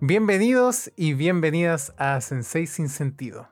Bienvenidos 0.00 0.92
y 0.94 1.14
bienvenidas 1.14 1.92
a 1.98 2.20
Sensei 2.20 2.68
Sin 2.68 2.88
Sentido, 2.88 3.48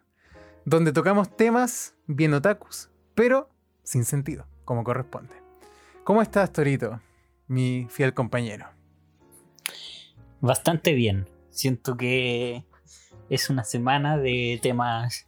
donde 0.65 0.93
tocamos 0.93 1.37
temas 1.37 1.97
bien 2.07 2.35
otakus, 2.35 2.89
pero 3.17 3.51
sin 3.83 4.05
sentido, 4.05 4.47
como 4.65 4.85
corresponde. 4.85 5.35
¿Cómo 6.05 6.23
estás, 6.23 6.53
Torito, 6.53 7.01
mi 7.49 7.89
fiel 7.91 8.15
compañero? 8.15 8.69
Bastante 10.41 10.93
bien. 10.93 11.29
Siento 11.51 11.97
que 11.97 12.65
es 13.29 13.51
una 13.51 13.65
semana 13.65 14.17
de 14.17 14.61
temas 14.63 15.27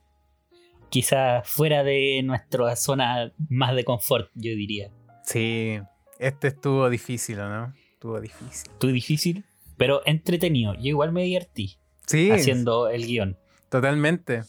quizás 0.89 1.49
fuera 1.51 1.83
de 1.83 2.23
nuestra 2.23 2.77
zona 2.77 3.33
más 3.49 3.75
de 3.75 3.83
confort, 3.83 4.31
yo 4.35 4.53
diría. 4.55 4.93
Sí, 5.25 5.81
este 6.21 6.47
estuvo 6.47 6.89
difícil, 6.89 7.39
¿no? 7.39 7.75
Estuvo 7.93 8.21
difícil. 8.21 8.71
Estuvo 8.71 8.93
difícil, 8.93 9.45
pero 9.79 10.03
entretenido. 10.05 10.75
Yo 10.75 10.81
igual 10.89 11.13
me 11.13 11.23
divertí 11.23 11.79
Sí, 12.07 12.31
haciendo 12.31 12.89
el 12.89 13.07
guion. 13.07 13.39
totalmente. 13.71 14.43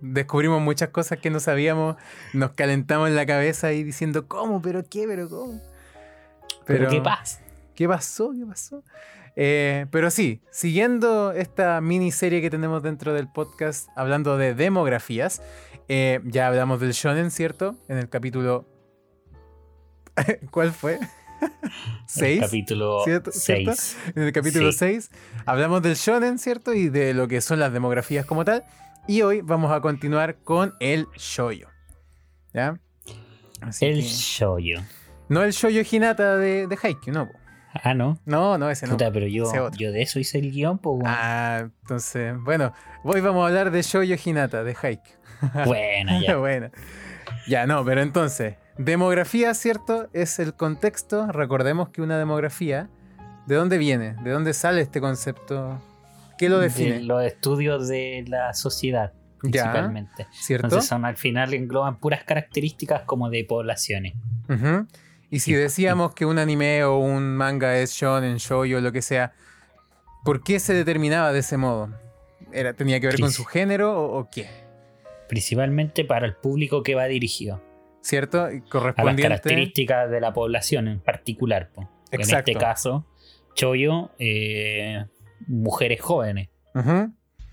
Descubrimos 0.00 0.60
muchas 0.60 0.90
cosas 0.90 1.18
que 1.18 1.30
no 1.30 1.40
sabíamos, 1.40 1.96
nos 2.34 2.50
calentamos 2.52 3.08
en 3.08 3.16
la 3.16 3.24
cabeza 3.24 3.72
y 3.72 3.82
diciendo, 3.84 4.28
¿cómo? 4.28 4.60
¿Pero 4.60 4.84
qué? 4.88 5.06
¿Pero 5.08 5.28
cómo? 5.28 5.60
Pero, 6.66 6.88
¿qué 6.90 7.00
pasa? 7.00 7.40
¿Qué 7.74 7.88
pasó? 7.88 8.32
¿Qué 8.32 8.44
pasó? 8.46 8.82
Eh, 9.36 9.86
pero 9.90 10.10
sí, 10.10 10.42
siguiendo 10.50 11.32
esta 11.32 11.80
miniserie 11.80 12.40
que 12.40 12.50
tenemos 12.50 12.82
dentro 12.82 13.14
del 13.14 13.28
podcast, 13.28 13.88
hablando 13.96 14.36
de 14.36 14.54
demografías, 14.54 15.40
eh, 15.88 16.20
ya 16.24 16.48
hablamos 16.48 16.80
del 16.80 16.92
shonen, 16.92 17.30
¿cierto? 17.30 17.76
En 17.88 17.96
el 17.98 18.08
capítulo... 18.08 18.66
¿Cuál 20.50 20.70
fue? 20.72 20.98
El 21.40 21.50
¿Seis? 22.06 22.40
capítulo 22.40 23.02
¿Cierto? 23.04 23.32
¿Cierto? 23.32 23.72
6. 23.74 23.96
En 24.16 24.22
el 24.22 24.32
capítulo 24.32 24.72
Sí. 24.72 24.78
6 24.78 25.10
hablamos 25.46 25.82
del 25.82 25.94
shonen, 25.94 26.38
¿cierto? 26.38 26.72
Y 26.74 26.88
de 26.88 27.14
lo 27.14 27.28
que 27.28 27.40
son 27.40 27.58
las 27.60 27.72
demografías 27.72 28.24
como 28.26 28.44
tal. 28.44 28.64
Y 29.06 29.22
hoy 29.22 29.40
vamos 29.42 29.70
a 29.72 29.80
continuar 29.80 30.36
con 30.44 30.74
el 30.80 31.06
shoyo. 31.16 31.68
¿Ya? 32.52 32.78
Así 33.60 33.86
El 33.86 33.96
que- 33.96 34.02
shoyo. 34.02 34.80
No 35.28 35.42
el 35.42 35.52
shoyo 35.52 35.82
Hinata 35.90 36.36
de, 36.36 36.66
de 36.66 36.78
Haikyuu, 36.80 37.12
no. 37.14 37.28
Ah, 37.82 37.92
¿no? 37.94 38.20
No, 38.24 38.56
no, 38.56 38.70
ese 38.70 38.86
no. 38.86 38.92
Puta, 38.92 39.10
pero 39.10 39.26
yo, 39.26 39.50
yo 39.72 39.90
de 39.90 40.02
eso 40.02 40.20
hice 40.20 40.38
el 40.38 40.52
guion, 40.52 40.78
pues 40.78 41.00
bueno. 41.00 41.10
Ah, 41.18 41.68
entonces, 41.82 42.34
bueno, 42.40 42.72
hoy 43.02 43.20
vamos 43.20 43.42
a 43.44 43.48
hablar 43.48 43.70
de 43.72 43.82
shoyo 43.82 44.14
Hinata 44.22 44.62
de 44.62 44.76
Haikyuu. 44.80 45.16
Buena, 45.66 46.20
ya. 46.20 46.36
bueno. 46.36 46.70
Ya, 47.48 47.66
no, 47.66 47.84
pero 47.84 48.00
entonces, 48.02 48.54
demografía, 48.78 49.54
¿cierto? 49.54 50.08
Es 50.12 50.38
el 50.38 50.54
contexto. 50.54 51.26
Recordemos 51.30 51.88
que 51.90 52.02
una 52.02 52.18
demografía, 52.18 52.88
¿de 53.46 53.54
dónde 53.54 53.78
viene? 53.78 54.14
¿De 54.22 54.30
dónde 54.30 54.52
sale 54.54 54.80
este 54.80 55.00
concepto? 55.00 55.80
¿Qué 56.38 56.48
lo 56.48 56.58
De 56.58 56.64
define? 56.64 57.00
los 57.02 57.22
estudios 57.24 57.88
de 57.88 58.24
la 58.26 58.52
sociedad, 58.54 59.12
Ya. 59.42 59.62
principalmente. 59.64 60.26
¿Cierto? 60.32 60.66
Entonces 60.66 60.88
son 60.88 61.04
al 61.04 61.16
final 61.16 61.54
engloban 61.54 61.98
puras 61.98 62.24
características 62.24 63.02
como 63.02 63.30
de 63.30 63.44
poblaciones. 63.44 64.14
Y 65.30 65.40
si 65.40 65.52
decíamos 65.52 66.14
que 66.14 66.26
un 66.26 66.38
anime 66.38 66.84
o 66.84 66.98
un 66.98 67.36
manga 67.36 67.76
es 67.78 67.92
shonen, 67.92 68.36
shoujo, 68.36 68.80
lo 68.80 68.92
que 68.92 69.02
sea, 69.02 69.32
¿por 70.24 70.42
qué 70.42 70.60
se 70.60 70.74
determinaba 70.74 71.32
de 71.32 71.40
ese 71.40 71.56
modo? 71.56 71.88
Era, 72.52 72.72
¿Tenía 72.72 73.00
que 73.00 73.06
ver 73.08 73.18
con 73.20 73.32
su 73.32 73.44
género 73.44 73.98
o, 74.00 74.18
o 74.20 74.28
qué? 74.30 74.48
Principalmente 75.28 76.04
para 76.04 76.26
el 76.26 76.34
público 76.36 76.82
que 76.82 76.94
va 76.94 77.06
dirigido. 77.06 77.60
¿Cierto? 78.04 78.50
Y 78.50 78.56
A 78.58 78.60
las 78.60 78.68
Correspondiente. 78.68 79.22
características 79.22 80.10
de 80.10 80.20
la 80.20 80.32
población 80.34 80.88
en 80.88 81.00
particular. 81.00 81.70
po. 81.74 81.88
En 82.10 82.20
Exacto. 82.20 82.50
este 82.50 82.60
caso, 82.60 83.06
Choyo, 83.54 84.10
eh, 84.18 85.06
mujeres 85.46 86.00
jóvenes. 86.02 86.50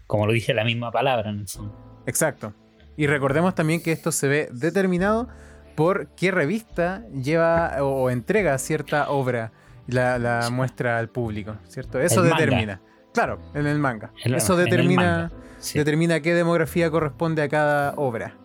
Como 0.08 0.26
lo 0.28 0.34
dice 0.34 0.54
la 0.54 0.66
misma 0.66 0.92
palabra 0.92 1.30
en 1.30 1.40
el 1.40 1.48
fondo. 1.48 2.04
Exacto. 2.06 2.54
Y 2.98 3.08
recordemos 3.08 3.56
también 3.56 3.82
que 3.82 3.94
esto 3.94 4.12
se 4.12 4.28
ve 4.28 4.50
determinado 4.52 5.30
por 5.76 6.14
qué 6.16 6.32
revista 6.32 7.06
lleva 7.14 7.78
o, 7.82 8.10
entrega 8.10 8.58
cierta 8.58 9.10
obra 9.10 9.54
la, 9.88 10.20
la 10.20 10.42
Sí. 10.44 10.52
muestra 10.54 10.98
al 10.98 11.08
público, 11.10 11.56
¿cierto? 11.64 12.00
Eso 12.02 12.24
El 12.24 12.30
manga. 12.32 12.40
determina. 12.44 12.82
Claro, 13.14 13.40
en 13.56 13.68
el 13.68 13.80
manga. 13.80 14.12
Eso 14.26 14.58
determina, 14.58 15.30
manga, 15.30 15.32
sí. 15.60 15.80
determina 15.80 16.20
qué 16.20 16.34
demografía 16.34 16.92
corresponde 16.92 17.42
a 17.42 17.48
cada 17.48 17.94
obra. 17.96 18.36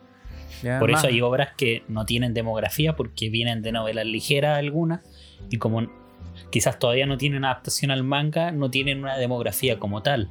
Por 0.79 0.91
Más- 0.91 1.01
eso 1.05 1.09
hay 1.09 1.21
obras 1.21 1.51
que 1.57 1.83
no 1.89 2.05
tienen 2.07 2.35
demografía 2.35 2.97
porque 2.97 3.29
vienen 3.31 3.63
de 3.63 3.73
novelas 3.73 4.07
ligeras 4.07 4.59
algunas 4.59 5.01
y 5.51 5.59
como 5.59 5.87
quizás 6.51 6.79
todavía 6.79 7.07
no 7.07 7.17
tienen 7.19 7.45
adaptación 7.45 7.91
al 7.91 8.03
manga, 8.05 8.53
no 8.53 8.71
tienen 8.71 9.01
una 9.01 9.17
demografía 9.17 9.79
como 9.79 10.03
tal. 10.03 10.29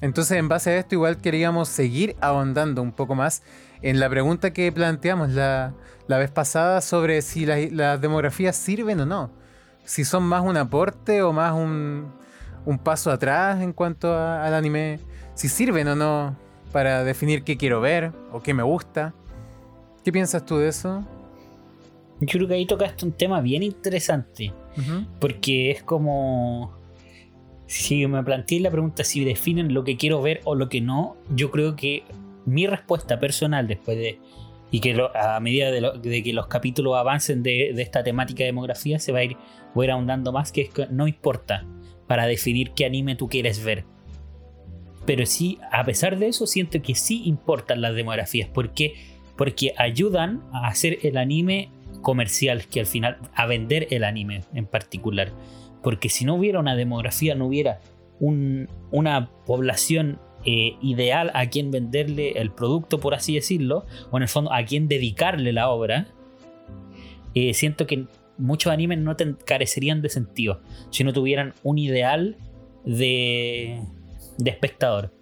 Entonces, 0.00 0.36
en 0.38 0.48
base 0.48 0.70
a 0.70 0.78
esto, 0.78 0.94
igual 0.96 1.18
queríamos 1.18 1.68
seguir 1.68 2.16
ahondando 2.20 2.82
un 2.82 2.92
poco 2.92 3.14
más 3.14 3.42
en 3.82 4.00
la 4.00 4.08
pregunta 4.08 4.52
que 4.52 4.70
planteamos 4.72 5.30
la, 5.30 5.74
la 6.08 6.18
vez 6.18 6.30
pasada 6.30 6.80
sobre 6.80 7.22
si 7.22 7.46
las, 7.46 7.70
las 7.70 8.00
demografías 8.00 8.56
sirven 8.56 9.00
o 9.00 9.06
no. 9.06 9.30
Si 9.84 10.04
son 10.04 10.24
más 10.24 10.42
un 10.42 10.56
aporte 10.56 11.22
o 11.22 11.32
más 11.32 11.52
un, 11.52 12.12
un 12.64 12.78
paso 12.78 13.10
atrás 13.10 13.60
en 13.60 13.72
cuanto 13.72 14.12
a- 14.12 14.44
al 14.44 14.54
anime. 14.54 14.98
Si 15.34 15.48
sirven 15.48 15.88
o 15.88 15.94
no 15.96 16.36
para 16.72 17.04
definir 17.04 17.44
qué 17.44 17.56
quiero 17.56 17.80
ver 17.80 18.12
o 18.32 18.42
qué 18.42 18.54
me 18.54 18.62
gusta. 18.62 19.14
¿Qué 20.04 20.10
piensas 20.12 20.44
tú 20.44 20.56
de 20.58 20.68
eso? 20.68 21.04
Yo 22.20 22.26
creo 22.38 22.48
que 22.48 22.54
ahí 22.54 22.66
tocaste 22.66 23.04
un 23.04 23.12
tema 23.12 23.40
bien 23.40 23.62
interesante. 23.62 24.52
Porque 25.20 25.70
es 25.70 25.82
como. 25.82 26.72
Si 27.66 28.06
me 28.06 28.22
planteé 28.22 28.60
la 28.60 28.70
pregunta 28.70 29.02
si 29.04 29.24
definen 29.24 29.72
lo 29.72 29.82
que 29.84 29.96
quiero 29.96 30.20
ver 30.20 30.40
o 30.44 30.54
lo 30.54 30.68
que 30.68 30.80
no, 30.80 31.16
yo 31.34 31.50
creo 31.50 31.74
que 31.76 32.02
mi 32.44 32.66
respuesta 32.66 33.18
personal 33.20 33.66
después 33.68 33.96
de. 33.96 34.18
Y 34.70 34.80
que 34.80 34.94
lo- 34.94 35.14
a 35.16 35.38
medida 35.40 35.70
de, 35.70 35.80
lo- 35.82 35.92
de 35.98 36.22
que 36.22 36.32
los 36.32 36.46
capítulos 36.46 36.96
avancen 36.96 37.42
de, 37.42 37.72
de 37.74 37.82
esta 37.82 38.02
temática 38.02 38.38
de 38.38 38.46
demografía, 38.46 38.98
se 38.98 39.12
va 39.12 39.18
a 39.18 39.24
ir, 39.24 39.36
voy 39.74 39.84
a 39.84 39.88
ir 39.88 39.90
ahondando 39.92 40.32
más, 40.32 40.50
que 40.52 40.62
es 40.62 40.70
que 40.70 40.86
no 40.90 41.06
importa 41.06 41.64
para 42.06 42.26
definir 42.26 42.70
qué 42.72 42.86
anime 42.86 43.14
tú 43.16 43.28
quieres 43.28 43.62
ver. 43.62 43.84
Pero 45.06 45.26
sí, 45.26 45.58
a 45.70 45.84
pesar 45.84 46.18
de 46.18 46.28
eso, 46.28 46.46
siento 46.46 46.80
que 46.80 46.94
sí 46.94 47.22
importan 47.24 47.80
las 47.80 47.94
demografías. 47.94 48.48
¿Por 48.48 48.70
qué? 48.72 48.94
Porque 49.36 49.74
ayudan 49.76 50.42
a 50.52 50.68
hacer 50.68 50.98
el 51.02 51.16
anime 51.16 51.70
comercial, 52.02 52.66
que 52.66 52.80
al 52.80 52.86
final, 52.86 53.18
a 53.34 53.46
vender 53.46 53.88
el 53.90 54.04
anime 54.04 54.42
en 54.54 54.66
particular. 54.66 55.32
Porque 55.82 56.08
si 56.08 56.24
no 56.24 56.34
hubiera 56.36 56.60
una 56.60 56.76
demografía, 56.76 57.34
no 57.34 57.46
hubiera 57.46 57.80
un- 58.20 58.68
una 58.90 59.30
población 59.46 60.18
eh, 60.44 60.74
ideal 60.82 61.30
a 61.34 61.46
quien 61.46 61.70
venderle 61.70 62.32
el 62.32 62.50
producto, 62.50 62.98
por 62.98 63.14
así 63.14 63.34
decirlo, 63.36 63.86
o 64.10 64.16
en 64.16 64.24
el 64.24 64.28
fondo 64.28 64.52
a 64.52 64.64
quien 64.64 64.88
dedicarle 64.88 65.52
la 65.52 65.70
obra, 65.70 66.08
eh, 67.34 67.54
siento 67.54 67.86
que 67.86 68.06
muchos 68.38 68.72
animes 68.72 68.98
no 68.98 69.14
te 69.14 69.36
carecerían 69.44 70.02
de 70.02 70.08
sentido 70.08 70.60
si 70.90 71.04
no 71.04 71.12
tuvieran 71.12 71.54
un 71.62 71.78
ideal 71.78 72.36
de, 72.84 73.82
de 74.42 74.50
espectador. 74.50 75.12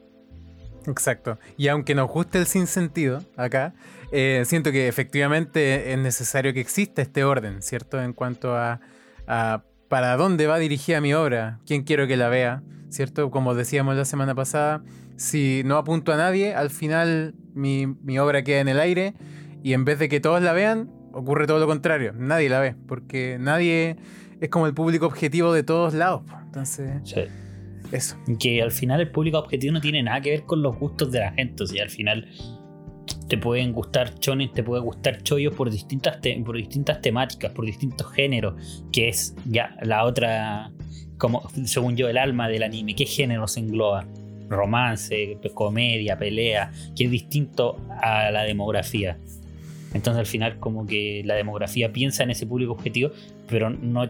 Exacto. 0.86 1.38
Y 1.56 1.69
aunque 1.69 1.94
nos 1.94 2.10
guste 2.10 2.38
el 2.38 2.47
sinsentido 2.47 3.22
acá, 3.36 3.75
eh, 4.12 4.42
siento 4.47 4.72
que 4.72 4.88
efectivamente 4.88 5.92
es 5.92 5.98
necesario 5.98 6.53
que 6.53 6.60
exista 6.60 7.03
este 7.03 7.25
orden, 7.25 7.62
¿cierto? 7.62 8.03
En 8.03 8.12
cuanto 8.12 8.56
a, 8.56 8.81
a 9.26 9.62
para 9.88 10.16
dónde 10.16 10.47
va 10.47 10.58
dirigida 10.58 11.00
mi 11.00 11.12
obra, 11.14 11.60
quién 11.66 11.82
quiero 11.82 12.06
que 12.06 12.16
la 12.16 12.28
vea, 12.28 12.62
¿cierto? 12.88 13.31
Como 13.31 13.54
decíamos 13.54 13.97
la 13.97 14.04
semana 14.04 14.34
pasada, 14.34 14.82
si 15.16 15.62
no 15.64 15.76
apunto 15.76 16.12
a 16.12 16.16
nadie, 16.16 16.54
al 16.54 16.70
final 16.70 17.34
mi, 17.54 17.87
mi 17.87 18.19
obra 18.19 18.42
queda 18.42 18.60
en 18.60 18.69
el 18.69 18.81
aire 18.81 19.14
y 19.62 19.75
en 19.75 19.84
vez 19.84 19.99
de 19.99 20.08
que 20.08 20.20
todos 20.20 20.40
la 20.43 20.52
vean, 20.52 20.90
ocurre 21.12 21.46
todo 21.46 21.58
lo 21.58 21.66
contrario, 21.66 22.12
nadie 22.14 22.49
la 22.49 22.61
ve, 22.61 22.75
porque 22.87 23.37
nadie 23.38 23.96
es 24.40 24.49
como 24.49 24.66
el 24.66 24.75
público 24.75 25.06
objetivo 25.06 25.52
de 25.52 25.62
todos 25.62 25.93
lados. 25.93 26.23
Entonces, 26.46 27.02
eso. 27.92 28.16
que 28.38 28.62
al 28.62 28.70
final 28.70 29.00
el 29.00 29.10
público 29.10 29.38
objetivo 29.38 29.72
no 29.72 29.81
tiene 29.81 30.02
nada 30.02 30.20
que 30.20 30.31
ver 30.31 30.42
con 30.44 30.62
los 30.62 30.76
gustos 30.78 31.10
de 31.12 31.20
la 31.20 31.32
gente. 31.32 31.64
O 31.64 31.66
sea, 31.66 31.82
al 31.82 31.90
final 31.90 32.28
te 33.28 33.38
pueden 33.38 33.72
gustar 33.72 34.19
chones, 34.19 34.52
te 34.52 34.62
puede 34.62 34.82
gustar 34.82 35.22
chollos 35.22 35.54
por 35.54 35.70
distintas, 35.70 36.19
por 36.44 36.56
distintas 36.56 37.00
temáticas, 37.00 37.52
por 37.52 37.64
distintos 37.64 38.10
géneros, 38.12 38.84
que 38.92 39.08
es 39.08 39.34
ya 39.46 39.76
la 39.82 40.04
otra, 40.04 40.72
como 41.19 41.48
según 41.64 41.96
yo, 41.96 42.08
el 42.08 42.19
alma 42.19 42.48
del 42.48 42.62
anime. 42.62 42.94
¿Qué 42.94 43.06
géneros 43.06 43.56
engloba? 43.56 44.06
Romance, 44.48 45.38
comedia, 45.54 46.19
pelea, 46.19 46.72
que 46.96 47.04
es 47.04 47.10
distinto 47.10 47.76
a 48.02 48.32
la 48.32 48.42
demografía. 48.42 49.16
Entonces 49.94 50.19
al 50.19 50.26
final 50.26 50.58
como 50.58 50.87
que 50.87 51.22
la 51.25 51.34
demografía 51.34 51.92
piensa 51.92 52.25
en 52.25 52.31
ese 52.31 52.46
público 52.46 52.72
objetivo, 52.72 53.10
pero 53.48 53.70
no 53.70 54.08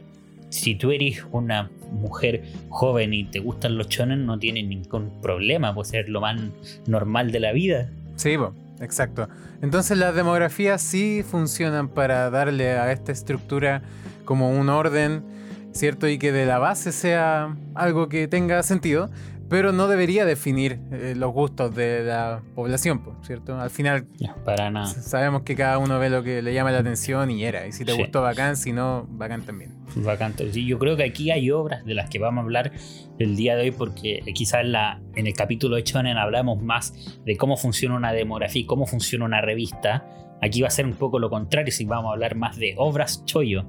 si 0.51 0.75
tú 0.75 0.91
eres 0.91 1.25
una 1.33 1.71
mujer 1.91 2.45
joven 2.69 3.15
y 3.15 3.25
te 3.25 3.41
gustan 3.41 3.79
los 3.79 3.89
chonen, 3.89 4.27
no 4.27 4.39
tienes 4.39 4.67
ningún 4.67 5.11
problema, 5.23 5.75
puede 5.75 5.91
ser 5.91 6.09
lo 6.09 6.21
más 6.21 6.39
normal 6.87 7.33
de 7.33 7.41
la 7.41 7.53
vida. 7.53 7.91
Sí, 8.17 8.37
exacto. 8.81 9.29
Entonces 9.63 9.97
las 9.97 10.15
demografías 10.15 10.83
sí 10.83 11.23
funcionan 11.23 11.89
para 11.89 12.31
darle 12.31 12.71
a 12.71 12.93
esta 12.93 13.13
estructura 13.13 13.83
como 14.25 14.51
un 14.51 14.69
orden 14.69 15.25
¿cierto? 15.73 16.09
Y 16.09 16.19
que 16.19 16.33
de 16.33 16.47
la 16.47 16.59
base 16.59 16.93
sea 16.93 17.57
algo 17.75 18.09
que 18.09 18.29
tenga 18.29 18.63
sentido, 18.63 19.11
pero 19.51 19.73
no 19.73 19.89
debería 19.89 20.25
definir 20.25 20.81
eh, 20.93 21.13
los 21.17 21.33
gustos 21.33 21.75
de 21.75 22.05
la 22.05 22.41
población, 22.55 23.01
po, 23.03 23.17
¿cierto? 23.23 23.61
Al 23.61 23.69
final 23.69 24.07
para 24.45 24.71
nada. 24.71 24.87
sabemos 24.87 25.43
que 25.43 25.55
cada 25.57 25.77
uno 25.79 25.99
ve 25.99 26.09
lo 26.09 26.23
que 26.23 26.41
le 26.41 26.55
llama 26.55 26.71
la 26.71 26.79
atención 26.79 27.31
y 27.31 27.45
era. 27.45 27.67
Y 27.67 27.73
si 27.73 27.85
te 27.85 27.93
Sí. 27.93 27.99
gustó, 27.99 28.23
bacán, 28.23 28.57
si 28.57 28.73
no, 28.73 29.07
bacán 29.11 29.43
también. 29.43 29.75
Bacante. 29.97 30.51
Sí, 30.53 30.65
yo 30.67 30.79
creo 30.79 30.97
que 30.97 31.03
aquí 31.05 31.31
hay 31.33 31.51
obras 31.51 31.85
de 31.85 31.95
las 31.95 32.09
que 32.09 32.19
vamos 32.21 32.43
a 32.43 32.45
hablar 32.45 32.71
el 33.19 33.35
día 33.37 33.57
de 33.57 33.63
hoy 33.65 33.71
porque 33.73 34.21
quizás 34.35 34.61
en, 34.63 34.73
la, 34.73 35.03
en 35.17 35.27
el 35.27 35.35
capítulo 35.35 35.75
de 35.77 35.83
Shonen 35.83 36.17
hablamos 36.17 36.63
más 36.63 36.95
de 37.27 37.37
cómo 37.37 37.57
funciona 37.57 37.97
una 37.97 38.13
demografía 38.13 38.63
y 38.63 38.67
cómo 38.67 38.87
funciona 38.87 39.25
una 39.25 39.41
revista. 39.41 40.07
Aquí 40.41 40.63
va 40.63 40.69
a 40.69 40.71
ser 40.71 40.87
un 40.87 40.95
poco 40.95 41.19
lo 41.19 41.29
contrario, 41.29 41.73
si 41.73 41.85
vamos 41.85 42.11
a 42.11 42.13
hablar 42.13 42.37
más 42.37 42.57
de 42.57 42.75
obras 42.79 43.25
chollo 43.25 43.67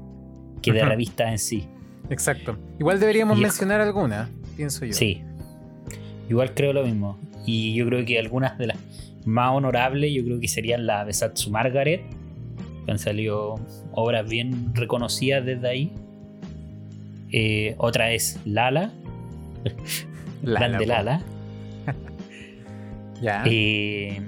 que 0.62 0.72
de 0.72 0.82
Ujú. 0.82 0.90
revistas 0.90 1.32
en 1.32 1.40
sí. 1.40 1.68
Exacto. 2.12 2.56
Igual 2.80 3.00
deberíamos 3.00 3.38
Y- 3.40 3.42
mencionar 3.42 3.82
alguna, 3.82 4.30
pienso 4.56 4.86
yo. 4.86 4.94
Sí. 4.94 5.24
Igual 6.32 6.54
creo 6.54 6.72
lo 6.72 6.86
mismo. 6.86 7.20
Y 7.46 7.74
yo 7.74 7.86
creo 7.88 8.06
que 8.06 8.18
algunas 8.18 8.58
de 8.58 8.68
las 8.68 8.78
más 9.26 9.52
honorables, 9.52 10.14
yo 10.14 10.24
creo 10.24 10.40
que 10.40 10.48
serían 10.48 10.86
la 10.86 11.04
de 11.04 11.12
Satsu 11.12 11.52
Margaret, 11.52 12.04
que 12.86 12.92
han 12.92 13.00
salido 13.00 13.60
obras 13.92 14.30
bien 14.30 14.74
reconocidas 14.74 15.46
desde 15.46 15.68
ahí. 15.68 15.94
Eh, 17.34 17.76
otra 17.80 18.14
es 18.14 18.40
Lala, 18.46 18.94
Lala, 20.42 20.68
Grande. 20.70 20.86
Lala. 20.86 21.22
Ya. 23.22 23.44
Eh, 23.46 24.22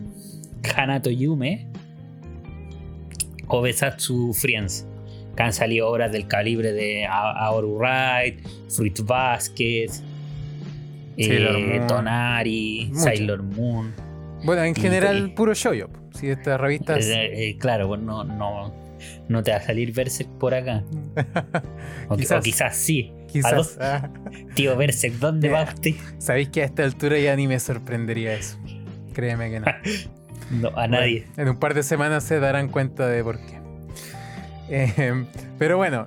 Hanato 0.75 1.09
Yume 1.09 1.67
o 3.47 3.61
Besatsu 3.61 4.33
Friends. 4.33 4.85
Que 5.37 5.43
han 5.43 5.53
salido 5.53 5.87
obras 5.89 6.11
del 6.11 6.27
calibre 6.27 6.73
de 6.73 7.05
Aoru 7.07 7.77
Wright, 7.77 8.45
Fruit 8.67 8.99
Basket, 9.05 9.89
eh, 11.17 11.75
Moon. 11.77 11.87
Tonari, 11.87 12.87
Mucho. 12.91 13.01
Sailor 13.03 13.43
Moon. 13.43 13.93
Bueno, 14.43 14.63
en 14.63 14.75
general, 14.75 15.27
y- 15.27 15.31
puro 15.35 15.53
shoyo. 15.53 15.89
Si 16.13 16.27
estas 16.29 16.59
revistas. 16.59 17.05
Eh, 17.05 17.49
eh, 17.49 17.57
claro, 17.57 17.87
pues 17.87 18.01
no, 18.01 18.23
no, 18.23 18.73
no 19.29 19.43
te 19.43 19.51
va 19.51 19.57
a 19.57 19.61
salir 19.61 19.93
Berserk 19.93 20.29
por 20.39 20.53
acá. 20.53 20.83
O, 22.09 22.17
Quizás. 22.17 22.39
o 22.39 22.41
quizás 22.41 22.75
sí. 22.75 23.11
Quizás. 23.31 23.77
ah, 23.79 24.09
Tío 24.55 24.75
Berserk, 24.75 25.13
¿dónde 25.15 25.49
va 25.49 25.63
usted? 25.63 25.91
Sabéis 26.19 26.49
que 26.49 26.61
a 26.61 26.65
esta 26.65 26.83
altura 26.83 27.17
ya 27.17 27.35
ni 27.35 27.47
me 27.47 27.59
sorprendería 27.59 28.33
eso. 28.33 28.57
Créeme 29.13 29.49
que 29.49 29.59
no. 29.61 29.65
No, 30.51 30.69
a 30.77 30.87
nadie. 30.87 31.25
Bueno, 31.35 31.41
en 31.43 31.49
un 31.55 31.59
par 31.59 31.73
de 31.73 31.81
semanas 31.81 32.25
se 32.25 32.39
darán 32.39 32.67
cuenta 32.67 33.07
de 33.07 33.23
por 33.23 33.39
qué. 33.39 33.59
Eh, 34.69 35.25
pero 35.57 35.77
bueno, 35.77 36.05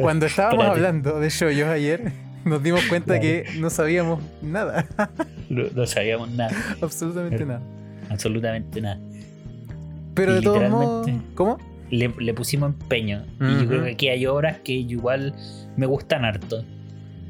cuando 0.00 0.26
estábamos 0.26 0.64
hablando 0.64 1.18
de 1.20 1.28
shoyos 1.28 1.68
ayer, 1.68 2.12
nos 2.46 2.62
dimos 2.62 2.80
cuenta 2.88 3.18
Claro. 3.18 3.22
que 3.22 3.44
no 3.58 3.70
sabíamos 3.70 4.22
nada. 4.42 4.86
No, 5.48 5.62
no 5.76 5.86
sabíamos 5.86 6.28
nada. 6.32 6.50
absolutamente 6.82 7.36
Pero- 7.36 7.46
nada. 7.52 7.60
Absolutamente 8.10 8.80
nada. 8.80 8.98
Pero 10.14 10.32
Y 10.32 10.34
de 10.36 10.42
todos 10.42 10.68
modos. 10.70 11.08
¿Cómo? 11.36 11.58
le, 11.90 12.12
le 12.18 12.34
pusimos 12.34 12.70
empeño. 12.72 13.24
Y 13.40 13.60
yo 13.62 13.68
creo 13.68 13.84
que 13.84 13.90
aquí 13.92 14.08
hay 14.08 14.26
obras 14.26 14.58
que 14.64 14.72
igual 14.72 15.34
me 15.76 15.86
gustan 15.86 16.24
harto. 16.24 16.64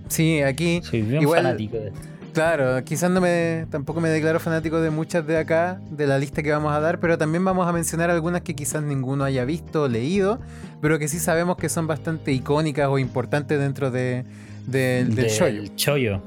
Sí, 0.09 0.41
aquí. 0.41 0.81
Soy 0.83 1.03
bien 1.03 1.21
Igual- 1.23 1.43
fanático 1.43 1.77
de 1.77 1.89
esto. 1.89 2.01
Claro, 2.33 2.83
quizás 2.85 3.11
no 3.11 3.21
me, 3.23 3.67
tampoco 3.71 4.01
me 4.01 4.09
declaro 4.11 4.39
fanático 4.41 4.79
de 4.81 4.91
muchas 4.91 5.27
de 5.27 5.39
acá, 5.39 5.81
de 5.91 6.07
la 6.07 6.19
lista 6.19 6.43
que 6.43 6.53
vamos 6.53 6.71
a 6.75 6.81
dar, 6.81 7.01
pero 7.01 7.17
también 7.17 7.43
vamos 7.45 7.67
a 7.67 7.73
mencionar 7.73 8.11
algunas 8.11 8.43
que 8.43 8.55
quizás 8.55 8.83
ninguno 8.83 9.25
haya 9.25 9.45
visto 9.47 9.85
o 9.85 9.89
leído, 9.89 10.39
pero 10.83 10.99
que 10.99 11.09
sí 11.09 11.19
sabemos 11.19 11.57
que 11.57 11.71
son 11.71 11.87
bastante 11.87 12.33
icónicas 12.33 12.89
o 12.89 12.99
importantes 12.99 13.59
dentro 13.59 13.91
de, 13.91 14.25
del 14.67 15.15
del 15.15 15.75
chollo. 15.77 16.23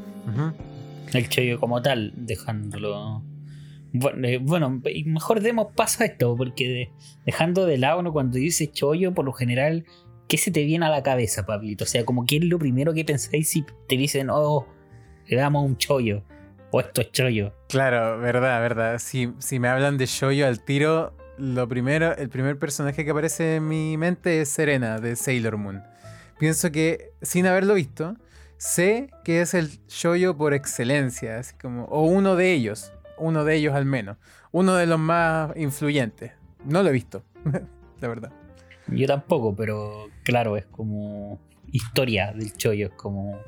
El 1.13 1.27
chollo 1.29 1.59
como 1.59 1.81
tal, 1.81 2.13
dejándolo. 2.15 3.23
Bueno, 3.91 4.27
eh, 4.27 4.37
bueno, 4.37 4.81
y 4.85 5.03
mejor 5.05 5.41
demos 5.41 5.73
paso 5.75 6.03
a 6.03 6.05
esto, 6.05 6.35
porque 6.35 6.67
de- 6.69 6.91
dejando 7.25 7.65
de 7.65 7.77
lado 7.79 7.99
uno 7.99 8.13
cuando 8.13 8.37
dice 8.37 8.71
chollo, 8.71 9.13
por 9.15 9.25
lo 9.25 9.33
general, 9.33 9.85
¿qué 10.27 10.37
se 10.37 10.51
te 10.51 10.63
viene 10.63 10.85
a 10.85 10.89
la 10.89 11.01
cabeza, 11.01 11.45
Pablito? 11.47 11.85
O 11.85 11.87
sea, 11.87 12.05
como 12.05 12.25
que 12.27 12.37
es 12.37 12.43
lo 12.45 12.59
primero 12.59 12.93
que 12.93 13.03
pensáis 13.03 13.49
si 13.49 13.65
te 13.87 13.97
dicen, 13.97 14.29
oh, 14.29 14.67
le 15.27 15.35
damos 15.37 15.65
un 15.65 15.75
chollo, 15.77 16.23
o 16.69 16.79
esto 16.79 17.01
es 17.01 17.11
chollo. 17.11 17.53
Claro, 17.67 18.19
verdad, 18.19 18.61
verdad. 18.61 18.99
Si, 18.99 19.31
si 19.39 19.57
me 19.57 19.67
hablan 19.67 19.97
de 19.97 20.05
shoyo 20.05 20.45
al 20.45 20.63
tiro, 20.63 21.15
lo 21.39 21.67
primero, 21.67 22.15
el 22.15 22.29
primer 22.29 22.59
personaje 22.59 23.03
que 23.03 23.09
aparece 23.09 23.55
en 23.55 23.67
mi 23.67 23.97
mente 23.97 24.41
es 24.41 24.49
Serena 24.49 24.99
de 24.99 25.15
Sailor 25.15 25.57
Moon. 25.57 25.81
Pienso 26.37 26.71
que, 26.71 27.09
sin 27.23 27.47
haberlo 27.47 27.73
visto, 27.73 28.15
sé 28.59 29.09
que 29.23 29.41
es 29.41 29.55
el 29.55 29.69
shoyo 29.87 30.37
por 30.37 30.53
excelencia, 30.53 31.39
así 31.39 31.55
como, 31.55 31.85
o 31.85 32.03
uno 32.03 32.35
de 32.35 32.53
ellos, 32.53 32.93
uno 33.17 33.43
de 33.43 33.55
ellos 33.55 33.73
al 33.73 33.85
menos, 33.85 34.17
uno 34.51 34.75
de 34.75 34.85
los 34.85 34.99
más 34.99 35.55
influyentes. 35.57 36.33
No 36.65 36.83
lo 36.83 36.89
he 36.89 36.91
visto, 36.91 37.23
la 38.01 38.07
verdad. 38.07 38.31
Yo 38.87 39.07
tampoco, 39.07 39.55
pero 39.55 40.09
claro, 40.23 40.57
es 40.57 40.65
como 40.65 41.39
historia 41.71 42.33
del 42.33 42.53
chollo, 42.53 42.87
es 42.87 42.93
como... 42.93 43.39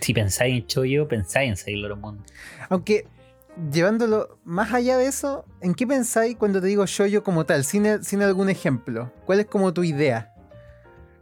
Si 0.00 0.14
pensáis 0.14 0.62
en 0.62 0.66
chollo, 0.66 1.08
pensáis 1.08 1.50
en 1.50 1.56
Sailor 1.56 1.96
Moon. 1.96 2.24
Aunque, 2.68 3.06
llevándolo 3.72 4.38
más 4.44 4.72
allá 4.72 4.96
de 4.96 5.06
eso, 5.06 5.44
¿en 5.60 5.74
qué 5.74 5.86
pensáis 5.86 6.36
cuando 6.36 6.60
te 6.60 6.68
digo 6.68 6.86
shoyo 6.86 7.22
como 7.22 7.44
tal, 7.44 7.64
sin, 7.64 8.02
sin 8.04 8.22
algún 8.22 8.48
ejemplo? 8.48 9.12
¿Cuál 9.26 9.40
es 9.40 9.46
como 9.46 9.74
tu 9.74 9.84
idea? 9.84 10.32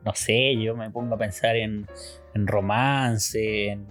no 0.05 0.15
sé, 0.15 0.55
yo 0.57 0.77
me 0.77 0.91
pongo 0.91 1.15
a 1.15 1.19
pensar 1.19 1.57
en, 1.57 1.87
en 2.35 2.47
romance, 2.47 3.69
en, 3.69 3.87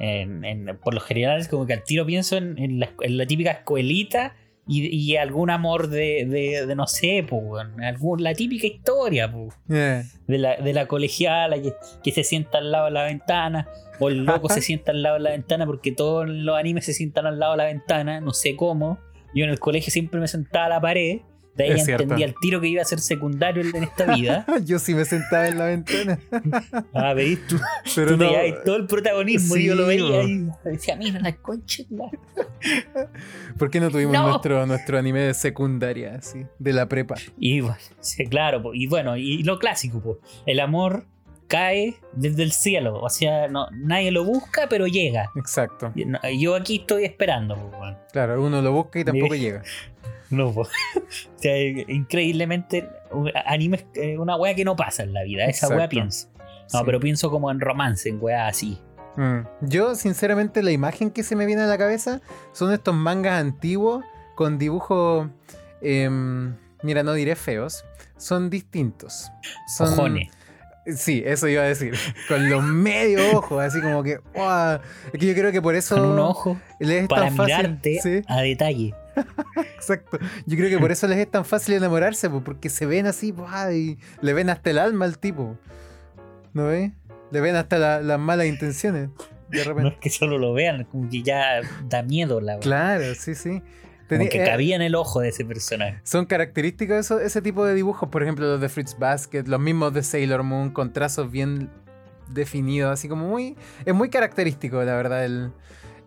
en- 0.00 0.44
en- 0.44 0.78
Por 0.82 0.94
lo 0.94 1.00
general, 1.00 1.40
es 1.40 1.48
como 1.48 1.66
que 1.66 1.74
al 1.74 1.84
tiro 1.84 2.04
pienso 2.06 2.36
en, 2.36 2.80
la, 2.80 2.90
en 3.00 3.16
la 3.18 3.26
típica 3.26 3.50
escuelita 3.52 4.34
y, 4.66 4.86
y 4.86 5.16
algún 5.16 5.50
amor 5.50 5.88
de, 5.88 6.24
de, 6.28 6.66
de 6.66 6.74
no 6.76 6.86
sé, 6.86 7.24
pues, 7.28 7.66
algún- 7.82 8.22
la 8.22 8.32
típica 8.34 8.66
historia, 8.66 9.30
pues, 9.30 9.54
de 10.26 10.38
la, 10.38 10.56
de 10.56 10.72
la 10.72 10.86
colegiala 10.86 11.60
que, 11.60 11.72
que 12.02 12.12
se 12.12 12.22
sienta 12.24 12.58
al 12.58 12.70
lado 12.72 12.84
de 12.86 12.90
la 12.92 13.04
ventana, 13.04 13.68
o 14.00 14.08
el 14.08 14.24
loco 14.24 14.48
se 14.48 14.60
sienta 14.62 14.92
al 14.92 15.02
lado 15.02 15.16
de 15.16 15.22
la 15.22 15.30
ventana 15.30 15.66
porque 15.66 15.92
todos 15.92 16.28
los 16.28 16.56
animes 16.56 16.84
se 16.86 16.92
sientan 16.94 17.26
al 17.26 17.38
lado 17.38 17.52
de 17.52 17.58
la 17.58 17.64
ventana, 17.64 18.20
no 18.20 18.32
sé 18.32 18.56
cómo. 18.56 18.98
Yo 19.34 19.44
en 19.44 19.50
el 19.50 19.58
colegio 19.60 19.90
siempre 19.92 20.20
me 20.20 20.28
sentaba 20.28 20.66
a 20.66 20.68
la 20.68 20.80
pared. 20.80 21.20
De 21.54 21.64
ahí 21.64 21.70
Es 21.72 21.78
ya 21.80 21.84
cierto. 21.84 22.02
entendí 22.04 22.24
al 22.24 22.34
tiro 22.40 22.60
que 22.60 22.68
iba 22.68 22.80
a 22.80 22.84
ser 22.84 22.98
secundario 23.00 23.62
en 23.62 23.82
esta 23.84 24.14
vida. 24.14 24.46
Yo 24.64 24.78
sí 24.78 24.94
me 24.94 25.04
sentaba 25.04 25.46
en 25.48 25.58
la 25.58 25.66
ventana. 25.66 26.18
Ah, 26.94 27.14
veis 27.14 27.46
tú, 27.46 27.58
Pero 27.94 28.12
tú 28.12 28.16
no, 28.24 28.30
te 28.30 28.52
todo 28.64 28.76
el 28.76 28.86
protagonismo 28.86 29.56
y 29.56 29.66
yo 29.66 29.74
lo 29.74 29.86
veía 29.86 30.22
y 30.24 30.48
decía, 30.64 30.96
mira 30.96 31.20
la 31.20 31.32
concha. 31.36 31.82
la-". 31.90 32.10
¿Por 33.58 33.70
qué 33.70 33.80
no 33.80 33.90
tuvimos 33.90 34.12
No. 34.14 34.28
nuestro, 34.28 34.66
nuestro 34.66 34.98
anime 34.98 35.20
de 35.20 35.34
secundaria, 35.34 36.16
así, 36.16 36.46
de 36.58 36.72
la 36.72 36.86
prepa? 36.88 37.16
Y 37.38 37.60
bueno, 37.60 37.76
sí, 38.00 38.26
claro, 38.26 38.62
y 38.74 38.86
bueno, 38.86 39.16
y 39.16 39.42
lo 39.42 39.58
clásico, 39.58 40.00
po, 40.00 40.20
el 40.46 40.60
amor 40.60 41.06
cae 41.48 41.96
desde 42.14 42.42
el 42.44 42.52
cielo, 42.52 42.98
o 43.00 43.08
sea, 43.10 43.48
no, 43.48 43.68
nadie 43.72 44.10
lo 44.10 44.24
busca, 44.24 44.68
pero 44.70 44.86
llega. 44.86 45.30
Exacto. 45.36 45.92
Yo 46.38 46.54
aquí 46.54 46.76
estoy 46.76 47.04
esperando. 47.04 47.70
Claro, 48.12 48.42
uno 48.42 48.62
lo 48.62 48.72
busca 48.72 49.00
y 49.00 49.04
tampoco 49.04 49.34
llega. 49.34 49.62
No, 50.32 50.52
po. 50.52 50.60
o 50.96 51.02
sea, 51.36 51.56
increíblemente, 52.12 52.88
un- 53.10 53.30
anime 53.46 53.76
es 53.78 53.84
eh, 53.94 54.18
una 54.18 54.36
wea 54.36 54.54
que 54.54 54.64
no 54.64 54.76
pasa 54.76 55.02
en 55.02 55.12
la 55.12 55.22
vida, 55.22 55.44
esa 55.46 55.68
wea 55.68 55.76
Exacto. 55.76 55.90
pienso. 55.90 56.28
No, 56.72 56.78
Sí. 56.78 56.82
pero 56.86 57.00
pienso 57.00 57.30
como 57.30 57.50
en 57.50 57.60
romance, 57.60 58.08
en 58.08 58.18
wea 58.20 58.46
así. 58.48 58.78
Mm. 59.16 59.40
Yo, 59.62 59.94
sinceramente, 59.94 60.62
la 60.62 60.70
imagen 60.70 61.10
que 61.10 61.22
se 61.22 61.36
me 61.36 61.44
viene 61.46 61.62
a 61.62 61.66
la 61.66 61.76
cabeza 61.78 62.20
son 62.52 62.72
estos 62.72 62.94
mangas 62.94 63.40
antiguos 63.40 64.04
con 64.34 64.58
dibujos. 64.58 65.28
em, 65.82 66.56
mira, 66.82 67.02
no 67.02 67.12
diré 67.12 67.34
feos. 67.36 67.84
Son 68.16 68.48
distintos. 68.50 69.30
Son. 69.66 70.16
Sí, 70.96 71.22
eso 71.26 71.46
iba 71.48 71.62
a 71.62 71.66
decir. 71.66 71.94
Con 72.28 72.48
los 72.50 72.62
medio 72.62 73.36
ojos, 73.38 73.60
así 73.62 73.80
como 73.80 74.02
que. 74.02 74.18
¡guau! 74.34 74.80
Es 75.12 75.18
que 75.20 75.26
yo 75.26 75.34
creo 75.34 75.52
que 75.52 75.60
por 75.62 75.74
eso. 75.74 75.96
Con 75.96 76.06
un 76.10 76.18
ojo 76.20 76.56
es 76.80 77.08
para 77.08 77.26
tan 77.26 77.36
fácil. 77.36 77.54
mirarte 77.56 78.00
Sí, 78.02 78.22
a 78.28 78.40
detalle. 78.42 78.94
exacto. 79.74 80.18
Yo 80.46 80.56
creo 80.56 80.68
que 80.70 80.78
por 80.78 80.92
eso 80.92 81.06
les 81.06 81.18
es 81.18 81.30
tan 81.30 81.44
fácil 81.44 81.74
enamorarse, 81.74 82.28
po, 82.30 82.42
porque 82.42 82.68
se 82.70 82.86
ven 82.86 83.06
así, 83.06 83.34
y 83.72 83.98
le 84.20 84.32
ven 84.32 84.50
hasta 84.50 84.70
el 84.70 84.78
alma 84.78 85.04
al 85.04 85.18
tipo. 85.18 85.56
¿No 86.52 86.66
ves? 86.66 86.92
Le 87.30 87.40
ven 87.40 87.56
hasta 87.56 87.78
la- 87.78 88.00
las 88.02 88.18
malas 88.18 88.46
intenciones. 88.46 89.08
De 89.48 89.64
No 89.74 89.88
es 89.88 89.96
que 89.98 90.10
solo 90.10 90.38
lo 90.38 90.52
vean, 90.54 90.84
como 90.84 91.08
que 91.10 91.22
ya 91.22 91.60
da 91.88 92.02
miedo 92.02 92.40
la 92.40 92.54
wea. 92.54 92.60
Claro, 92.60 93.14
sí, 93.14 93.34
sí. 93.34 93.62
Como 94.08 94.24
Teni- 94.24 94.28
que 94.28 94.42
eh, 94.42 94.46
cabía 94.46 94.76
en 94.76 94.82
el 94.82 94.94
ojo 94.94 95.20
de 95.20 95.28
ese 95.30 95.44
personaje. 95.44 95.98
son 96.04 96.26
característicos 96.26 96.96
eso- 96.98 97.20
ese 97.20 97.40
tipo 97.40 97.64
de 97.64 97.74
dibujos, 97.74 98.08
por 98.10 98.22
ejemplo, 98.22 98.44
los 98.46 98.60
de 98.60 98.68
Fritz 98.68 98.98
Basket, 98.98 99.44
los 99.46 99.60
mismos 99.60 99.94
de 99.94 100.02
Sailor 100.02 100.42
Moon, 100.42 100.70
con 100.70 100.92
trazos 100.92 101.30
bien 101.30 101.70
definidos, 102.28 102.92
así 102.92 103.08
como 103.08 103.28
muy. 103.28 103.56
Es 103.86 103.94
muy 103.94 104.10
característico, 104.10 104.82
la 104.84 104.94
verdad, 104.96 105.24
el, 105.24 105.52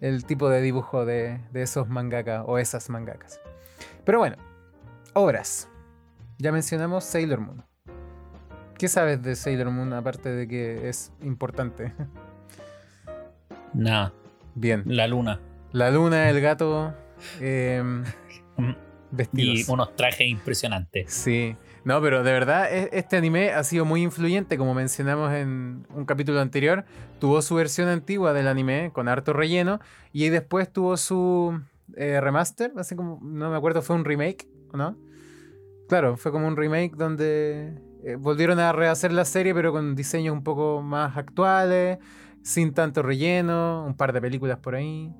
el 0.06 0.24
tipo 0.26 0.50
de 0.50 0.62
dibujo 0.62 1.04
de, 1.04 1.40
de 1.52 1.64
esos 1.64 1.90
mangakas 1.90 2.44
o 2.46 2.60
esas 2.60 2.90
mangakas. 2.92 3.42
Pero 4.04 4.20
bueno, 4.20 4.38
obras. 5.14 5.68
Ya 6.38 6.52
mencionamos 6.52 7.04
Sailor 7.06 7.40
Moon. 7.40 7.64
¿Qué 8.78 8.88
sabes 8.88 9.24
de 9.24 9.36
Sailor 9.36 9.72
Moon 9.72 9.94
aparte 9.94 10.30
de 10.30 10.48
que 10.48 10.90
es 10.90 11.12
importante? 11.22 11.92
Nada. 13.74 14.14
Bien. 14.54 14.84
La 14.86 15.08
luna. 15.08 15.40
La 15.72 15.90
luna, 15.90 16.30
el 16.30 16.40
gato. 16.40 16.94
Eh, 17.40 17.82
vestidos. 19.16 19.68
Y 19.68 19.72
unos 19.72 19.96
trajes 19.96 20.28
impresionantes. 20.28 21.14
Sí. 21.14 21.56
No, 21.84 22.02
pero 22.02 22.24
de 22.24 22.32
verdad, 22.32 22.74
e- 22.74 22.90
este 22.94 23.16
anime 23.16 23.52
ha 23.52 23.64
sido 23.64 23.86
muy 23.86 24.02
influyente, 24.02 24.58
como 24.58 24.74
mencionamos 24.74 25.32
en 25.34 25.86
un 25.94 26.06
capítulo 26.06 26.42
anterior. 26.42 26.84
Tuvo 27.20 27.42
su 27.42 27.56
versión 27.56 27.88
antigua 27.88 28.34
del 28.34 28.48
anime, 28.48 28.90
con 28.92 29.08
harto 29.08 29.34
relleno, 29.34 29.80
y 30.12 30.30
después 30.30 30.72
tuvo 30.74 30.98
su 30.98 31.62
eh, 31.96 32.20
remaster, 32.22 32.72
así 32.78 32.96
como, 32.96 33.20
no 33.22 33.52
me 33.52 33.56
acuerdo, 33.56 33.82
fue 33.82 33.96
un 33.96 34.04
remake, 34.04 34.48
¿o 34.74 34.78
¿no? 34.78 34.98
Claro, 35.88 36.18
fue 36.18 36.32
como 36.32 36.48
un 36.48 36.58
remake 36.58 36.96
donde 36.96 37.76
eh, 38.04 38.16
volvieron 38.16 38.60
a 38.60 38.72
rehacer 38.72 39.12
la 39.12 39.26
serie, 39.26 39.54
pero 39.54 39.72
con 39.72 39.96
diseños 39.96 40.34
un 40.34 40.44
poco 40.44 40.82
más 40.82 41.16
actuales, 41.18 42.00
sin 42.42 42.74
tanto 42.74 43.04
relleno, 43.04 43.86
un 43.86 43.96
par 43.96 44.12
de 44.14 44.22
películas 44.22 44.58
por 44.58 44.76
ahí. 44.76 45.14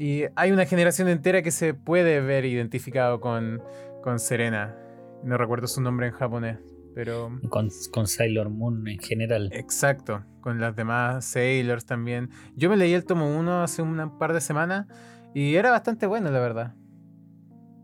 Y 0.00 0.22
hay 0.34 0.50
una 0.50 0.64
generación 0.64 1.08
entera 1.08 1.42
que 1.42 1.50
se 1.50 1.74
puede 1.74 2.22
ver 2.22 2.46
identificado 2.46 3.20
con, 3.20 3.60
con 4.02 4.18
Serena. 4.18 4.74
No 5.22 5.36
recuerdo 5.36 5.66
su 5.66 5.82
nombre 5.82 6.06
en 6.06 6.14
japonés, 6.14 6.56
pero... 6.94 7.38
Con, 7.50 7.68
con 7.92 8.06
Sailor 8.06 8.48
Moon 8.48 8.88
en 8.88 8.98
general. 8.98 9.50
Exacto, 9.52 10.24
con 10.40 10.58
las 10.58 10.74
demás 10.74 11.26
Sailors 11.26 11.84
también. 11.84 12.30
Yo 12.56 12.70
me 12.70 12.78
leí 12.78 12.94
el 12.94 13.04
tomo 13.04 13.38
1 13.38 13.62
hace 13.62 13.82
un 13.82 14.18
par 14.18 14.32
de 14.32 14.40
semanas 14.40 14.86
y 15.34 15.56
era 15.56 15.70
bastante 15.70 16.06
bueno, 16.06 16.30
la 16.30 16.40
verdad. 16.40 16.74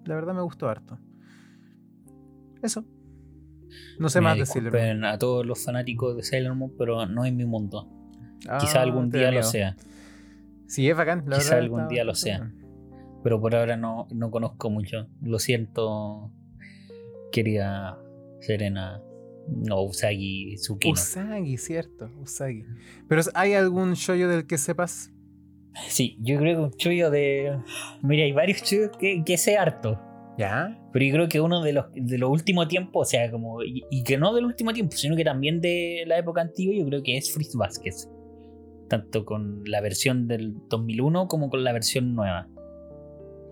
La 0.07 0.15
verdad 0.15 0.33
me 0.33 0.41
gustó 0.41 0.71
harto. 0.71 0.99
Eso. 2.63 2.83
No 3.99 4.09
sé 4.09 4.21
Me 4.21 4.25
más 4.29 4.39
decirle. 4.39 4.71
disculpen 4.71 5.05
a 5.05 5.19
todos 5.19 5.45
los 5.45 5.63
fanáticos 5.63 6.17
de 6.17 6.23
Sailor 6.23 6.55
Moon, 6.55 6.73
pero 6.79 7.05
no 7.05 7.27
es 7.27 7.35
mi 7.35 7.45
mundo. 7.45 7.91
Ah, 8.49 8.57
Quizá 8.59 8.81
algún 8.81 9.11
día 9.11 9.31
lo 9.31 9.43
sea. 9.43 9.77
Sí, 10.67 10.89
es 10.89 10.97
bacán, 10.97 11.25
la 11.27 11.37
Quizá 11.39 11.55
verdad. 11.57 11.65
algún 11.65 11.89
día 11.89 12.05
lo 12.05 12.15
sea. 12.15 12.53
Pero 13.23 13.41
por 13.41 13.55
ahora 13.55 13.77
no, 13.77 14.07
no 14.13 14.31
conozco 14.31 14.71
mucho. 14.71 15.09
Lo 15.23 15.39
siento, 15.39 16.33
querida 17.33 17.99
Serena. 18.41 19.03
No, 19.49 19.83
Usagi 19.83 20.57
Tsukino. 20.57 20.95
Usagi, 20.95 21.57
cierto, 21.57 22.11
Usagi. 22.21 22.65
Pero 23.09 23.23
¿hay 23.35 23.55
algún 23.55 23.95
shoyo 23.95 24.29
del 24.29 24.47
que 24.47 24.59
sepas? 24.59 25.13
Sí, 25.89 26.17
yo 26.21 26.39
creo 26.39 26.57
que 26.57 26.63
un 26.65 26.71
chollo 26.73 27.11
de. 27.11 27.59
Mira, 28.03 28.25
hay 28.25 28.33
varios 28.33 28.63
chollos 28.63 28.91
que, 28.99 29.23
que 29.25 29.37
sé 29.37 29.57
harto. 29.57 30.01
¿Ya? 30.39 30.79
Pero 30.93 31.05
yo 31.05 31.13
creo 31.15 31.29
que 31.29 31.41
uno 31.41 31.63
de 31.63 31.73
los, 31.73 31.87
de 31.95 32.19
los 32.19 32.31
últimos 32.31 32.69
tiempos, 32.69 33.09
o 33.09 33.11
sea, 33.11 33.31
como. 33.31 33.63
Y, 33.63 33.85
y 33.91 34.03
que 34.03 34.19
no 34.19 34.35
del 34.35 34.45
último 34.47 34.73
tiempo, 34.73 34.97
sino 34.97 35.17
que 35.17 35.25
también 35.25 35.61
de 35.61 36.05
la 36.07 36.19
época 36.19 36.41
antigua, 36.41 36.75
yo 36.77 36.85
creo 36.87 37.03
que 37.03 37.17
es 37.17 37.33
Fritz 37.33 37.55
Vázquez. 37.55 38.09
Tanto 38.89 39.25
con 39.25 39.63
la 39.65 39.81
versión 39.81 40.29
del 40.29 40.55
2001 40.69 41.29
como 41.29 41.51
con 41.51 41.65
la 41.65 41.73
versión 41.73 42.15
nueva. 42.15 42.49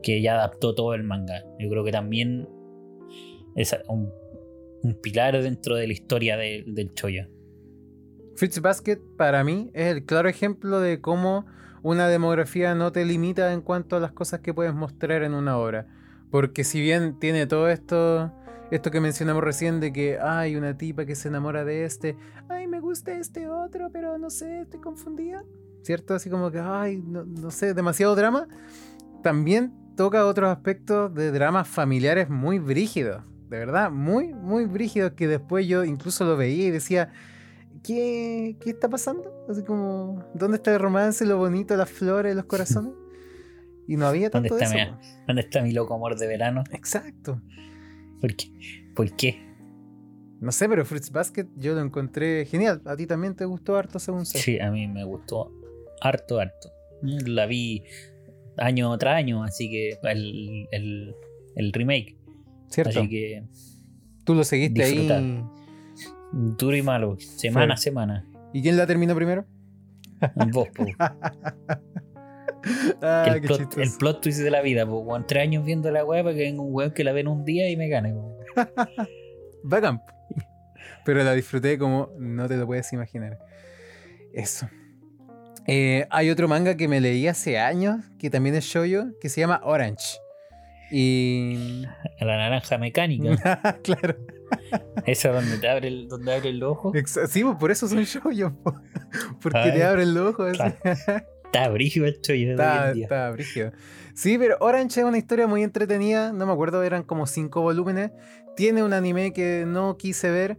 Que 0.02 0.20
ya 0.22 0.34
adaptó 0.34 0.74
todo 0.74 0.94
el 0.94 1.02
manga. 1.02 1.42
Yo 1.58 1.68
creo 1.70 1.84
que 1.84 1.92
también 1.92 2.48
es 3.56 3.76
un, 3.88 4.12
pilar 5.02 5.40
dentro 5.42 5.76
de 5.76 5.86
la 5.86 5.92
historia 5.92 6.36
de- 6.36 6.64
del 6.66 6.92
chollo. 6.92 7.26
Fritz 8.36 8.60
Basket 8.60 8.98
para 9.16 9.42
mí 9.44 9.70
es 9.74 9.86
el 9.94 10.04
claro 10.04 10.28
ejemplo 10.28 10.80
de 10.80 11.00
cómo 11.00 11.46
una 11.82 12.08
demografía 12.08 12.74
no 12.74 12.92
te 12.92 13.04
limita 13.04 13.52
en 13.52 13.60
cuanto 13.60 13.96
a 13.96 14.00
las 14.00 14.12
cosas 14.12 14.40
que 14.40 14.52
puedes 14.52 14.74
mostrar 14.74 15.22
en 15.22 15.34
una 15.34 15.56
obra. 15.58 15.86
Porque 16.30 16.64
si 16.64 16.80
bien 16.80 17.18
tiene 17.18 17.46
todo 17.46 17.68
esto, 17.68 18.32
esto 18.70 18.90
que 18.90 19.00
mencionamos 19.00 19.44
recién 19.44 19.80
de 19.80 19.92
que 19.92 20.18
hay 20.18 20.56
una 20.56 20.76
tipa 20.76 21.06
que 21.06 21.14
se 21.14 21.28
enamora 21.28 21.64
de 21.64 21.84
este, 21.84 22.16
ay, 22.48 22.63
me 22.74 22.80
gusta 22.80 23.12
este 23.16 23.48
otro, 23.48 23.88
pero 23.92 24.18
no 24.18 24.30
sé, 24.30 24.62
estoy 24.62 24.80
confundida. 24.80 25.44
¿Cierto? 25.84 26.12
Así 26.14 26.28
como 26.28 26.50
que, 26.50 26.58
ay, 26.58 26.96
no, 26.96 27.24
no 27.24 27.52
sé, 27.52 27.72
demasiado 27.72 28.16
drama. 28.16 28.48
También 29.22 29.72
toca 29.96 30.26
otros 30.26 30.50
aspectos 30.50 31.14
de 31.14 31.30
dramas 31.30 31.68
familiares 31.68 32.28
muy 32.28 32.58
brígidos. 32.58 33.22
De 33.48 33.58
verdad, 33.58 33.92
muy, 33.92 34.34
muy 34.34 34.64
brígidos 34.64 35.12
que 35.12 35.28
después 35.28 35.68
yo 35.68 35.84
incluso 35.84 36.24
lo 36.24 36.36
veía 36.36 36.66
y 36.66 36.70
decía, 36.72 37.12
¿qué, 37.84 38.56
qué 38.60 38.70
está 38.70 38.88
pasando? 38.88 39.32
Así 39.48 39.62
como, 39.62 40.24
¿dónde 40.34 40.56
está 40.56 40.72
el 40.72 40.80
romance, 40.80 41.24
lo 41.24 41.38
bonito, 41.38 41.76
las 41.76 41.90
flores, 41.90 42.34
los 42.34 42.46
corazones? 42.46 42.92
Y 43.86 43.96
no 43.96 44.06
había 44.06 44.30
¿Dónde 44.30 44.48
tanto 44.48 44.56
de 44.56 44.64
está 44.64 44.82
eso. 44.82 44.96
mi-. 44.96 45.26
¿Dónde 45.28 45.42
está 45.42 45.62
mi 45.62 45.70
loco 45.70 45.94
amor 45.94 46.18
de 46.18 46.26
verano? 46.26 46.64
Exacto. 46.72 47.40
¿Por 48.20 48.34
qué? 48.34 48.50
¿Por 48.96 49.12
qué? 49.12 49.43
No 50.40 50.52
sé, 50.52 50.68
pero 50.68 50.84
Fruits 50.84 51.10
Basket 51.10 51.46
yo 51.56 51.74
lo 51.74 51.80
encontré 51.80 52.44
genial. 52.46 52.82
A 52.84 52.96
ti 52.96 53.06
también 53.06 53.34
te 53.34 53.44
gustó 53.44 53.76
harto, 53.76 53.98
según 53.98 54.26
sé. 54.26 54.38
Sí, 54.38 54.58
a 54.60 54.70
mí 54.70 54.86
me 54.88 55.04
gustó 55.04 55.50
harto, 56.00 56.38
harto. 56.40 56.70
La 57.02 57.46
vi 57.46 57.82
año 58.56 58.96
tras 58.98 59.16
año, 59.16 59.42
así 59.42 59.70
que 59.70 59.98
el, 60.02 60.68
el, 60.70 61.14
el 61.56 61.72
remake. 61.72 62.16
¿Cierto? 62.68 62.98
Así 63.00 63.08
que 63.08 63.44
Tú 64.24 64.34
lo 64.34 64.42
seguiste 64.44 64.84
disfrutar. 64.84 65.18
ahí. 65.18 65.44
duro 66.32 66.76
y 66.76 66.82
malo, 66.82 67.16
semana 67.18 67.74
a 67.74 67.76
semana. 67.76 68.26
¿Y 68.52 68.62
quién 68.62 68.76
la 68.76 68.86
terminó 68.86 69.14
primero? 69.14 69.44
Vos, 70.52 70.68
po. 70.74 70.84
Ah, 73.02 73.26
el, 73.34 73.42
plot, 73.42 73.76
el 73.76 73.90
plot 73.98 74.22
twist 74.22 74.40
de 74.40 74.50
la 74.50 74.62
vida, 74.62 74.86
po. 74.86 75.06
Tres 75.28 75.42
años 75.42 75.66
viendo 75.66 75.90
la 75.90 76.02
web 76.02 76.24
para 76.24 76.34
que 76.34 76.42
venga 76.44 76.62
un 76.62 76.72
weón 76.72 76.92
que 76.92 77.04
la 77.04 77.12
ve 77.12 77.20
en 77.20 77.28
un 77.28 77.44
día 77.44 77.68
y 77.70 77.76
me 77.76 77.88
gane. 77.88 78.14
po. 78.14 78.38
Bacán. 79.64 80.00
Pero 81.04 81.22
la 81.22 81.32
disfruté 81.32 81.78
como 81.78 82.12
no 82.18 82.48
te 82.48 82.56
lo 82.56 82.66
puedes 82.66 82.92
imaginar. 82.92 83.38
Eso. 84.32 84.68
Eh, 85.66 86.06
hay 86.10 86.30
otro 86.30 86.48
manga 86.48 86.76
que 86.76 86.88
me 86.88 87.00
leí 87.00 87.26
hace 87.26 87.58
años, 87.58 88.04
que 88.18 88.30
también 88.30 88.54
es 88.54 88.64
shoyo, 88.64 89.06
que 89.20 89.28
se 89.28 89.40
llama 89.40 89.60
Orange. 89.64 90.18
Y. 90.90 91.84
La 92.20 92.36
naranja 92.36 92.78
mecánica. 92.78 93.78
claro. 93.82 94.16
Esa 95.06 95.30
donde 95.30 95.58
te 95.58 95.68
abre 95.68 95.88
el, 95.88 96.08
donde 96.08 96.34
abre 96.34 96.50
el 96.50 96.62
ojo. 96.62 96.92
Sí, 97.28 97.42
pues 97.42 97.56
por 97.56 97.70
eso 97.70 97.88
son 97.88 98.02
shoyos. 98.04 98.52
po. 98.62 98.74
Porque 99.42 99.58
Ay, 99.58 99.72
te 99.72 100.18
ojos. 100.18 100.60
así. 100.60 100.74
claro. 100.82 101.26
Está 101.44 101.68
brígido 101.68 102.06
el 102.06 102.20
chollo 102.20 102.50
Está, 102.50 102.90
está 102.90 103.30
brígido. 103.30 103.72
Sí, 104.14 104.38
pero 104.38 104.56
Orange 104.60 105.00
es 105.00 105.06
una 105.06 105.18
historia 105.18 105.46
muy 105.46 105.62
entretenida. 105.62 106.32
No 106.32 106.46
me 106.46 106.52
acuerdo, 106.52 106.82
eran 106.82 107.04
como 107.04 107.26
cinco 107.28 107.60
volúmenes. 107.60 108.10
Tiene 108.56 108.82
un 108.82 108.92
anime 108.92 109.32
que 109.32 109.64
no 109.64 109.96
quise 109.96 110.30
ver, 110.30 110.58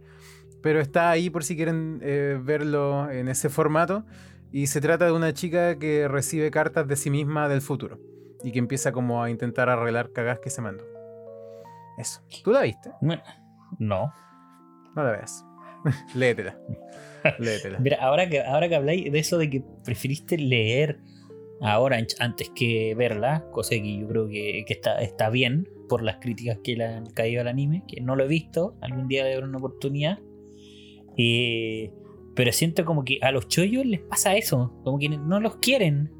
pero 0.66 0.80
está 0.80 1.10
ahí 1.12 1.30
por 1.30 1.44
si 1.44 1.54
quieren 1.54 2.00
eh, 2.02 2.40
verlo 2.42 3.08
en 3.08 3.28
ese 3.28 3.48
formato. 3.48 4.04
Y 4.50 4.66
se 4.66 4.80
trata 4.80 5.04
de 5.04 5.12
una 5.12 5.32
chica 5.32 5.78
que 5.78 6.08
recibe 6.08 6.50
cartas 6.50 6.88
de 6.88 6.96
sí 6.96 7.08
misma 7.08 7.48
del 7.48 7.60
futuro. 7.60 8.00
Y 8.42 8.50
que 8.50 8.58
empieza 8.58 8.90
como 8.90 9.22
a 9.22 9.30
intentar 9.30 9.68
arreglar 9.68 10.10
cagás 10.10 10.40
que 10.40 10.50
se 10.50 10.62
mandó. 10.62 10.82
Eso. 11.98 12.20
¿Tú 12.42 12.50
la 12.50 12.62
viste? 12.62 12.90
No. 13.78 14.12
No 14.96 15.04
la 15.04 15.12
veas. 15.12 15.44
Léetela. 16.16 16.58
Léetela. 17.38 17.78
Mira, 17.78 17.98
ahora 18.00 18.28
que, 18.28 18.42
ahora 18.42 18.68
que 18.68 18.74
habláis 18.74 19.12
de 19.12 19.20
eso 19.20 19.38
de 19.38 19.48
que 19.48 19.62
preferiste 19.84 20.36
leer 20.36 20.98
a 21.60 21.78
Orange 21.78 22.16
antes 22.18 22.50
que 22.56 22.96
verla, 22.96 23.44
cosa 23.52 23.70
que 23.70 24.00
yo 24.00 24.08
creo 24.08 24.26
que, 24.26 24.64
que 24.66 24.72
está, 24.72 25.00
está 25.00 25.30
bien 25.30 25.68
por 25.88 26.02
las 26.02 26.16
críticas 26.16 26.58
que 26.64 26.74
le 26.74 26.86
han 26.86 27.06
caído 27.06 27.42
al 27.42 27.46
anime, 27.46 27.84
que 27.86 28.00
no 28.00 28.16
lo 28.16 28.24
he 28.24 28.28
visto, 28.28 28.76
algún 28.80 29.06
día 29.06 29.22
le 29.22 29.34
daré 29.34 29.44
una 29.44 29.58
oportunidad. 29.58 30.18
Eh, 31.16 31.92
pero 32.34 32.52
siento 32.52 32.84
como 32.84 33.04
que 33.04 33.18
a 33.22 33.32
los 33.32 33.48
chollos 33.48 33.86
les 33.86 34.00
pasa 34.00 34.36
eso, 34.36 34.78
como 34.84 34.98
que 34.98 35.08
no 35.08 35.40
los 35.40 35.56
quieren. 35.56 36.12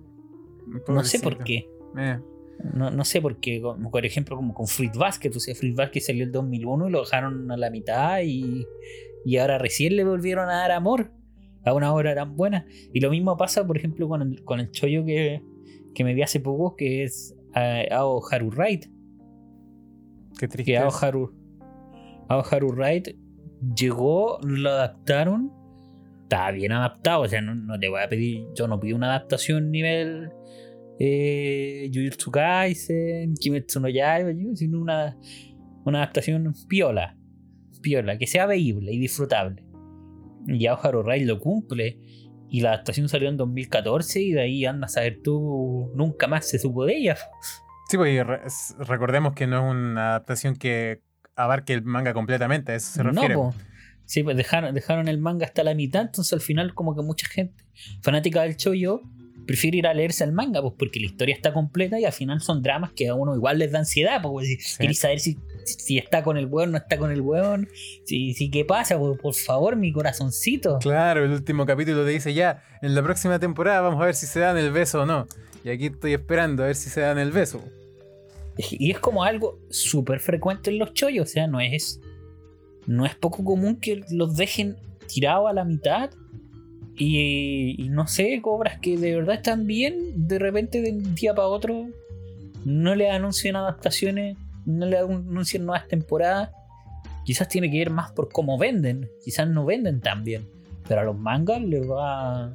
No 0.89 1.05
sé 1.05 1.21
por 1.21 1.45
qué. 1.45 1.69
Eh, 1.99 2.19
No, 2.75 2.91
no 2.91 3.05
sé 3.05 3.21
por 3.21 3.39
qué, 3.39 3.61
como, 3.61 3.91
por 3.91 4.07
ejemplo, 4.07 4.35
como 4.35 4.55
con 4.55 4.67
Fruit 4.67 4.97
Basket, 4.97 5.31
o 5.37 5.41
sea, 5.41 5.55
Fruit 5.55 5.77
Basket 5.77 6.01
salió 6.01 6.25
el 6.25 6.33
2001 6.33 6.89
y 6.89 6.91
lo 6.91 7.01
dejaron 7.01 7.51
a 7.51 7.57
la 7.59 7.71
mitad 7.71 8.21
y, 8.23 8.67
y 9.27 9.37
ahora 9.37 9.59
recién 9.59 9.95
le 9.95 10.05
volvieron 10.05 10.49
a 10.49 10.55
dar 10.55 10.73
amor 10.73 11.13
a 11.67 11.75
una 11.75 11.93
obra 11.93 12.15
tan 12.15 12.35
buena. 12.35 12.67
Y 12.95 13.01
lo 13.01 13.11
mismo 13.11 13.37
pasa, 13.37 13.67
por 13.67 13.77
ejemplo, 13.77 14.09
con 14.09 14.23
el, 14.23 14.43
con 14.45 14.61
el 14.61 14.71
chollo 14.71 15.05
que, 15.05 15.43
que 15.95 16.03
me 16.05 16.15
vi 16.15 16.23
hace 16.23 16.41
poco, 16.41 16.77
que 16.77 17.05
es 17.05 17.37
eh, 17.55 17.89
Ao 17.91 18.23
Haru 18.31 18.51
Ride. 18.51 18.89
qué 20.39 20.41
Que 20.41 20.49
triste. 20.49 20.79
Ao 20.79 20.91
Haru, 20.91 21.35
Ao 22.29 22.43
Haru 22.51 22.73
Ride 22.73 23.17
llegó, 23.77 24.39
lo 24.43 24.71
adaptaron, 24.71 25.53
estaba 26.23 26.51
bien 26.51 26.73
adaptado, 26.73 27.23
o 27.23 27.29
sea, 27.29 27.41
no, 27.41 27.55
no 27.55 27.79
te 27.79 27.89
voy 27.89 28.03
a 28.03 28.09
pedir, 28.09 28.47
yo 28.55 28.69
no 28.69 28.81
pido 28.81 28.97
una 28.97 29.11
adaptación 29.11 29.71
nivel 29.71 30.31
eh, 30.99 31.91
Kaisen, 32.33 33.35
Kimetsu 33.35 33.81
no 33.81 33.89
Yaiba, 33.89 34.31
sino 34.55 34.81
una, 34.81 35.17
una 35.85 35.99
adaptación 35.99 36.55
piola, 36.69 37.17
piola, 37.83 38.19
que 38.19 38.27
sea 38.27 38.47
veíble 38.47 38.93
y 38.93 38.99
disfrutable. 38.99 39.63
Y 40.47 40.67
Ao 40.67 40.79
Haru 40.81 41.03
Ride 41.03 41.27
lo 41.27 41.41
cumple. 41.41 41.99
Y 42.49 42.61
la 42.61 42.75
adaptación 42.75 43.09
salió 43.09 43.29
en 43.29 43.37
2014 43.37 44.23
y 44.23 44.33
de 44.33 44.41
ahí 44.41 44.65
andas 44.65 44.97
a 44.97 45.01
ver 45.01 45.21
tú, 45.23 45.91
nunca 45.97 46.29
más 46.29 46.49
se 46.49 46.61
supo 46.61 46.85
de 46.85 46.97
ella. 46.97 47.17
Sí, 47.89 47.97
pues 47.97 48.25
recordemos 48.79 49.35
que 49.35 49.49
no 49.49 49.59
es 49.59 49.71
una 49.75 50.11
adaptación 50.11 50.55
que 50.55 51.03
abarque 51.37 51.75
el 51.75 51.83
manga 51.83 52.13
completamente, 52.15 52.73
a 52.73 52.75
eso 52.77 52.91
se 52.93 53.05
No, 53.05 53.11
refiere. 53.13 53.35
po. 53.35 53.55
Sí, 54.05 54.23
pues 54.23 54.37
dejaron, 54.37 54.75
dejaron 54.75 55.09
el 55.09 55.19
manga 55.19 55.47
hasta 55.47 55.65
la 55.65 55.75
mitad, 55.75 56.03
entonces 56.03 56.33
al 56.33 56.41
final 56.41 56.75
como 56.75 56.95
que 56.95 57.03
mucha 57.03 57.29
gente 57.29 57.65
fanática 58.03 58.43
del 58.43 58.57
chollo 58.57 59.03
prefiere 59.47 59.79
ir 59.79 59.87
a 59.87 59.95
leerse 59.95 60.25
el 60.25 60.33
manga, 60.33 60.61
pues 60.61 60.75
porque 60.79 60.99
la 60.99 61.07
historia 61.07 61.35
está 61.35 61.53
completa 61.53 62.01
y 62.01 62.05
al 62.05 62.13
final 62.13 62.41
son 62.41 62.63
dramas 62.63 62.93
que 62.93 63.09
a 63.09 63.15
uno 63.15 63.35
igual 63.37 63.59
les 63.59 63.71
da 63.73 63.79
ansiedad, 63.81 64.21
pues 64.23 64.49
sí. 64.77 64.95
saber 64.95 65.21
si, 65.21 65.39
si 65.65 65.99
está 65.99 66.23
con 66.25 66.37
el 66.37 66.47
hueón, 66.47 66.73
no 66.73 66.79
está 66.79 66.99
con 66.99 67.13
el 67.13 67.21
hueón, 67.21 67.69
si, 68.05 68.33
si 68.35 68.51
qué 68.51 68.65
pasa, 68.65 68.99
pues, 68.99 69.19
por 69.21 69.35
favor, 69.35 69.77
mi 69.77 69.93
corazoncito. 69.93 70.79
Claro, 70.81 71.25
el 71.25 71.31
último 71.33 71.65
capítulo 71.67 72.05
te 72.05 72.11
dice 72.11 72.35
ya, 72.35 72.63
en 72.83 72.95
la 72.95 73.03
próxima 73.03 73.39
temporada 73.39 73.81
vamos 73.83 74.01
a 74.03 74.07
ver 74.07 74.15
si 74.15 74.27
se 74.27 74.41
dan 74.41 74.57
el 74.57 74.73
beso 74.73 75.03
o 75.03 75.07
no. 75.07 75.27
Y 75.65 75.69
aquí 75.71 75.87
estoy 75.87 76.13
esperando 76.15 76.63
a 76.63 76.67
ver 76.67 76.77
si 76.77 76.91
se 76.91 77.01
dan 77.01 77.19
el 77.19 77.31
beso. 77.33 77.63
Y 78.59 78.91
es 78.91 78.99
como 78.99 79.23
algo 79.23 79.59
súper 79.71 80.21
frecuente 80.21 80.71
en 80.71 80.79
los 80.79 80.95
chollos, 80.95 81.29
o 81.29 81.33
sea, 81.33 81.47
no 81.47 81.61
es 81.61 82.01
no 82.87 83.05
es 83.05 83.15
poco 83.15 83.45
común 83.45 83.77
que 83.77 84.05
los 84.11 84.37
dejen 84.37 84.77
tirados 85.07 85.51
a 85.51 85.53
la 85.53 85.65
mitad. 85.65 86.11
Y, 86.99 87.89
no 87.91 88.07
sé, 88.07 88.41
cobras 88.41 88.79
que 88.81 88.97
de 88.97 89.15
verdad 89.17 89.35
están 89.35 89.67
bien, 89.67 90.27
de 90.29 90.39
repente 90.39 90.81
de 90.81 90.93
un 90.93 91.15
día 91.15 91.35
para 91.35 91.49
otro 91.49 91.89
no 92.65 92.95
le 92.95 93.11
anuncian 93.11 93.55
adaptaciones, 93.55 94.39
no 94.65 94.87
le 94.87 94.99
anuncian 94.99 95.67
nuevas 95.67 95.87
temporadas. 95.89 96.51
Quizás 97.25 97.49
tiene 97.49 97.71
que 97.71 97.77
ir 97.77 97.91
más 97.91 98.13
por 98.13 98.31
cómo 98.31 98.57
venden, 98.57 99.11
quizás 99.23 99.47
no 99.47 99.67
venden 99.67 100.01
tan 100.01 100.25
bien, 100.25 100.49
pero 100.89 101.03
a 101.03 101.05
los 101.05 101.19
mangas 101.19 101.61
les 101.61 101.89
va, 101.89 102.55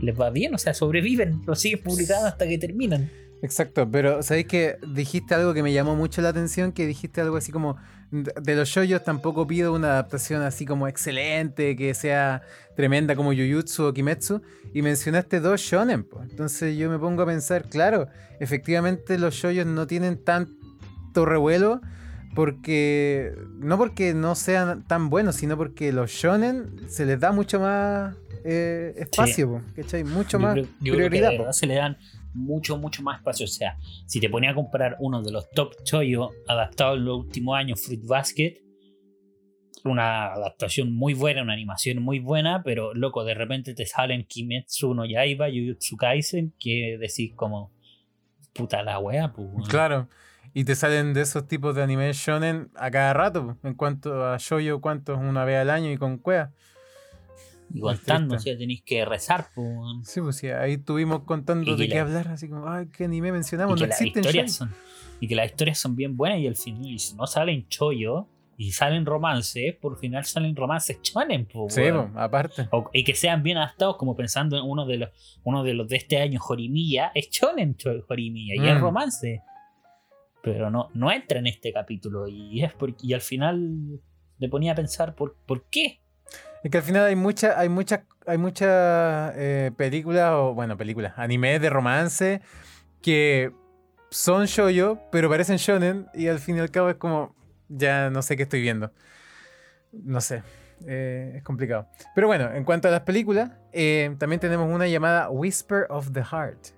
les 0.00 0.18
va 0.18 0.30
bien, 0.30 0.54
o 0.54 0.58
sea, 0.58 0.72
sobreviven, 0.72 1.42
lo 1.44 1.54
siguen 1.56 1.82
publicando 1.82 2.28
hasta 2.28 2.46
que 2.46 2.58
terminan. 2.58 3.10
Exacto, 3.42 3.90
pero 3.90 4.22
sabéis 4.22 4.46
que 4.46 4.78
dijiste 4.86 5.34
algo 5.34 5.52
que 5.52 5.62
me 5.62 5.72
llamó 5.72 5.96
mucho 5.96 6.22
la 6.22 6.30
atención, 6.30 6.72
que 6.72 6.86
dijiste 6.86 7.20
algo 7.20 7.36
así 7.36 7.52
como 7.52 7.76
de 8.10 8.54
los 8.54 8.68
shoyos 8.68 9.02
tampoco 9.02 9.46
pido 9.46 9.74
una 9.74 9.88
adaptación 9.88 10.42
así 10.42 10.64
como 10.64 10.86
excelente, 10.86 11.74
que 11.76 11.94
sea 11.94 12.42
tremenda 12.76 13.16
como 13.16 13.32
Jujutsu 13.32 13.86
o 13.86 13.92
Kimetsu, 13.92 14.40
y 14.72 14.82
mencionaste 14.82 15.40
dos 15.40 15.60
shonen, 15.60 16.06
entonces 16.22 16.76
yo 16.76 16.88
me 16.90 16.98
pongo 16.98 17.22
a 17.22 17.26
pensar, 17.26 17.68
claro, 17.68 18.08
efectivamente 18.40 19.18
los 19.18 19.34
shoyos 19.34 19.66
no 19.66 19.86
tienen 19.86 20.22
tanto 20.22 21.24
revuelo 21.24 21.80
porque 22.34 23.34
no 23.58 23.78
porque 23.78 24.14
no 24.14 24.34
sean 24.34 24.84
tan 24.86 25.10
buenos, 25.10 25.36
sino 25.36 25.56
porque 25.56 25.92
los 25.92 26.10
shonen 26.10 26.88
se 26.88 27.06
les 27.06 27.20
da 27.20 27.32
mucho 27.32 27.60
más 27.60 28.14
eh, 28.44 28.94
espacio, 28.96 29.62
sí. 29.86 30.04
Mucho 30.04 30.38
más 30.38 30.58
prioridad. 30.80 31.52
se 31.52 31.66
le 31.66 31.76
dan 31.76 31.96
mucho, 32.34 32.76
mucho 32.78 33.02
más 33.02 33.18
espacio. 33.18 33.44
O 33.44 33.48
sea, 33.48 33.76
si 34.06 34.20
te 34.20 34.28
ponía 34.28 34.50
a 34.50 34.54
comprar 34.54 34.96
uno 35.00 35.22
de 35.22 35.32
los 35.32 35.50
top 35.50 35.74
choyo 35.84 36.30
adaptados 36.46 36.98
en 36.98 37.04
los 37.04 37.20
últimos 37.20 37.56
años, 37.56 37.82
Fruit 37.84 38.04
Basket, 38.04 38.60
una 39.84 40.32
adaptación 40.32 40.94
muy 40.94 41.14
buena, 41.14 41.42
una 41.42 41.52
animación 41.52 42.02
muy 42.02 42.18
buena, 42.18 42.62
pero 42.62 42.94
loco, 42.94 43.24
de 43.24 43.34
repente 43.34 43.74
te 43.74 43.86
salen 43.86 44.24
Kimetsu 44.24 44.94
no 44.94 45.04
Yaiba, 45.04 45.48
Jujutsu 45.48 45.96
Kaisen, 45.96 46.54
que 46.58 46.96
decís 46.98 47.32
como, 47.34 47.70
puta 48.54 48.82
la 48.82 48.98
wea, 48.98 49.32
pues. 49.32 49.68
Claro. 49.68 50.08
Y 50.54 50.64
te 50.64 50.76
salen 50.76 51.14
de 51.14 51.22
esos 51.22 51.48
tipos 51.48 51.74
de 51.74 51.82
anime 51.82 52.12
shonen 52.12 52.70
a 52.76 52.90
cada 52.90 53.12
rato. 53.12 53.58
En 53.64 53.74
cuanto 53.74 54.24
a 54.24 54.38
shoyo, 54.38 54.80
¿cuántos? 54.80 55.18
Una 55.18 55.44
vez 55.44 55.58
al 55.58 55.68
año 55.68 55.90
y 55.90 55.96
con 55.96 56.16
cuea. 56.16 56.52
Igual 57.74 57.98
tanto, 58.00 58.36
o 58.36 58.38
sea, 58.38 58.56
tenéis 58.56 58.82
que 58.82 59.04
rezar. 59.04 59.48
Pues. 59.52 59.68
Sí, 60.04 60.20
pues 60.20 60.36
sí, 60.36 60.48
ahí 60.48 60.74
estuvimos 60.74 61.24
contando 61.24 61.76
de 61.76 61.88
qué 61.88 61.98
hablar, 61.98 62.28
así 62.28 62.48
como, 62.48 62.68
ay, 62.68 62.86
qué 62.96 63.04
anime 63.04 63.32
mencionamos, 63.32 63.80
no 63.80 63.86
existen 63.86 64.22
historias 64.22 64.52
son, 64.52 64.72
Y 65.18 65.26
que 65.26 65.34
las 65.34 65.46
historias 65.46 65.78
son 65.78 65.96
bien 65.96 66.16
buenas 66.16 66.38
y 66.38 66.46
al 66.46 66.54
final, 66.54 66.86
y 66.86 66.98
si 67.00 67.16
no 67.16 67.26
salen 67.26 67.66
chollo 67.68 68.28
y 68.56 68.70
salen 68.70 69.04
romances, 69.04 69.74
por 69.74 69.98
final 69.98 70.24
salen 70.24 70.54
romances 70.54 71.02
chonen, 71.02 71.46
pues. 71.46 71.74
Sí, 71.74 71.82
pues, 71.90 72.06
aparte. 72.14 72.68
y 72.92 73.02
que 73.02 73.14
sean 73.16 73.42
bien 73.42 73.58
adaptados, 73.58 73.96
como 73.96 74.14
pensando 74.14 74.56
en 74.56 74.62
uno 74.62 74.86
de 74.86 74.98
los, 74.98 75.40
uno 75.42 75.64
de 75.64 75.74
los 75.74 75.88
de 75.88 75.96
este 75.96 76.18
año, 76.18 76.38
Jorimilla, 76.38 77.10
es 77.12 77.28
chonen 77.28 77.76
Jorimilla, 78.06 78.54
y 78.54 78.68
es 78.68 78.76
mm. 78.76 78.80
romance. 78.80 79.42
Pero 80.44 80.70
no, 80.70 80.90
no 80.94 81.10
entra 81.10 81.40
en 81.40 81.48
este 81.48 81.72
capítulo, 81.72 82.28
y 82.28 82.62
es 82.62 82.72
porque, 82.72 83.04
y 83.04 83.14
al 83.14 83.20
final 83.20 84.00
le 84.38 84.48
ponía 84.48 84.72
a 84.72 84.74
pensar 84.76 85.16
por, 85.16 85.34
por 85.44 85.64
qué 85.64 86.03
es 86.64 86.70
que 86.70 86.78
al 86.78 86.82
final 86.82 87.04
hay 87.04 87.14
muchas 87.14 87.56
hay 87.56 87.68
muchas 87.68 88.00
hay 88.26 88.38
muchas 88.38 89.34
eh, 89.36 89.70
películas 89.76 90.32
o 90.32 90.54
bueno, 90.54 90.78
películas, 90.78 91.12
animes 91.16 91.60
de 91.60 91.68
romance 91.68 92.40
que 93.02 93.52
son 94.10 94.46
shoyo, 94.46 94.98
pero 95.12 95.28
parecen 95.28 95.58
shonen 95.58 96.06
y 96.14 96.28
al 96.28 96.38
fin 96.38 96.56
y 96.56 96.60
al 96.60 96.70
cabo 96.70 96.88
es 96.88 96.96
como 96.96 97.34
ya 97.68 98.08
no 98.08 98.22
sé 98.22 98.36
qué 98.36 98.44
estoy 98.44 98.62
viendo. 98.62 98.92
No 99.92 100.22
sé, 100.22 100.42
eh, 100.86 101.34
es 101.36 101.42
complicado. 101.42 101.86
Pero 102.14 102.28
bueno, 102.28 102.50
en 102.50 102.64
cuanto 102.64 102.88
a 102.88 102.90
las 102.90 103.02
películas, 103.02 103.50
eh, 103.72 104.14
también 104.18 104.40
tenemos 104.40 104.72
una 104.72 104.88
llamada 104.88 105.28
Whisper 105.28 105.86
of 105.90 106.12
the 106.12 106.24
Heart, 106.24 106.68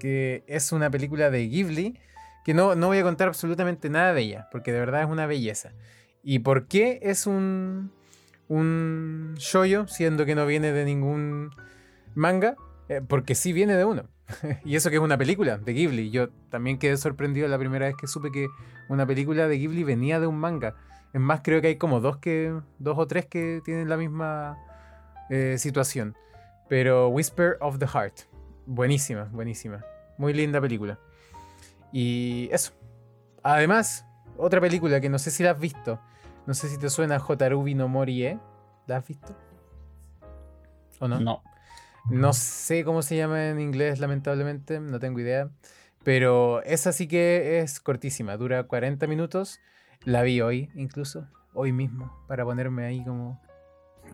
que 0.00 0.42
es 0.48 0.72
una 0.72 0.90
película 0.90 1.30
de 1.30 1.46
Ghibli, 1.46 1.96
que 2.44 2.54
no, 2.54 2.74
no 2.74 2.88
voy 2.88 2.98
a 2.98 3.02
contar 3.04 3.28
absolutamente 3.28 3.88
nada 3.88 4.14
de 4.14 4.22
ella, 4.22 4.48
porque 4.50 4.72
de 4.72 4.80
verdad 4.80 5.02
es 5.02 5.08
una 5.08 5.26
belleza. 5.26 5.72
¿Y 6.24 6.40
por 6.40 6.66
qué 6.66 6.98
es 7.02 7.26
un, 7.26 7.92
un 8.52 9.34
shoyo, 9.38 9.86
siendo 9.86 10.26
que 10.26 10.34
no 10.34 10.44
viene 10.46 10.72
de 10.72 10.84
ningún 10.84 11.50
manga, 12.14 12.54
eh, 12.88 13.00
porque 13.06 13.34
sí 13.34 13.52
viene 13.52 13.74
de 13.76 13.84
uno. 13.86 14.04
y 14.64 14.76
eso 14.76 14.90
que 14.90 14.96
es 14.96 15.02
una 15.02 15.16
película 15.16 15.56
de 15.56 15.72
Ghibli. 15.72 16.10
Yo 16.10 16.28
también 16.50 16.78
quedé 16.78 16.98
sorprendido 16.98 17.48
la 17.48 17.58
primera 17.58 17.86
vez 17.86 17.96
que 17.96 18.06
supe 18.06 18.30
que 18.30 18.48
una 18.88 19.06
película 19.06 19.48
de 19.48 19.56
Ghibli 19.58 19.84
venía 19.84 20.20
de 20.20 20.26
un 20.26 20.38
manga. 20.38 20.74
Es 21.14 21.20
más, 21.20 21.40
creo 21.42 21.62
que 21.62 21.68
hay 21.68 21.76
como 21.76 22.00
dos, 22.00 22.18
que, 22.18 22.54
dos 22.78 22.98
o 22.98 23.06
tres 23.06 23.26
que 23.26 23.62
tienen 23.64 23.88
la 23.88 23.96
misma 23.96 24.58
eh, 25.30 25.56
situación. 25.58 26.14
Pero 26.68 27.08
Whisper 27.08 27.56
of 27.60 27.78
the 27.78 27.86
Heart. 27.86 28.20
Buenísima, 28.66 29.24
buenísima. 29.32 29.82
Muy 30.18 30.34
linda 30.34 30.60
película. 30.60 30.98
Y 31.90 32.50
eso. 32.52 32.72
Además, 33.42 34.06
otra 34.36 34.60
película 34.60 35.00
que 35.00 35.08
no 35.08 35.18
sé 35.18 35.30
si 35.30 35.42
la 35.42 35.52
has 35.52 35.58
visto, 35.58 36.00
no 36.46 36.54
sé 36.54 36.68
si 36.68 36.78
te 36.78 36.90
suena 36.90 37.18
Jotarubi 37.18 37.74
no 37.74 37.88
Morie. 37.88 38.38
¿La 38.86 38.96
has 38.96 39.06
visto? 39.06 39.36
¿O 40.98 41.08
no? 41.08 41.20
No. 41.20 41.42
No 42.10 42.32
sé 42.32 42.84
cómo 42.84 43.02
se 43.02 43.16
llama 43.16 43.48
en 43.48 43.60
inglés, 43.60 44.00
lamentablemente, 44.00 44.80
no 44.80 44.98
tengo 44.98 45.20
idea. 45.20 45.50
Pero 46.02 46.62
esa 46.64 46.92
sí 46.92 47.06
que 47.06 47.60
es 47.60 47.78
cortísima, 47.78 48.36
dura 48.36 48.64
40 48.64 49.06
minutos. 49.06 49.60
La 50.04 50.22
vi 50.22 50.40
hoy, 50.40 50.68
incluso, 50.74 51.28
hoy 51.54 51.70
mismo, 51.70 52.12
para 52.26 52.44
ponerme 52.44 52.84
ahí 52.84 53.04
como. 53.04 53.40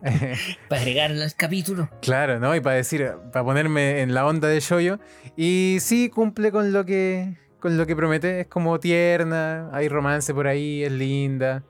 para 0.69 0.81
agregarla 0.81 1.25
al 1.25 1.33
capítulo. 1.33 1.89
Claro, 2.01 2.39
¿no? 2.39 2.55
Y 2.55 2.61
para 2.61 2.75
decir, 2.75 3.11
para 3.33 3.43
ponerme 3.43 4.01
en 4.01 4.13
la 4.13 4.27
onda 4.27 4.47
de 4.47 4.59
shoyo. 4.59 4.99
Y 5.35 5.77
sí 5.81 6.09
cumple 6.09 6.51
con 6.51 6.71
lo 6.71 6.85
que, 6.85 7.37
con 7.59 7.75
lo 7.75 7.87
que 7.87 7.95
promete. 7.95 8.41
Es 8.41 8.47
como 8.47 8.79
tierna, 8.79 9.69
hay 9.73 9.89
romance 9.89 10.31
por 10.31 10.45
ahí, 10.45 10.83
es 10.83 10.91
linda. 10.91 11.63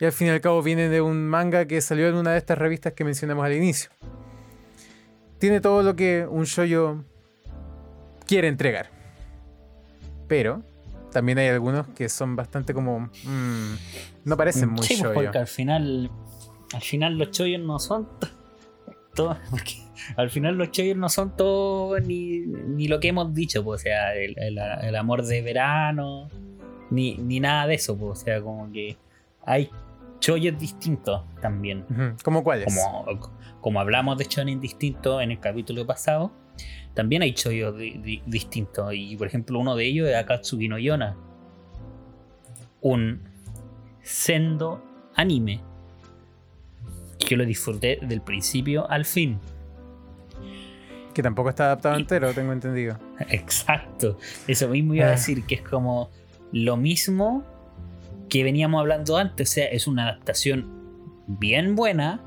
Y 0.00 0.06
al 0.06 0.12
fin 0.12 0.28
y 0.28 0.30
al 0.30 0.40
cabo 0.40 0.62
viene 0.62 0.88
de 0.88 1.02
un 1.02 1.28
manga 1.28 1.66
que 1.66 1.80
salió 1.82 2.08
en 2.08 2.14
una 2.14 2.32
de 2.32 2.38
estas 2.38 2.56
revistas 2.56 2.94
que 2.94 3.04
mencionamos 3.04 3.44
al 3.44 3.52
inicio. 3.52 3.90
Tiene 5.38 5.60
todo 5.60 5.82
lo 5.82 5.94
que 5.94 6.26
un 6.26 6.44
shoyo 6.44 7.04
quiere 8.26 8.48
entregar. 8.48 8.88
Pero 10.26 10.62
también 11.12 11.36
hay 11.38 11.48
algunos 11.48 11.86
que 11.88 12.08
son 12.08 12.34
bastante 12.34 12.72
como. 12.72 13.10
Mm, 13.24 13.74
no 14.24 14.36
parecen 14.38 14.70
muy 14.70 14.86
sí, 14.86 14.98
pues, 15.02 15.12
Porque 15.12 15.36
al 15.36 15.46
final. 15.46 16.10
Al 16.72 16.82
final 16.82 17.18
los 17.18 17.30
shoyos 17.32 17.60
no 17.60 17.78
son 17.78 18.08
todos. 19.14 19.36
al 20.16 20.30
final 20.30 20.56
los 20.56 20.70
shoyos 20.70 20.96
no 20.96 21.10
son 21.10 21.36
todos 21.36 22.00
ni, 22.02 22.46
lo 22.88 23.00
que 23.00 23.08
hemos 23.08 23.34
dicho. 23.34 23.62
Pues, 23.62 23.82
o 23.82 23.84
sea, 23.84 24.14
el, 24.14 24.96
amor 24.96 25.26
de 25.26 25.42
verano. 25.42 26.30
Ni, 26.90 27.16
ni 27.18 27.38
nada 27.38 27.66
de 27.66 27.74
eso. 27.74 27.98
Pues, 27.98 28.20
o 28.20 28.24
sea, 28.24 28.40
como 28.40 28.72
que 28.72 28.96
hay 29.44 29.68
chollos 30.20 30.58
distintos 30.58 31.22
también. 31.40 31.84
¿Cómo 32.22 32.44
cuáles? 32.44 32.66
Como, 32.66 33.20
como 33.60 33.80
hablamos 33.80 34.18
de 34.18 34.24
shonen 34.24 34.60
distintos 34.60 35.22
en 35.22 35.32
el 35.32 35.40
capítulo 35.40 35.86
pasado, 35.86 36.32
también 36.94 37.22
hay 37.22 37.32
chollos 37.32 37.74
distintos. 38.26 38.92
Y 38.94 39.16
por 39.16 39.26
ejemplo, 39.26 39.58
uno 39.58 39.74
de 39.74 39.86
ellos 39.86 40.08
es 40.08 40.16
Akatsuki 40.16 40.68
no 40.68 40.78
Yona. 40.78 41.16
Un 42.80 43.22
sendo 44.02 44.82
anime. 45.14 45.60
Que 47.18 47.36
lo 47.36 47.44
disfruté 47.44 47.98
del 48.02 48.22
principio 48.22 48.88
al 48.90 49.04
fin. 49.04 49.38
Que 51.14 51.22
tampoco 51.22 51.50
está 51.50 51.64
adaptado 51.66 51.96
entero, 51.96 52.32
tengo 52.32 52.52
entendido. 52.52 52.98
Exacto. 53.28 54.18
Eso 54.46 54.68
mismo 54.68 54.94
iba 54.94 55.06
a 55.06 55.08
ah. 55.08 55.12
decir, 55.12 55.44
que 55.44 55.56
es 55.56 55.62
como 55.62 56.10
lo 56.52 56.76
mismo 56.76 57.44
que 58.30 58.44
veníamos 58.44 58.80
hablando 58.80 59.18
antes. 59.18 59.50
O 59.50 59.52
sea, 59.52 59.66
es 59.66 59.86
una 59.86 60.04
adaptación 60.04 61.24
bien 61.26 61.76
buena, 61.76 62.22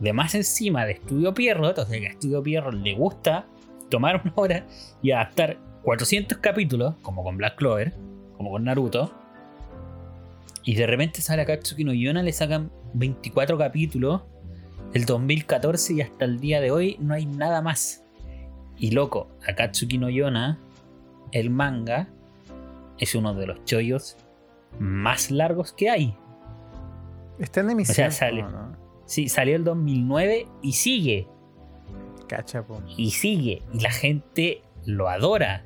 de 0.00 0.12
más 0.12 0.34
encima 0.34 0.84
de 0.84 0.92
Estudio 0.92 1.32
Pierrot. 1.32 1.78
O 1.78 1.86
sea, 1.86 1.98
que 1.98 2.08
a 2.08 2.10
Estudio 2.10 2.42
Pierrot 2.42 2.74
le 2.74 2.94
gusta 2.94 3.46
tomar 3.88 4.20
una 4.22 4.32
hora 4.36 4.66
y 5.00 5.12
adaptar 5.12 5.58
400 5.82 6.38
capítulos, 6.38 6.96
como 7.00 7.24
con 7.24 7.38
Black 7.38 7.56
Clover, 7.56 7.94
como 8.36 8.50
con 8.50 8.64
Naruto. 8.64 9.14
Y 10.62 10.74
de 10.74 10.86
repente 10.86 11.22
sale 11.22 11.42
a 11.42 11.46
Katsuki 11.46 11.84
no 11.84 11.94
Yona, 11.94 12.22
le 12.22 12.32
sacan 12.32 12.70
24 12.92 13.56
capítulos, 13.56 14.22
el 14.92 15.06
2014 15.06 15.94
y 15.94 16.00
hasta 16.02 16.24
el 16.26 16.38
día 16.38 16.60
de 16.60 16.70
hoy 16.70 16.96
no 17.00 17.14
hay 17.14 17.24
nada 17.24 17.62
más. 17.62 18.04
Y 18.76 18.90
loco, 18.90 19.28
Akatsuki 19.46 19.98
no 19.98 20.10
Yona, 20.10 20.58
el 21.32 21.50
manga, 21.50 22.08
es 22.98 23.14
uno 23.14 23.34
de 23.34 23.46
los 23.46 23.64
chollos 23.64 24.16
más 24.78 25.30
largos 25.30 25.72
que 25.72 25.90
hay. 25.90 26.16
Está 27.38 27.60
en 27.60 27.70
emisión. 27.70 27.92
O 27.92 27.94
sea, 27.94 28.10
sale. 28.10 28.44
Sí, 29.06 29.28
salió 29.28 29.56
el 29.56 29.64
2009 29.64 30.46
y 30.62 30.72
sigue. 30.72 31.26
Cachapo. 32.28 32.82
Y 32.96 33.10
sigue. 33.10 33.62
Y 33.72 33.80
la 33.80 33.90
gente 33.90 34.62
lo 34.84 35.08
adora. 35.08 35.64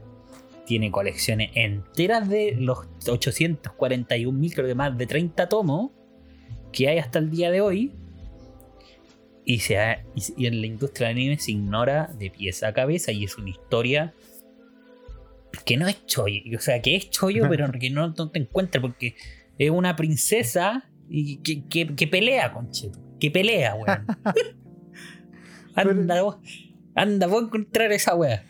Tiene 0.67 0.91
colecciones 0.91 1.51
enteras 1.55 2.29
de 2.29 2.57
los 2.59 2.79
841 3.07 4.39
mil, 4.39 4.55
creo 4.55 4.67
que 4.67 4.75
más 4.75 4.97
de 4.97 5.07
30 5.07 5.49
tomos 5.49 5.91
que 6.73 6.89
hay 6.89 6.99
hasta 6.99 7.19
el 7.19 7.31
día 7.31 7.51
de 7.51 7.61
hoy. 7.61 7.93
Y, 9.45 9.59
se 9.59 9.77
y, 10.15 10.47
en 10.47 10.61
la 10.63 10.67
industria 10.67 11.09
del 11.09 11.19
anime 11.19 11.39
se 11.39 11.51
ignora 11.51 12.11
de 12.19 12.31
pieza 12.31 12.69
a 12.69 12.73
cabeza 12.73 13.13
y 13.13 13.25
es 13.25 13.37
una 13.37 13.51
historia 13.51 14.15
que 15.65 15.77
no 15.77 15.87
es 15.89 16.05
chollo. 16.07 16.57
O 16.57 16.61
sea, 16.61 16.81
que 16.81 16.97
es 16.97 17.11
chollo, 17.11 17.49
pero 17.49 17.71
que 17.73 17.91
no, 17.91 18.13
te 18.15 18.39
encuentras 18.39 18.83
porque 18.83 19.17
es 19.59 19.71
una 19.71 19.97
princesa 19.97 20.91
y 21.09 21.39
que, 21.39 22.07
pelea, 22.07 22.53
conche. 22.53 22.91
Que 23.21 23.31
pelea, 23.31 23.75
weón. 23.75 24.07
anda, 25.75 26.23
vos, 26.23 26.39
anda 26.95 27.27
vos 27.27 27.43
a 27.43 27.47
encontrar 27.47 27.93
esa 27.93 28.15
weá. 28.15 28.45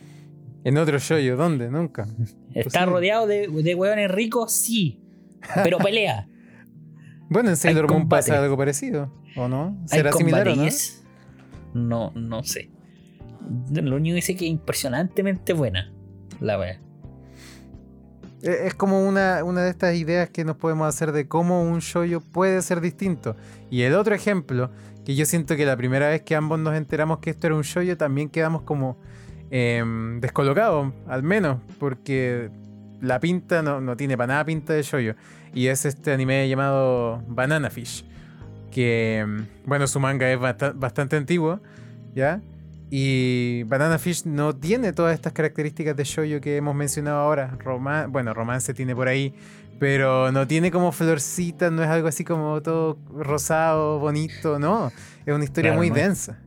En 0.64 0.78
otro 0.78 0.98
shoyo, 0.98 1.36
¿dónde? 1.36 1.70
Nunca. 1.70 2.06
Está 2.54 2.86
rodeado 2.86 3.26
de, 3.26 3.48
de 3.48 3.74
weones 3.74 4.10
ricos, 4.10 4.52
sí. 4.52 5.00
Pero 5.62 5.78
pelea. 5.78 6.28
bueno, 7.28 7.50
en 7.50 7.56
Sailor 7.56 7.90
Moon 7.90 8.08
pasa 8.08 8.42
algo 8.42 8.56
parecido, 8.56 9.12
¿o 9.36 9.48
no? 9.48 9.78
¿Será 9.86 10.12
similar 10.12 10.48
o 10.48 10.56
no? 10.56 10.66
No, 11.74 12.12
no 12.14 12.44
sé. 12.44 12.70
Lo 13.70 13.96
único 13.96 14.14
que 14.14 14.22
sé 14.22 14.32
es 14.32 14.38
que 14.38 14.46
es 14.46 14.50
impresionantemente 14.50 15.52
buena 15.52 15.92
la 16.40 16.58
wea. 16.58 16.80
E, 18.44 18.66
es 18.66 18.74
como 18.74 19.08
una, 19.08 19.42
una, 19.42 19.62
de 19.62 19.70
estas 19.70 19.96
ideas 19.96 20.28
que 20.28 20.44
nos 20.44 20.56
podemos 20.56 20.86
hacer 20.86 21.12
de 21.12 21.26
cómo 21.26 21.62
un 21.62 21.80
shoyo 21.80 22.20
puede 22.20 22.60
ser 22.62 22.80
distinto. 22.80 23.36
Y 23.70 23.82
el 23.82 23.94
otro 23.94 24.14
ejemplo, 24.14 24.70
que 25.04 25.14
yo 25.14 25.24
siento 25.24 25.56
que 25.56 25.64
la 25.64 25.76
primera 25.76 26.08
vez 26.08 26.22
que 26.22 26.36
ambos 26.36 26.58
nos 26.58 26.76
enteramos 26.76 27.18
que 27.18 27.30
esto 27.30 27.46
era 27.46 27.56
un 27.56 27.62
shoyo, 27.62 27.96
también 27.96 28.28
quedamos 28.28 28.62
como 28.62 28.98
em, 29.50 30.20
descolocados, 30.20 30.92
al 31.08 31.22
menos, 31.22 31.58
porque 31.78 32.50
la 33.00 33.18
pinta 33.18 33.62
no, 33.62 33.96
tiene 33.96 34.16
para 34.16 34.28
nada 34.28 34.44
pinta 34.44 34.74
de 34.74 34.82
shoyo. 34.82 35.14
Y 35.54 35.68
es 35.68 35.86
este 35.86 36.12
anime 36.12 36.48
llamado 36.48 37.22
Banana 37.26 37.70
Fish, 37.70 38.04
que, 38.70 39.20
em, 39.20 39.46
bueno, 39.64 39.86
su 39.86 40.00
manga 40.00 40.30
es 40.30 40.38
bastante 40.38 41.16
antiguo, 41.16 41.60
¿ya? 42.14 42.42
Y 42.96 43.64
Banana 43.64 43.98
Fish 43.98 44.24
no 44.24 44.54
tiene 44.54 44.92
todas 44.92 45.14
estas 45.14 45.32
características 45.32 45.96
de 45.96 46.04
shoyo 46.04 46.40
que 46.40 46.56
hemos 46.58 46.76
mencionado 46.76 47.18
ahora. 47.18 47.58
bueno, 48.08 48.32
romance 48.34 48.72
tiene 48.72 48.94
por 48.94 49.08
ahí, 49.08 49.34
pero 49.80 50.30
no 50.30 50.46
tiene 50.46 50.70
como 50.70 50.92
florcitas, 50.92 51.72
no 51.72 51.82
es 51.82 51.88
algo 51.88 52.06
así 52.06 52.22
como 52.22 52.62
todo 52.62 52.96
rosado, 53.12 53.98
bonito, 53.98 54.60
no. 54.60 54.92
Es 55.26 55.34
una 55.34 55.42
historia 55.42 55.72
muy 55.72 55.90
densa. 55.90 56.38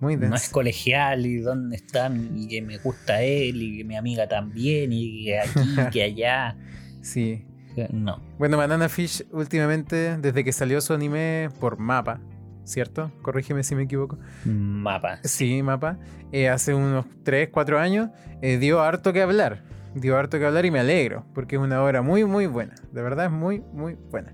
Muy 0.00 0.16
densa. 0.16 0.30
No 0.30 0.36
es 0.36 0.48
colegial 0.48 1.26
y 1.26 1.40
dónde 1.40 1.76
están 1.76 2.30
y 2.34 2.48
que 2.48 2.62
me 2.62 2.78
gusta 2.78 3.20
él 3.20 3.60
y 3.60 3.76
que 3.76 3.84
mi 3.84 3.96
amiga 3.96 4.26
también 4.26 4.90
y 4.90 5.26
que 5.26 5.38
aquí, 5.38 5.76
que 5.92 6.02
allá. 6.02 6.56
Sí. 7.02 7.44
No. 7.90 8.22
Bueno, 8.38 8.56
Banana 8.56 8.88
Fish 8.88 9.22
últimamente, 9.32 10.16
desde 10.16 10.44
que 10.44 10.52
salió 10.54 10.80
su 10.80 10.94
anime 10.94 11.50
por 11.60 11.78
mapa, 11.78 12.22
¿cierto? 12.64 13.12
Corrígeme 13.22 13.62
si 13.62 13.74
me 13.74 13.82
equivoco. 13.82 14.18
Mapa. 14.44 15.18
Sí, 15.24 15.62
mapa. 15.62 15.98
Eh, 16.32 16.48
hace 16.48 16.74
unos 16.74 17.06
3, 17.22 17.48
4 17.50 17.78
años 17.78 18.10
eh, 18.42 18.58
dio 18.58 18.80
harto 18.80 19.12
que 19.12 19.22
hablar. 19.22 19.62
Dio 19.94 20.16
harto 20.18 20.38
que 20.38 20.46
hablar 20.46 20.66
y 20.66 20.70
me 20.70 20.80
alegro, 20.80 21.24
porque 21.34 21.56
es 21.56 21.62
una 21.62 21.82
obra 21.82 22.02
muy, 22.02 22.24
muy 22.24 22.46
buena. 22.46 22.74
De 22.92 23.02
verdad 23.02 23.26
es 23.26 23.30
muy, 23.30 23.62
muy 23.72 23.96
buena. 24.10 24.32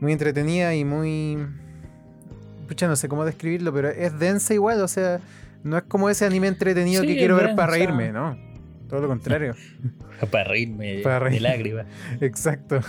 Muy 0.00 0.12
entretenida 0.12 0.74
y 0.74 0.84
muy... 0.84 1.38
Pucha, 2.68 2.86
no 2.86 2.96
sé 2.96 3.08
cómo 3.08 3.24
describirlo, 3.24 3.72
pero 3.72 3.88
es 3.88 4.18
densa 4.18 4.54
igual, 4.54 4.80
o 4.80 4.88
sea, 4.88 5.20
no 5.62 5.76
es 5.76 5.84
como 5.84 6.10
ese 6.10 6.24
anime 6.24 6.48
entretenido 6.48 7.02
que 7.02 7.16
quiero 7.16 7.36
ver 7.36 7.54
para 7.54 7.72
reírme, 7.72 8.12
¿no? 8.12 8.36
Todo 8.88 9.00
lo 9.00 9.08
contrario. 9.08 9.54
para 10.30 10.44
reírme 10.44 11.00
para 11.02 11.28
de 11.28 11.40
lágrimas. 11.40 11.86
Exacto. 12.20 12.80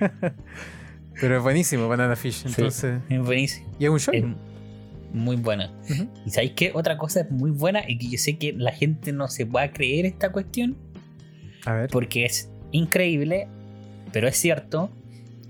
Pero 1.20 1.36
es 1.36 1.42
buenísimo 1.42 1.88
Banana 1.88 2.16
Fish, 2.16 2.44
entonces. 2.46 3.00
es 3.08 3.20
buenísimo. 3.20 3.66
Y 3.78 3.84
es 3.84 3.90
un 3.90 3.98
show. 3.98 4.14
muy 5.12 5.36
buena. 5.36 5.72
¿Y 6.24 6.30
sabéis 6.30 6.52
qué? 6.52 6.72
Otra 6.74 6.96
cosa 6.96 7.20
es 7.20 7.30
muy 7.30 7.50
buena 7.50 7.82
y 7.86 7.98
que 7.98 8.08
yo 8.08 8.18
sé 8.18 8.38
que 8.38 8.52
la 8.52 8.72
gente 8.72 9.12
no 9.12 9.28
se 9.28 9.44
va 9.44 9.62
a 9.62 9.72
creer 9.72 10.06
esta 10.06 10.32
cuestión. 10.32 10.76
A 11.64 11.74
ver. 11.74 11.90
Porque 11.90 12.24
es 12.24 12.50
increíble, 12.70 13.48
pero 14.12 14.28
es 14.28 14.36
cierto. 14.36 14.90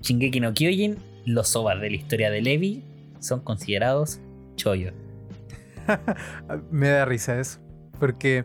Shingeki 0.01 0.41
no 0.41 0.53
Kyojin, 0.53 0.97
los 1.25 1.55
ovas 1.55 1.79
de 1.79 1.89
la 1.89 1.95
historia 1.95 2.29
de 2.29 2.41
Levi 2.41 2.83
son 3.19 3.39
considerados 3.39 4.19
chollo. 4.55 4.91
Me 6.71 6.89
da 6.89 7.05
risa 7.05 7.39
eso. 7.39 7.59
Porque 7.99 8.43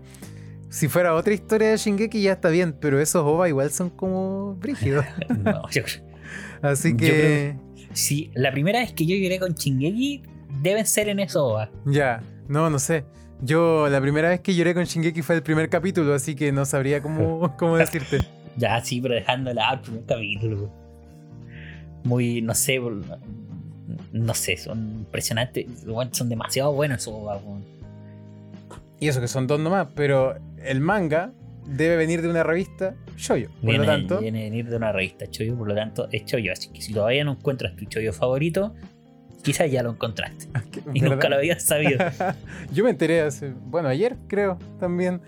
si 0.69 0.87
fuera 0.87 1.15
otra 1.15 1.35
historia 1.35 1.71
de 1.71 1.77
Shingeki 1.77 2.23
ya 2.23 2.33
está 2.33 2.49
bien, 2.49 2.73
pero 2.73 3.01
esos 3.01 3.23
ovas 3.25 3.49
igual 3.49 3.71
son 3.71 3.91
como 3.91 4.55
brígidos. 4.55 5.05
no, 5.45 5.69
yo 5.71 5.83
creo 5.83 6.08
Así 6.63 6.97
que. 6.97 7.57
sí, 7.93 8.31
la 8.35 8.51
primera 8.53 8.81
vez 8.81 8.93
que 8.93 9.07
yo 9.07 9.17
lloré 9.17 9.39
con 9.39 9.55
Shingeki 9.55 10.23
deben 10.63 10.87
ser 10.87 11.09
en 11.09 11.21
eso, 11.21 11.59
Ya, 11.87 12.23
no, 12.49 12.71
no 12.71 12.79
sé. 12.79 13.05
Yo 13.41 13.89
la 13.89 14.01
primera 14.01 14.31
vez 14.31 14.41
que 14.41 14.55
lloré 14.55 14.75
con 14.75 14.85
Shingeki 14.85 15.23
fue 15.23 15.37
el 15.37 15.43
primer 15.43 15.69
capítulo, 15.69 16.13
así 16.15 16.35
que 16.35 16.51
no 16.51 16.65
sabría 16.65 17.01
cómo, 17.01 17.55
cómo 17.59 17.77
decirte. 17.77 18.19
ya, 18.57 18.81
sí, 18.81 19.01
pero 19.01 19.15
dejándola 19.15 19.69
al 19.71 19.81
primer 19.81 20.05
capítulo. 20.05 20.71
Muy, 22.05 22.43
no 22.43 22.55
sé, 22.55 22.81
no 24.13 24.35
sé, 24.35 24.57
son 24.57 24.79
impresionantes. 25.01 25.67
Son 26.13 26.29
demasiado 26.29 26.73
buenos 26.73 26.99
esos 26.99 27.15
Y 29.01 29.09
eso 29.09 29.21
que 29.21 29.29
son 29.29 29.47
dos 29.47 29.61
nomás, 29.61 29.89
pero 29.95 30.37
el 30.65 30.81
manga 30.81 31.33
debe 31.69 31.97
venir 31.97 32.23
de 32.23 32.29
una 32.29 32.43
revista 32.43 32.95
Choyo. 33.17 33.51
Por 33.61 33.71
viene, 33.71 33.79
lo 33.79 33.85
tanto. 33.85 34.21
Viene 34.21 34.45
venir 34.45 34.69
de 34.69 34.77
una 34.77 34.93
revista 34.93 35.27
Choyo, 35.27 35.57
por 35.57 35.69
lo 35.69 35.75
tanto 35.75 36.09
es 36.11 36.25
Choyo. 36.25 36.53
Así 36.53 36.71
que 36.71 36.81
si 36.81 36.93
todavía 36.93 37.25
no 37.25 37.33
encuentras 37.33 37.77
tu 37.77 37.85
Choyo 37.85 38.13
favorito, 38.13 38.75
quizás 39.43 39.71
ya 39.71 39.83
lo 39.83 39.91
encontraste. 39.91 40.47
Ah, 40.87 40.91
y 40.95 41.01
nunca 41.01 41.29
lo 41.29 41.37
habías 41.37 41.65
sabido. 41.65 41.99
Yo 42.73 42.85
me 42.85 42.91
enteré 42.91 43.21
hace, 43.21 43.51
bueno, 43.51 43.89
ayer 43.89 44.17
creo 44.27 44.59
también. 44.81 45.21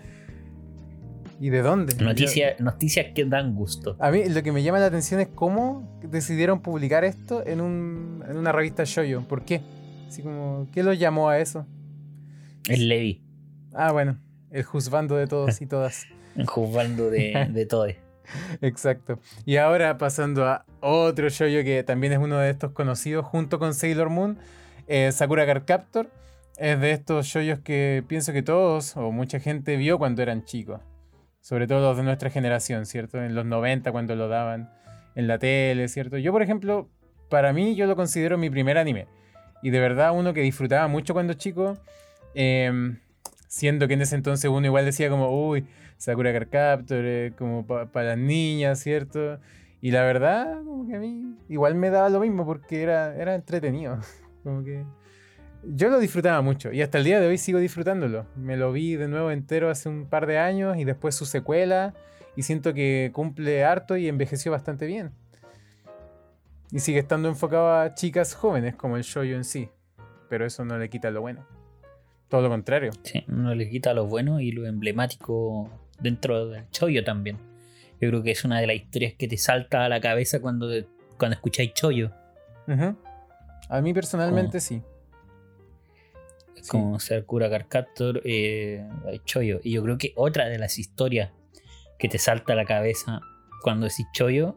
¿Y 1.39 1.49
de 1.49 1.61
dónde? 1.61 1.95
Noticias 2.03 2.59
noticias 2.59 3.07
que 3.13 3.25
dan 3.25 3.55
gusto. 3.55 3.95
A 3.99 4.11
mí 4.11 4.25
lo 4.29 4.43
que 4.43 4.51
me 4.51 4.63
llama 4.63 4.79
la 4.79 4.85
atención 4.85 5.19
es 5.19 5.27
cómo 5.27 5.99
decidieron 6.03 6.61
publicar 6.61 7.03
esto 7.03 7.45
en, 7.45 7.61
un, 7.61 8.23
en 8.27 8.37
una 8.37 8.51
revista 8.51 8.83
Shoyo. 8.85 9.21
¿Por 9.27 9.43
qué? 9.43 9.61
Así 10.07 10.21
como, 10.21 10.67
¿qué 10.71 10.83
lo 10.83 10.93
llamó 10.93 11.29
a 11.29 11.39
eso? 11.39 11.65
El 12.67 12.89
Levi. 12.89 13.23
Ah, 13.73 13.91
bueno, 13.91 14.19
el 14.51 14.63
juzgando 14.63 15.15
de 15.15 15.27
todos 15.27 15.61
y 15.61 15.67
todas. 15.67 16.05
jugando 16.47 17.09
de, 17.09 17.47
de 17.51 17.65
todo. 17.65 17.87
Exacto. 18.61 19.19
Y 19.45 19.57
ahora 19.57 19.97
pasando 19.97 20.45
a 20.45 20.65
otro 20.79 21.29
shoyo 21.29 21.63
que 21.63 21.83
también 21.83 22.13
es 22.13 22.19
uno 22.19 22.39
de 22.39 22.49
estos 22.49 22.71
conocidos 22.71 23.25
junto 23.25 23.59
con 23.59 23.73
Sailor 23.73 24.09
Moon, 24.09 24.37
eh, 24.87 25.11
Sakura 25.11 25.45
Card 25.45 25.63
Captor. 25.65 26.09
Es 26.57 26.79
de 26.79 26.91
estos 26.91 27.25
shoyos 27.25 27.59
que 27.59 28.03
pienso 28.07 28.33
que 28.33 28.43
todos 28.43 28.95
o 28.95 29.11
mucha 29.11 29.39
gente 29.39 29.77
vio 29.77 29.97
cuando 29.97 30.21
eran 30.21 30.45
chicos. 30.45 30.81
Sobre 31.39 31.65
todo 31.65 31.81
los 31.81 31.97
de 31.97 32.03
nuestra 32.03 32.29
generación, 32.29 32.85
¿cierto? 32.85 33.23
En 33.23 33.33
los 33.33 33.45
90 33.45 33.91
cuando 33.91 34.15
lo 34.15 34.27
daban 34.27 34.71
en 35.15 35.27
la 35.27 35.39
tele, 35.39 35.87
¿cierto? 35.87 36.17
Yo, 36.17 36.31
por 36.31 36.43
ejemplo, 36.43 36.87
para 37.29 37.51
mí 37.51 37.75
yo 37.75 37.87
lo 37.87 37.95
considero 37.95 38.37
mi 38.37 38.49
primer 38.49 38.77
anime. 38.77 39.07
Y 39.63 39.71
de 39.71 39.79
verdad 39.79 40.11
uno 40.13 40.33
que 40.33 40.41
disfrutaba 40.41 40.87
mucho 40.87 41.13
cuando 41.13 41.33
chico. 41.33 41.77
Em, 42.35 42.99
siendo 43.47 43.87
que 43.87 43.95
en 43.95 44.01
ese 44.01 44.15
entonces 44.15 44.49
uno 44.49 44.65
igual 44.65 44.85
decía 44.85 45.09
como, 45.09 45.29
uy, 45.29 45.65
Sakura 46.01 46.33
Card 46.33 46.49
Captor, 46.49 47.35
como 47.37 47.63
para 47.63 48.09
las 48.09 48.17
niñas, 48.17 48.79
¿cierto? 48.79 49.39
Y 49.81 49.91
la 49.91 50.03
verdad, 50.03 50.57
como 50.63 50.87
que 50.87 50.95
a 50.95 50.99
mí 50.99 51.35
igual 51.47 51.75
me 51.75 51.91
daba 51.91 52.09
lo 52.09 52.19
mismo 52.19 52.43
porque 52.43 52.81
era, 52.81 53.15
era 53.15 53.35
entretenido. 53.35 53.99
Como 54.43 54.63
que 54.63 54.83
yo 55.63 55.89
lo 55.89 55.99
disfrutaba 55.99 56.41
mucho 56.41 56.71
y 56.73 56.81
hasta 56.81 56.97
el 56.97 57.03
día 57.03 57.19
de 57.19 57.27
hoy 57.27 57.37
sigo 57.37 57.59
disfrutándolo. 57.59 58.25
Me 58.35 58.57
lo 58.57 58.71
vi 58.71 58.95
de 58.95 59.07
nuevo 59.07 59.29
entero 59.29 59.69
hace 59.69 59.89
un 59.89 60.07
par 60.07 60.25
de 60.25 60.39
años 60.39 60.75
y 60.77 60.85
después 60.85 61.13
su 61.13 61.27
secuela 61.27 61.93
y 62.35 62.41
siento 62.41 62.73
que 62.73 63.11
cumple 63.13 63.63
harto 63.63 63.95
y 63.95 64.07
envejeció 64.07 64.51
bastante 64.51 64.87
bien. 64.87 65.11
Y 66.71 66.79
sigue 66.79 66.97
estando 66.97 67.29
enfocado 67.29 67.71
a 67.75 67.93
chicas 67.93 68.33
jóvenes 68.33 68.75
como 68.75 68.97
el 68.97 69.03
shoyo 69.03 69.35
en 69.35 69.43
sí, 69.43 69.69
pero 70.29 70.47
eso 70.47 70.65
no 70.65 70.79
le 70.79 70.89
quita 70.89 71.11
lo 71.11 71.21
bueno. 71.21 71.45
Todo 72.27 72.41
lo 72.41 72.49
contrario. 72.49 72.91
Sí, 73.03 73.23
no 73.27 73.53
le 73.53 73.69
quita 73.69 73.93
lo 73.93 74.07
bueno 74.07 74.39
y 74.39 74.51
lo 74.51 74.65
emblemático 74.65 75.69
dentro 76.01 76.47
del 76.47 76.69
chollo 76.71 77.03
también. 77.03 77.37
Yo 77.99 78.09
creo 78.09 78.23
que 78.23 78.31
es 78.31 78.43
una 78.43 78.59
de 78.59 78.67
las 78.67 78.75
historias 78.75 79.13
que 79.13 79.27
te 79.27 79.37
salta 79.37 79.85
a 79.85 79.89
la 79.89 80.01
cabeza 80.01 80.41
cuando, 80.41 80.69
cuando 81.17 81.35
escucháis 81.35 81.73
chollo. 81.73 82.11
A 83.69 83.81
mí 83.81 83.93
personalmente 83.93 84.59
sí. 84.59 84.81
Es 86.55 86.67
como 86.67 86.99
ser 86.99 87.25
cura 87.25 87.49
Carcaptor, 87.49 88.21
eh, 88.23 88.87
Choyo. 89.25 89.59
Y 89.63 89.71
yo 89.71 89.83
creo 89.83 89.97
que 89.97 90.13
otra 90.15 90.47
de 90.47 90.59
las 90.59 90.77
historias 90.77 91.31
que 91.97 92.07
te 92.07 92.17
salta 92.17 92.53
a 92.53 92.55
la 92.55 92.65
cabeza 92.65 93.21
cuando 93.63 93.87
decís 93.87 94.05
Choyo 94.13 94.55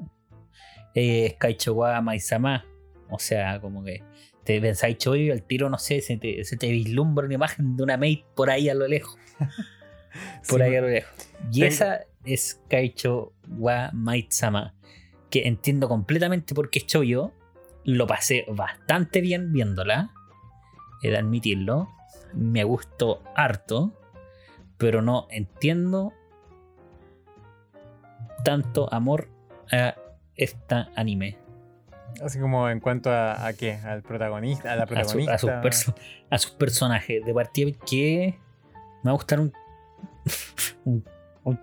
eh, 0.95 1.27
es 1.27 1.35
Kaichowa 1.35 2.01
Maizama. 2.01 2.67
O 3.09 3.19
sea, 3.19 3.61
como 3.61 3.85
que 3.85 4.03
te 4.45 4.61
pensáis 4.61 4.99
Choyo 4.99 5.23
y 5.23 5.31
al 5.31 5.43
tiro, 5.43 5.71
no 5.71 5.79
sé, 5.79 6.01
se 6.01 6.17
te, 6.17 6.45
se 6.45 6.57
te 6.57 6.69
vislumbra 6.69 7.25
una 7.25 7.35
imagen 7.35 7.77
de 7.77 7.83
una 7.83 7.97
maid 7.97 8.21
por 8.35 8.51
ahí 8.51 8.69
a 8.69 8.75
lo 8.75 8.87
lejos. 8.87 9.17
por 10.49 10.59
Sí, 10.61 10.63
ahí 10.63 10.77
a 10.77 10.81
lo 10.81 10.89
lejos. 10.89 11.13
Y 11.53 11.65
esa 11.65 12.01
es 12.25 12.61
Kaicho 12.69 13.33
wa 13.59 13.91
Maitsama. 13.93 14.75
Que 15.31 15.47
entiendo 15.49 15.89
completamente 15.89 16.55
por 16.55 16.71
qué 16.71 16.79
es 16.81 16.87
Choyo. 16.87 17.33
Lo 17.85 18.07
pasé 18.07 18.45
bastante 18.49 19.21
bien 19.21 19.53
viéndola. 19.53 20.11
He 21.03 21.11
de 21.11 21.19
admitirlo. 21.19 21.89
Me 22.33 22.65
gustó 22.65 23.23
harto. 23.35 23.93
Pero 24.79 25.03
no 25.03 25.27
entiendo 25.31 26.13
tanto 28.45 28.93
amor 28.93 29.29
a 29.73 29.95
esta 30.37 30.91
anime. 30.97 31.39
Así 32.23 32.39
como 32.39 32.69
en 32.69 32.81
cuanto 32.81 33.11
a, 33.11 33.47
a 33.47 33.53
qué, 33.55 33.73
al 33.75 34.03
protagonista, 34.03 34.73
a 34.73 34.77
la 34.77 34.83
A, 34.85 34.87
su- 34.87 34.95
protagonista. 34.95 35.35
a 35.35 35.39
sus 35.39 35.51
perso- 35.51 35.95
a 36.31 36.39
sus 36.39 36.51
personajes. 36.53 37.25
De 37.25 37.35
partida 37.35 37.71
que 37.87 38.39
me 39.03 39.11
va 39.11 39.11
a 39.11 39.15
gustar 39.15 39.41
un, 40.85 41.05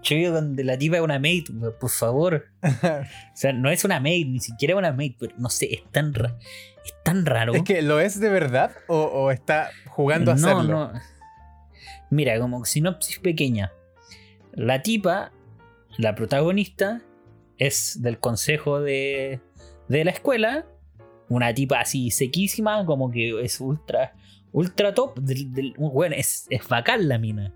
chollo 0.02 0.32
donde 0.32 0.64
la 0.64 0.78
tipa 0.78 0.98
es 0.98 1.02
una 1.02 1.20
maid, 1.20 1.48
por 1.80 1.90
favor. 1.90 2.46
O 2.64 3.36
sea, 3.36 3.54
no 3.54 3.70
es 3.72 3.84
una 3.84 4.00
maid, 4.00 4.28
ni 4.28 4.40
siquiera 4.40 4.76
una 4.76 4.92
maid, 4.92 5.14
pero 5.20 5.34
no 5.38 5.50
sé, 5.50 5.74
es 5.74 5.84
tan, 5.92 6.14
ra- 6.14 6.38
es 6.86 6.94
tan 7.04 7.26
raro. 7.26 7.54
es 7.54 7.64
que 7.64 7.82
lo 7.82 8.00
es 8.00 8.20
de 8.20 8.30
verdad 8.30 8.72
o, 8.88 8.98
o 9.04 9.32
está 9.32 9.72
jugando 9.88 10.32
a 10.32 10.36
no, 10.36 10.48
hacerlo. 10.48 10.94
no. 10.94 11.00
Mira, 12.10 12.40
como 12.40 12.66
sinopsis 12.66 13.20
pequeña. 13.20 13.72
La 14.54 14.82
tipa, 14.82 15.32
la 15.98 16.14
protagonista, 16.14 17.02
es 17.58 18.02
del 18.02 18.20
consejo 18.20 18.82
de, 18.82 19.40
de 19.88 20.04
la 20.04 20.12
escuela. 20.12 20.66
Una 21.30 21.54
tipa 21.54 21.80
así 21.80 22.12
sequísima, 22.12 22.86
como 22.86 23.10
que 23.10 23.42
es 23.42 23.62
ultra, 23.62 24.14
ultra 24.52 24.94
top. 24.94 25.18
Del, 25.20 25.54
del- 25.54 25.74
bueno, 25.78 26.16
es, 26.18 26.46
es 26.50 26.68
bacán 26.68 27.08
la 27.08 27.18
mina. 27.18 27.54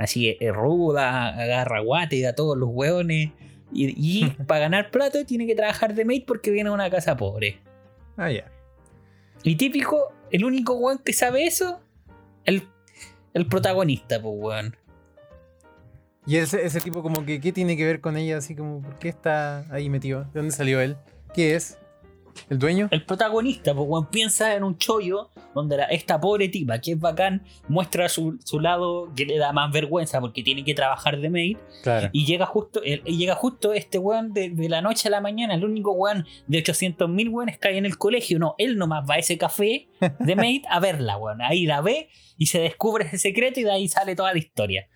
Así 0.00 0.34
es 0.40 0.54
ruda, 0.54 1.28
agarra 1.28 1.80
guate 1.80 2.26
a 2.26 2.34
todos 2.34 2.56
los 2.56 2.70
hueones. 2.72 3.32
Y, 3.70 3.94
y 3.96 4.30
para 4.46 4.60
ganar 4.60 4.90
plato 4.90 5.26
tiene 5.26 5.46
que 5.46 5.54
trabajar 5.54 5.94
de 5.94 6.06
maid 6.06 6.24
porque 6.26 6.50
viene 6.50 6.70
de 6.70 6.74
una 6.74 6.88
casa 6.88 7.18
pobre. 7.18 7.60
Ah, 8.16 8.32
ya. 8.32 8.50
Y 9.42 9.56
típico, 9.56 10.14
el 10.30 10.46
único 10.46 10.74
weón 10.74 11.00
que 11.04 11.12
sabe 11.12 11.44
eso, 11.46 11.80
el, 12.46 12.62
el 13.34 13.46
protagonista, 13.46 14.22
pues 14.22 14.34
weón. 14.38 14.76
Y 16.26 16.36
ese, 16.36 16.64
ese 16.64 16.80
tipo 16.80 17.02
como 17.02 17.26
que, 17.26 17.38
¿qué 17.38 17.52
tiene 17.52 17.76
que 17.76 17.84
ver 17.84 18.00
con 18.00 18.16
ella? 18.16 18.38
Así 18.38 18.56
como, 18.56 18.80
¿por 18.80 18.98
qué 18.98 19.10
está 19.10 19.66
ahí 19.70 19.90
metido? 19.90 20.24
¿De 20.24 20.40
dónde 20.40 20.52
salió 20.52 20.80
él? 20.80 20.96
¿Qué 21.34 21.56
es? 21.56 21.78
¿El 22.48 22.58
dueño? 22.58 22.88
El 22.90 23.04
protagonista, 23.04 23.74
pues 23.74 23.86
weón, 23.88 24.06
piensa 24.10 24.54
en 24.54 24.64
un 24.64 24.78
chollo 24.78 25.30
donde 25.54 25.76
la- 25.76 25.84
esta 25.84 26.20
pobre 26.20 26.48
tipa, 26.48 26.80
que 26.80 26.92
es 26.92 26.98
bacán, 27.00 27.42
muestra 27.68 28.08
su, 28.08 28.38
su 28.44 28.60
lado 28.60 29.12
que 29.14 29.26
le 29.26 29.38
da 29.38 29.52
más 29.52 29.72
vergüenza 29.72 30.20
porque 30.20 30.42
tiene 30.42 30.64
que 30.64 30.74
trabajar 30.74 31.18
de 31.20 31.28
maid. 31.30 31.58
Claro. 31.82 32.08
Y 32.12 32.24
llega 32.26 32.46
justo, 32.46 32.82
el- 32.82 33.02
y 33.04 33.16
llega 33.18 33.34
justo 33.34 33.72
este 33.72 33.98
weón 33.98 34.32
de, 34.32 34.50
de 34.50 34.68
la 34.68 34.80
noche 34.82 35.08
a 35.08 35.10
la 35.10 35.20
mañana, 35.20 35.54
el 35.54 35.64
único 35.64 35.92
weón 35.92 36.26
de 36.46 36.58
800 36.58 37.08
mil 37.08 37.28
weones 37.28 37.58
que 37.58 37.68
hay 37.68 37.78
en 37.78 37.86
el 37.86 37.98
colegio. 37.98 38.38
No, 38.38 38.54
él 38.58 38.76
nomás 38.78 39.04
va 39.08 39.14
a 39.14 39.18
ese 39.18 39.36
café 39.38 39.88
de 40.18 40.36
maid 40.36 40.64
a 40.70 40.80
verla, 40.80 41.16
weón. 41.18 41.42
Ahí 41.42 41.66
la 41.66 41.80
ve 41.80 42.08
y 42.38 42.46
se 42.46 42.60
descubre 42.60 43.04
ese 43.06 43.18
secreto 43.18 43.60
y 43.60 43.64
de 43.64 43.72
ahí 43.72 43.88
sale 43.88 44.14
toda 44.16 44.32
la 44.32 44.38
historia. 44.38 44.88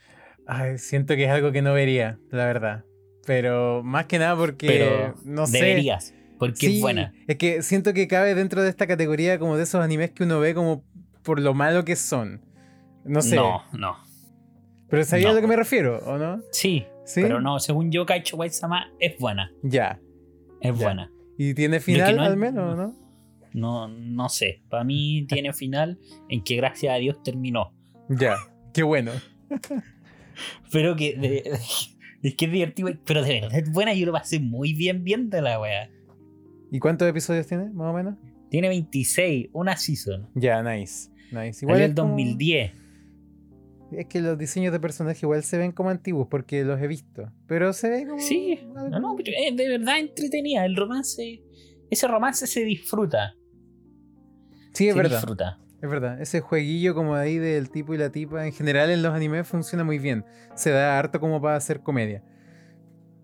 Ay, 0.46 0.78
siento 0.78 1.16
que 1.16 1.24
es 1.24 1.30
algo 1.30 1.52
que 1.52 1.62
no 1.62 1.72
vería, 1.74 2.18
la 2.30 2.44
verdad. 2.46 2.84
Pero 3.26 3.82
más 3.82 4.04
que 4.06 4.18
nada 4.18 4.36
porque, 4.36 4.66
Pero 4.66 5.14
no 5.24 5.46
sé. 5.46 5.58
deberías, 5.58 6.12
porque 6.50 6.66
Sí, 6.68 6.76
es 6.76 6.80
buena. 6.82 7.12
Es 7.26 7.36
que 7.36 7.62
siento 7.62 7.92
que 7.94 8.06
cabe 8.08 8.34
dentro 8.34 8.62
de 8.62 8.68
esta 8.70 8.86
categoría 8.86 9.38
como 9.38 9.56
de 9.56 9.62
esos 9.64 9.82
animes 9.82 10.10
que 10.12 10.24
uno 10.24 10.40
ve 10.40 10.54
como 10.54 10.84
por 11.22 11.40
lo 11.40 11.54
malo 11.54 11.84
que 11.84 11.96
son. 11.96 12.40
No 13.04 13.20
sé. 13.22 13.36
No, 13.36 13.62
no. 13.72 13.96
Pero 14.88 15.04
¿sabías 15.04 15.26
no. 15.26 15.32
a 15.32 15.34
lo 15.34 15.40
que 15.40 15.46
me 15.46 15.56
refiero, 15.56 15.98
o 16.06 16.18
no? 16.18 16.40
Sí, 16.52 16.84
Sí. 17.04 17.20
pero 17.22 17.40
no, 17.40 17.58
según 17.58 17.90
yo, 17.90 18.06
Kaicho 18.06 18.36
White-sama 18.36 18.90
es 18.98 19.18
buena. 19.18 19.50
Ya. 19.62 19.98
Es 20.60 20.78
Ya. 20.78 20.84
buena. 20.86 21.10
¿Y 21.36 21.54
tiene 21.54 21.80
final 21.80 22.16
no 22.16 22.22
al 22.22 22.36
menos, 22.36 22.76
no? 22.76 22.94
No, 23.52 23.88
no 23.88 24.28
sé. 24.28 24.62
Para 24.68 24.84
mí 24.84 25.26
tiene 25.28 25.52
final 25.52 25.98
en 26.28 26.42
que 26.42 26.56
gracias 26.56 26.92
a 26.94 26.96
Dios 26.96 27.22
terminó. 27.22 27.72
Ya. 28.08 28.36
Qué 28.72 28.82
bueno. 28.82 29.12
Pero 30.72 30.96
que 30.96 31.14
de- 31.16 31.58
es 32.22 32.34
que 32.34 32.44
es 32.46 32.52
divertido, 32.52 32.90
pero 33.04 33.22
de 33.22 33.40
verdad 33.40 33.58
es 33.58 33.70
buena. 33.70 33.92
Yo 33.94 34.06
lo 34.06 34.12
pasé 34.12 34.40
muy 34.40 34.72
bien 34.74 35.04
viendo 35.04 35.40
la 35.40 35.60
wea. 35.60 35.90
¿Y 36.74 36.80
cuántos 36.80 37.08
episodios 37.08 37.46
tiene, 37.46 37.70
más 37.70 37.92
o 37.92 37.92
menos? 37.92 38.16
Tiene 38.50 38.66
26, 38.68 39.50
una 39.52 39.76
season. 39.76 40.28
Ya, 40.34 40.60
nice. 40.60 41.08
Nice. 41.30 41.64
Igual 41.64 41.80
el 41.82 41.90
es 41.90 41.94
como- 41.94 42.08
2010. 42.10 42.72
Es 43.92 44.06
que 44.06 44.20
los 44.20 44.36
diseños 44.36 44.72
de 44.72 44.80
personaje 44.80 45.20
igual 45.22 45.44
se 45.44 45.56
ven 45.56 45.70
como 45.70 45.90
antiguos 45.90 46.26
porque 46.28 46.64
los 46.64 46.80
he 46.82 46.88
visto. 46.88 47.30
Pero 47.46 47.72
se 47.72 47.88
ve 47.90 48.06
como. 48.08 48.18
Sí, 48.18 48.58
no, 48.74 48.88
no, 48.88 49.14
pero 49.14 49.30
es 49.38 49.56
de 49.56 49.68
verdad 49.68 50.00
entretenida. 50.00 50.64
El 50.64 50.74
romance, 50.74 51.44
ese 51.90 52.08
romance 52.08 52.44
se 52.48 52.64
disfruta. 52.64 53.34
Sí, 54.72 54.88
es 54.88 54.94
se 54.94 54.98
verdad. 55.00 55.18
disfruta. 55.18 55.60
Es 55.80 55.88
verdad. 55.88 56.20
Ese 56.20 56.40
jueguillo 56.40 56.92
como 56.96 57.14
ahí 57.14 57.38
del 57.38 57.70
tipo 57.70 57.94
y 57.94 57.98
la 57.98 58.10
tipa 58.10 58.44
en 58.44 58.52
general 58.52 58.90
en 58.90 59.00
los 59.02 59.14
animes 59.14 59.46
funciona 59.46 59.84
muy 59.84 60.00
bien. 60.00 60.24
Se 60.56 60.70
da 60.70 60.98
harto 60.98 61.20
como 61.20 61.40
para 61.40 61.54
hacer 61.54 61.82
comedia. 61.82 62.24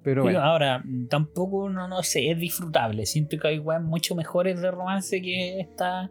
Pero 0.02 0.22
bueno. 0.22 0.40
ahora, 0.40 0.82
tampoco, 1.08 1.68
no, 1.68 1.86
no 1.86 2.02
sé, 2.02 2.30
es 2.30 2.38
disfrutable. 2.38 3.04
Siento 3.06 3.38
que 3.38 3.48
hay 3.48 3.58
weas 3.58 3.82
mucho 3.82 4.14
mejores 4.14 4.60
de 4.60 4.70
romance 4.70 5.20
que 5.20 5.60
esta, 5.60 6.10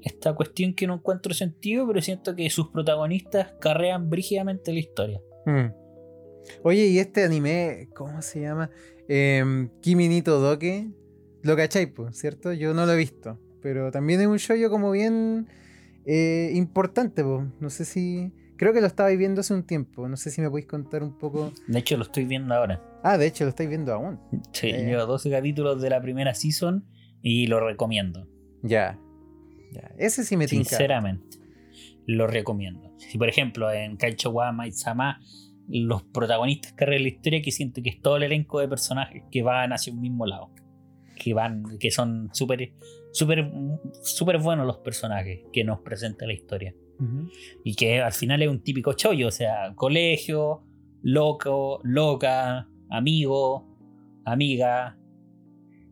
esta 0.00 0.34
cuestión 0.34 0.74
que 0.74 0.86
no 0.86 0.94
encuentro 0.94 1.34
sentido, 1.34 1.86
pero 1.86 2.00
siento 2.00 2.34
que 2.34 2.48
sus 2.50 2.68
protagonistas 2.68 3.54
carrean 3.60 4.08
brígidamente 4.08 4.72
la 4.72 4.78
historia. 4.78 5.20
Mm. 5.46 5.84
Oye, 6.62 6.86
y 6.86 6.98
este 6.98 7.24
anime, 7.24 7.88
¿cómo 7.94 8.22
se 8.22 8.40
llama? 8.40 8.70
Em, 9.08 9.68
Kimi 9.80 10.08
ni 10.08 10.22
Todoke. 10.22 10.90
Lo 11.42 11.56
cachai, 11.56 11.92
¿cierto? 12.12 12.52
Yo 12.52 12.72
no 12.72 12.86
lo 12.86 12.92
he 12.92 12.96
visto. 12.96 13.38
Pero 13.60 13.90
también 13.90 14.20
es 14.20 14.26
un 14.26 14.36
shoyo 14.38 14.70
como 14.70 14.90
bien 14.90 15.48
eh, 16.06 16.50
importante, 16.54 17.22
po. 17.22 17.46
No 17.60 17.70
sé 17.70 17.84
si. 17.84 18.32
Creo 18.56 18.72
que 18.72 18.80
lo 18.80 18.86
estaba 18.86 19.08
viendo 19.10 19.40
hace 19.40 19.52
un 19.52 19.64
tiempo. 19.64 20.08
No 20.08 20.16
sé 20.16 20.30
si 20.30 20.40
me 20.40 20.48
podéis 20.48 20.66
contar 20.66 21.02
un 21.02 21.18
poco. 21.18 21.52
De 21.66 21.78
hecho, 21.78 21.96
lo 21.96 22.04
estoy 22.04 22.24
viendo 22.24 22.54
ahora. 22.54 22.82
Ah, 23.06 23.18
de 23.18 23.26
hecho, 23.26 23.44
lo 23.44 23.50
estáis 23.50 23.68
viendo 23.68 23.92
aún. 23.92 24.18
Sí, 24.52 24.70
ya. 24.70 24.78
llevo 24.78 25.04
12 25.04 25.30
capítulos 25.30 25.80
de 25.82 25.90
la 25.90 26.00
primera 26.00 26.32
season 26.32 26.86
y 27.20 27.46
lo 27.46 27.60
recomiendo. 27.60 28.26
Ya. 28.62 28.98
Ya. 29.72 29.92
Ese 29.98 30.24
sí 30.24 30.38
me 30.38 30.46
tinca. 30.46 30.70
Sinceramente, 30.70 31.38
lo 32.06 32.26
recomiendo. 32.26 32.94
Si, 32.96 33.18
por 33.18 33.28
ejemplo, 33.28 33.70
en 33.70 33.98
Kaicho 33.98 34.30
wa 34.30 34.52
Maitsama, 34.52 35.20
los 35.68 36.02
protagonistas 36.02 36.72
carrean 36.72 37.02
la 37.02 37.08
historia, 37.08 37.42
que 37.42 37.50
siento 37.50 37.82
que 37.82 37.90
es 37.90 38.00
todo 38.00 38.16
el 38.16 38.22
elenco 38.22 38.60
de 38.60 38.68
personajes 38.68 39.22
que 39.30 39.42
van 39.42 39.74
hacia 39.74 39.92
un 39.92 40.00
mismo 40.00 40.24
lado. 40.24 40.50
Que 41.14 41.34
van, 41.34 41.76
que 41.78 41.90
son 41.90 42.30
súper, 42.32 42.72
súper, 43.12 43.52
súper 44.02 44.38
buenos 44.38 44.66
los 44.66 44.78
personajes 44.78 45.40
que 45.52 45.62
nos 45.62 45.80
presenta 45.80 46.24
la 46.24 46.32
historia. 46.32 46.74
Y 47.64 47.74
que 47.74 48.00
al 48.00 48.12
final 48.12 48.40
es 48.40 48.48
un 48.48 48.62
típico 48.62 48.94
chollo, 48.94 49.28
o 49.28 49.30
sea, 49.30 49.74
colegio, 49.74 50.62
loco, 51.02 51.80
loca, 51.84 52.66
amigo, 52.96 53.66
amiga, 54.24 54.96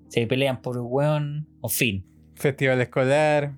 se 0.08 0.26
pelean 0.26 0.60
por 0.60 0.78
un 0.78 0.86
weón, 0.90 1.48
en 1.62 1.70
fin. 1.70 2.06
Festival 2.34 2.80
escolar. 2.80 3.54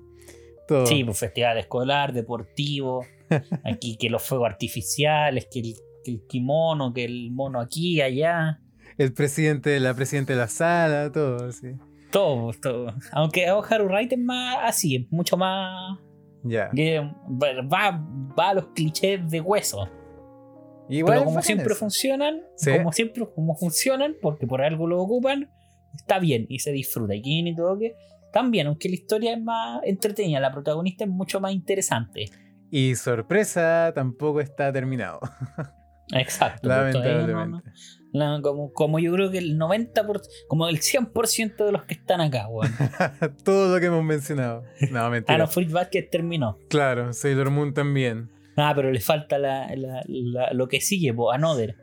Todo. 0.68 0.86
Sí, 0.86 1.04
pues 1.04 1.18
festival 1.18 1.58
escolar, 1.58 2.12
deportivo, 2.12 3.04
aquí 3.64 3.96
que 3.96 4.08
los 4.08 4.22
fuegos 4.22 4.48
artificiales, 4.48 5.46
que 5.50 5.60
el, 5.60 5.74
que 6.04 6.12
el 6.12 6.26
kimono, 6.26 6.92
que 6.92 7.04
el 7.04 7.30
mono 7.32 7.60
aquí, 7.60 8.00
allá, 8.00 8.60
El 8.96 9.12
presidente, 9.12 9.78
la 9.80 9.94
presidenta 9.94 10.32
de 10.32 10.38
la 10.38 10.48
sala, 10.48 11.12
todo, 11.12 11.52
sí. 11.52 11.72
todo, 12.10 12.52
todo. 12.62 12.94
Aunque 13.12 13.46
Haru 13.46 13.86
Wright 13.86 14.12
es 14.12 14.18
más 14.18 14.58
así, 14.62 14.96
es 14.96 15.12
mucho 15.12 15.36
más... 15.36 15.98
Ya. 16.46 16.70
va, 16.70 18.06
va 18.38 18.50
a 18.50 18.54
los 18.54 18.66
clichés 18.68 19.28
de 19.30 19.40
hueso. 19.40 19.88
Igual 20.88 21.14
Pero 21.14 21.24
como 21.26 21.42
siempre 21.42 21.66
eso. 21.68 21.76
funcionan, 21.76 22.40
Sí. 22.56 22.72
como 22.76 22.92
siempre 22.92 23.26
como 23.34 23.56
funcionan, 23.56 24.16
porque 24.20 24.46
por 24.46 24.62
algo 24.62 24.86
lo 24.86 25.00
ocupan, 25.00 25.50
está 25.94 26.18
bien 26.18 26.46
y 26.48 26.58
se 26.58 26.72
disfruta. 26.72 27.14
Y 27.14 27.22
Kinin 27.22 27.48
y 27.48 27.56
todo 27.56 27.78
que 27.78 27.94
también, 28.32 28.66
aunque 28.66 28.88
la 28.88 28.94
historia 28.96 29.32
es 29.34 29.40
más 29.42 29.80
entretenida, 29.84 30.40
la 30.40 30.52
protagonista 30.52 31.04
es 31.04 31.10
mucho 31.10 31.40
más 31.40 31.52
interesante. 31.52 32.26
Y 32.70 32.96
sorpresa, 32.96 33.92
tampoco 33.94 34.40
está 34.40 34.72
terminado. 34.72 35.20
Exacto. 36.12 36.68
todavía 36.68 36.92
no- 36.92 37.00
Lamentablemente. 37.00 37.70
no- 38.12 38.42
como, 38.42 38.72
como 38.72 38.98
yo 38.98 39.12
creo 39.14 39.30
que 39.30 39.38
el 39.38 39.56
90%, 39.58 40.20
como 40.48 40.68
el 40.68 40.80
100% 40.80 41.64
de 41.64 41.72
los 41.72 41.84
que 41.84 41.94
están 41.94 42.20
acá, 42.20 42.46
weón. 42.48 42.70
Todo 43.44 43.74
lo 43.74 43.80
que 43.80 43.86
hemos 43.86 44.04
mencionado. 44.04 44.64
No, 44.90 45.00
Ah, 45.00 45.10
mentira. 45.10 45.38
no, 45.38 45.46
Fruit 45.46 45.70
Basket 45.70 46.02
terminó. 46.10 46.58
Claro, 46.68 47.12
Sailor 47.12 47.50
Moon 47.50 47.72
también. 47.72 48.30
Ah, 48.56 48.72
pero 48.74 48.90
le 48.92 49.00
falta 49.00 49.38
la, 49.38 49.68
la- 49.76 50.02
la- 50.06 50.52
lo 50.52 50.68
que 50.68 50.80
sigue, 50.80 51.12
po, 51.12 51.32
Another. 51.32 51.76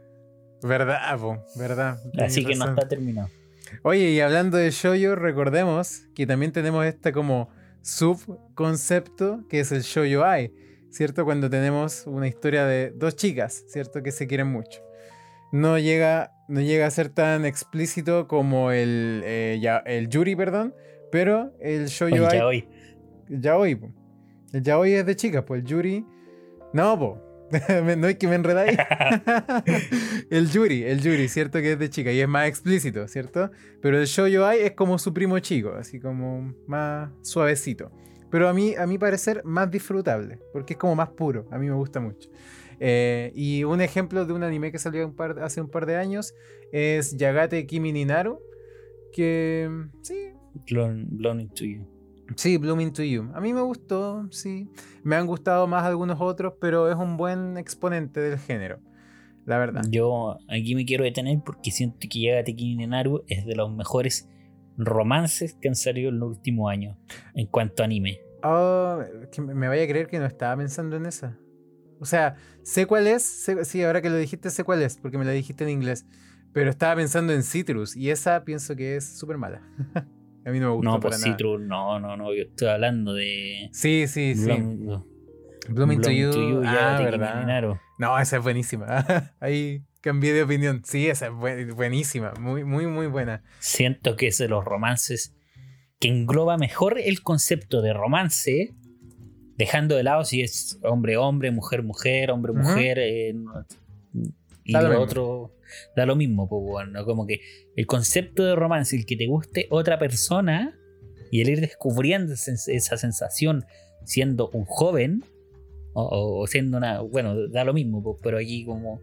Verdad, 0.63 1.17
po, 1.19 1.43
verdad. 1.57 1.97
Así 2.19 2.45
que 2.45 2.55
no 2.55 2.65
está 2.69 2.87
terminado. 2.87 3.29
Oye, 3.83 4.11
y 4.11 4.19
hablando 4.19 4.57
de 4.57 4.69
shoujo, 4.71 5.15
recordemos 5.15 6.03
que 6.15 6.27
también 6.27 6.51
tenemos 6.51 6.85
este 6.85 7.11
como 7.11 7.49
subconcepto 7.81 9.43
que 9.49 9.59
es 9.61 9.71
el 9.71 9.81
shoujo 9.81 10.23
ai, 10.23 10.53
¿cierto? 10.89 11.25
Cuando 11.25 11.49
tenemos 11.49 12.05
una 12.07 12.27
historia 12.27 12.65
de 12.65 12.91
dos 12.95 13.15
chicas, 13.15 13.63
¿cierto? 13.67 14.01
Que 14.03 14.11
se 14.11 14.27
quieren 14.27 14.47
mucho. 14.47 14.81
No 15.51 15.77
llega, 15.77 16.31
no 16.47 16.61
llega 16.61 16.85
a 16.85 16.91
ser 16.91 17.09
tan 17.09 17.45
explícito 17.45 18.27
como 18.27 18.71
el, 18.71 19.21
eh, 19.25 19.59
ya- 19.61 19.83
el 19.85 20.07
yuri, 20.09 20.35
perdón, 20.35 20.73
pero 21.11 21.51
el 21.59 21.87
Oye, 22.01 22.25
ai 22.27 22.37
ya 22.37 22.45
hoy. 22.45 22.67
el 23.29 23.41
yaoi, 23.41 23.75
po. 23.75 23.89
El 24.53 24.63
yaoi 24.63 24.93
es 24.93 25.05
de 25.05 25.15
chicas, 25.15 25.43
pues 25.45 25.61
el 25.61 25.67
yuri. 25.67 26.05
No, 26.73 26.97
po. 26.97 27.21
No 27.97 28.07
hay 28.07 28.15
que 28.15 28.27
me 28.27 28.35
enredáis. 28.35 28.77
el 30.29 30.49
yuri, 30.49 30.83
el 30.83 31.01
yuri, 31.01 31.27
cierto 31.27 31.59
que 31.59 31.73
es 31.73 31.79
de 31.79 31.89
chica 31.89 32.11
y 32.11 32.21
es 32.21 32.27
más 32.27 32.47
explícito, 32.47 33.07
¿cierto? 33.07 33.51
Pero 33.81 33.99
el 33.99 34.05
shoujo 34.05 34.45
ai 34.45 34.61
es 34.61 34.71
como 34.71 34.97
su 34.97 35.13
primo 35.13 35.37
chico, 35.39 35.73
así 35.73 35.99
como 35.99 36.53
más 36.67 37.09
suavecito. 37.21 37.91
Pero 38.29 38.47
a 38.47 38.53
mí, 38.53 38.75
a 38.75 38.87
mi 38.87 38.97
parecer, 38.97 39.41
más 39.43 39.69
disfrutable, 39.69 40.39
porque 40.53 40.73
es 40.73 40.79
como 40.79 40.95
más 40.95 41.09
puro. 41.09 41.45
A 41.51 41.57
mí 41.57 41.67
me 41.67 41.75
gusta 41.75 41.99
mucho. 41.99 42.29
Eh, 42.79 43.31
y 43.35 43.65
un 43.65 43.81
ejemplo 43.81 44.25
de 44.25 44.33
un 44.33 44.43
anime 44.43 44.71
que 44.71 44.79
salió 44.79 45.13
hace 45.41 45.61
un 45.61 45.69
par 45.69 45.85
de 45.85 45.97
años 45.97 46.33
es 46.71 47.15
Yagate 47.17 47.67
Kimi 47.67 47.91
ni 47.91 48.05
Naru, 48.05 48.39
que 49.11 49.69
sí, 50.01 50.31
Blown, 50.69 51.07
blown 51.09 51.39
into 51.39 51.65
you. 51.65 51.85
Sí, 52.35 52.57
Blooming 52.57 52.93
to 52.93 53.03
You. 53.03 53.29
A 53.33 53.41
mí 53.41 53.53
me 53.53 53.61
gustó, 53.61 54.27
sí. 54.31 54.69
Me 55.03 55.15
han 55.15 55.27
gustado 55.27 55.67
más 55.67 55.83
algunos 55.83 56.19
otros, 56.21 56.53
pero 56.59 56.89
es 56.89 56.95
un 56.95 57.17
buen 57.17 57.57
exponente 57.57 58.19
del 58.19 58.37
género. 58.39 58.79
La 59.45 59.57
verdad. 59.57 59.83
Yo 59.89 60.37
aquí 60.47 60.75
me 60.75 60.85
quiero 60.85 61.03
detener 61.03 61.39
porque 61.45 61.71
siento 61.71 61.97
que 62.01 62.19
Llega 62.19 62.43
Tekin 62.43 62.89
Naru 62.89 63.23
es 63.27 63.45
de 63.45 63.55
los 63.55 63.73
mejores 63.75 64.29
romances 64.77 65.55
que 65.59 65.67
han 65.67 65.75
salido 65.75 66.09
en 66.09 66.19
los 66.19 66.29
últimos 66.37 66.71
años 66.71 66.97
en 67.33 67.47
cuanto 67.47 67.83
a 67.83 67.85
anime. 67.85 68.19
Oh, 68.43 68.99
que 69.31 69.41
me 69.41 69.67
vaya 69.67 69.83
a 69.83 69.87
creer 69.87 70.07
que 70.07 70.19
no 70.19 70.25
estaba 70.25 70.55
pensando 70.57 70.95
en 70.95 71.05
esa. 71.05 71.37
O 71.99 72.05
sea, 72.05 72.35
sé 72.63 72.85
cuál 72.87 73.07
es. 73.07 73.23
sé- 73.23 73.65
sí, 73.65 73.83
ahora 73.83 74.01
que 74.01 74.09
lo 74.09 74.17
dijiste, 74.17 74.49
sé 74.49 74.63
cuál 74.63 74.81
es, 74.81 74.97
porque 74.97 75.17
me 75.17 75.25
la 75.25 75.31
dijiste 75.31 75.63
en 75.63 75.69
inglés. 75.71 76.05
Pero 76.53 76.69
estaba 76.69 76.95
pensando 76.95 77.33
en 77.33 77.43
Citrus 77.43 77.95
y 77.95 78.09
esa 78.09 78.43
pienso 78.43 78.75
que 78.75 78.95
es 78.95 79.17
súper 79.17 79.37
mala. 79.37 79.61
a 80.45 80.49
mí 80.49 80.59
no 80.59 80.69
me 80.69 80.75
gustó 80.75 80.89
No, 80.91 80.99
para 80.99 81.09
pues 81.11 81.21
nada. 81.21 81.33
Citrus, 81.33 81.61
no, 81.61 81.99
no, 81.99 82.17
no, 82.17 82.33
yo 82.33 82.43
estoy 82.43 82.67
hablando 82.69 83.13
de 83.13 83.69
Sí, 83.71 84.05
sí, 84.07 84.35
sí. 84.35 84.49
Blooming 85.69 86.01
to 86.01 86.09
You. 86.11 86.63
Yaga 86.63 86.97
ah, 86.97 87.01
verdad. 87.01 87.77
No, 87.97 88.19
esa 88.19 88.37
es 88.37 88.43
buenísima. 88.43 89.05
Ahí 89.39 89.83
cambié 90.01 90.33
de 90.33 90.43
opinión. 90.43 90.81
Sí, 90.83 91.07
esa 91.07 91.27
es 91.27 91.33
buen- 91.33 91.75
buenísima. 91.75 92.33
Muy, 92.39 92.63
muy, 92.63 92.87
muy 92.87 93.07
buena. 93.07 93.43
Siento 93.59 94.15
que 94.15 94.27
es 94.27 94.37
de 94.39 94.47
los 94.47 94.65
romances 94.65 95.35
que 95.99 96.07
engloba 96.07 96.57
mejor 96.57 96.97
el 96.97 97.21
concepto 97.21 97.83
de 97.83 97.93
romance, 97.93 98.73
dejando 99.55 99.95
de 99.95 100.03
lado 100.03 100.25
si 100.25 100.41
es 100.41 100.79
hombre-hombre, 100.81 101.51
mujer-mujer, 101.51 102.31
hombre-mujer, 102.31 102.97
eh, 102.99 103.35
y 104.63 104.73
lo 104.73 104.81
lo 104.81 104.89
mismo. 104.89 105.03
otro 105.03 105.51
da 105.95 106.05
lo 106.05 106.15
mismo, 106.15 106.47
pues 106.49 106.61
bueno, 106.63 107.05
como 107.05 107.25
que 107.27 107.39
el 107.75 107.85
concepto 107.85 108.43
de 108.45 108.55
romance, 108.55 108.95
el 108.95 109.05
que 109.05 109.15
te 109.15 109.27
guste 109.27 109.67
otra 109.69 109.97
persona 109.99 110.77
y 111.31 111.41
el 111.41 111.49
ir 111.49 111.61
descubriendo 111.61 112.33
esa 112.33 112.97
sensación 112.97 113.63
siendo 114.05 114.49
un 114.53 114.65
joven 114.65 115.23
o, 115.93 116.47
siendo 116.47 116.77
una, 116.77 117.01
bueno, 117.01 117.47
da 117.49 117.65
lo 117.65 117.73
mismo, 117.73 118.01
pues, 118.01 118.17
pero 118.23 118.37
aquí 118.37 118.63
como 118.65 119.01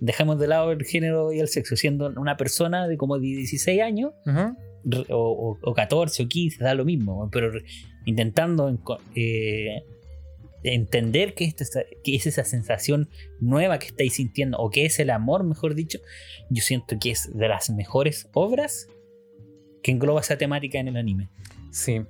dejamos 0.00 0.38
de 0.38 0.46
lado 0.48 0.72
el 0.72 0.84
género 0.84 1.32
y 1.32 1.40
el 1.40 1.48
sexo, 1.48 1.74
siendo 1.76 2.12
una 2.16 2.36
persona 2.36 2.86
de 2.86 2.96
como 2.98 3.18
16 3.18 3.80
años 3.80 4.12
o, 5.08 5.16
o- 5.16 5.58
o 5.62 5.74
14 5.74 6.22
o 6.22 6.28
15, 6.28 6.62
da 6.62 6.74
lo 6.74 6.84
mismo, 6.84 7.28
pero 7.32 7.50
intentando 8.04 8.68
eh, 9.14 9.82
entender 10.62 11.34
qué 11.34 11.44
es, 11.44 11.60
esta- 11.60 11.84
qué 12.04 12.16
es 12.16 12.26
esa 12.26 12.44
sensación 12.44 13.08
nueva 13.40 13.78
que 13.78 13.86
estáis 13.86 14.14
sintiendo, 14.14 14.58
o 14.58 14.70
qué 14.70 14.86
es 14.86 14.98
el 14.98 15.10
amor, 15.10 15.44
mejor 15.44 15.74
dicho, 15.74 15.98
yo 16.50 16.62
siento 16.62 16.96
que 17.00 17.10
es 17.12 17.30
de 17.36 17.48
las 17.48 17.70
mejores 17.70 18.28
obras 18.32 18.88
que 19.82 19.92
engloba 19.92 20.20
esa 20.20 20.36
temática 20.38 20.78
en 20.78 20.88
el 20.88 20.96
anime. 20.96 21.30
Sí. 21.70 22.02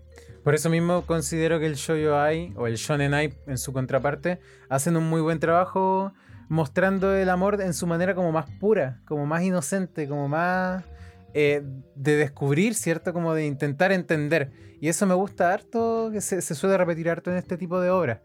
Por 0.44 0.54
eso 0.54 0.70
mismo 0.70 1.02
considero 1.04 1.58
que 1.60 1.66
el 1.66 1.74
shoujo 1.74 2.14
ai 2.16 2.52
o 2.56 2.66
el 2.66 2.76
shonen 2.76 3.12
ai 3.12 3.34
en 3.46 3.58
su 3.58 3.72
contraparte 3.72 4.38
hacen 4.70 4.96
un 4.96 5.04
muy 5.08 5.20
buen 5.20 5.40
trabajo 5.40 6.12
mostrando 6.48 7.14
el 7.14 7.28
amor 7.28 7.60
en 7.60 7.74
su 7.74 7.86
manera 7.86 8.14
como 8.14 8.32
más 8.32 8.46
pura, 8.58 9.02
como 9.06 9.26
más 9.26 9.42
inocente, 9.42 10.08
como 10.08 10.28
más 10.28 10.84
eh, 11.34 11.62
de 11.94 12.16
descubrir, 12.16 12.74
¿cierto? 12.74 13.12
Como 13.12 13.34
de 13.34 13.46
intentar 13.46 13.92
entender. 13.92 14.50
Y 14.80 14.88
eso 14.88 15.06
me 15.06 15.14
gusta 15.14 15.52
harto, 15.52 16.10
que 16.12 16.20
se, 16.20 16.40
se 16.40 16.54
suele 16.54 16.76
repetir 16.78 17.08
harto 17.10 17.30
en 17.30 17.36
este 17.36 17.56
tipo 17.56 17.80
de 17.80 17.90
obras. 17.90 18.20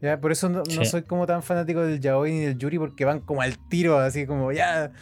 ¿Ya? 0.00 0.20
Por 0.20 0.30
eso 0.32 0.48
no, 0.48 0.58
no 0.58 0.64
Sí. 0.64 0.84
soy 0.84 1.02
como 1.02 1.26
tan 1.26 1.42
fanático 1.42 1.80
del 1.80 1.98
yaoi 1.98 2.30
ni 2.32 2.38
del 2.40 2.56
yuri 2.58 2.78
porque 2.78 3.04
van 3.04 3.20
como 3.20 3.42
al 3.42 3.54
tiro, 3.68 3.98
así 3.98 4.26
como 4.26 4.52
ya, 4.52 4.92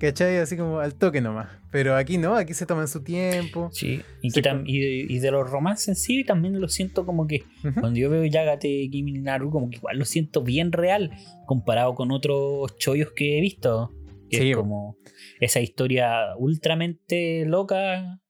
¿cachai? 0.00 0.38
Así 0.38 0.56
como 0.56 0.80
al 0.80 0.94
toque 0.96 1.20
nomás. 1.20 1.48
Pero 1.70 1.94
aquí 1.94 2.18
no, 2.18 2.34
aquí 2.34 2.52
se 2.52 2.66
toman 2.66 2.88
su 2.88 3.04
tiempo. 3.04 3.68
Sí, 3.72 4.02
y, 4.22 4.30
Sí, 4.32 4.40
que 4.42 4.48
tam- 4.50 4.56
con- 4.58 4.68
y, 4.68 4.80
de, 4.80 5.12
y 5.12 5.18
de 5.20 5.30
los 5.30 5.48
romances 5.48 6.02
sí 6.02 6.24
también 6.24 6.60
lo 6.60 6.66
siento 6.68 7.06
como 7.06 7.28
que 7.28 7.44
Ujú. 7.62 7.78
cuando 7.80 8.00
yo 8.00 8.10
veo 8.10 8.24
Yagate 8.24 8.88
Kimi 8.90 9.12
Naru 9.20 9.50
como 9.52 9.70
que 9.70 9.76
igual 9.76 9.98
lo 9.98 10.04
siento 10.04 10.42
bien 10.42 10.72
real 10.72 11.12
comparado 11.46 11.94
con 11.94 12.10
otros 12.10 12.76
chollos 12.78 13.12
que 13.14 13.38
he 13.38 13.40
visto. 13.40 13.92
Que 14.30 14.38
Sí. 14.38 14.50
es 14.50 14.56
como 14.56 14.96
esa 15.40 15.60
historia 15.60 16.36
ultramente 16.38 17.44
loca 17.46 18.20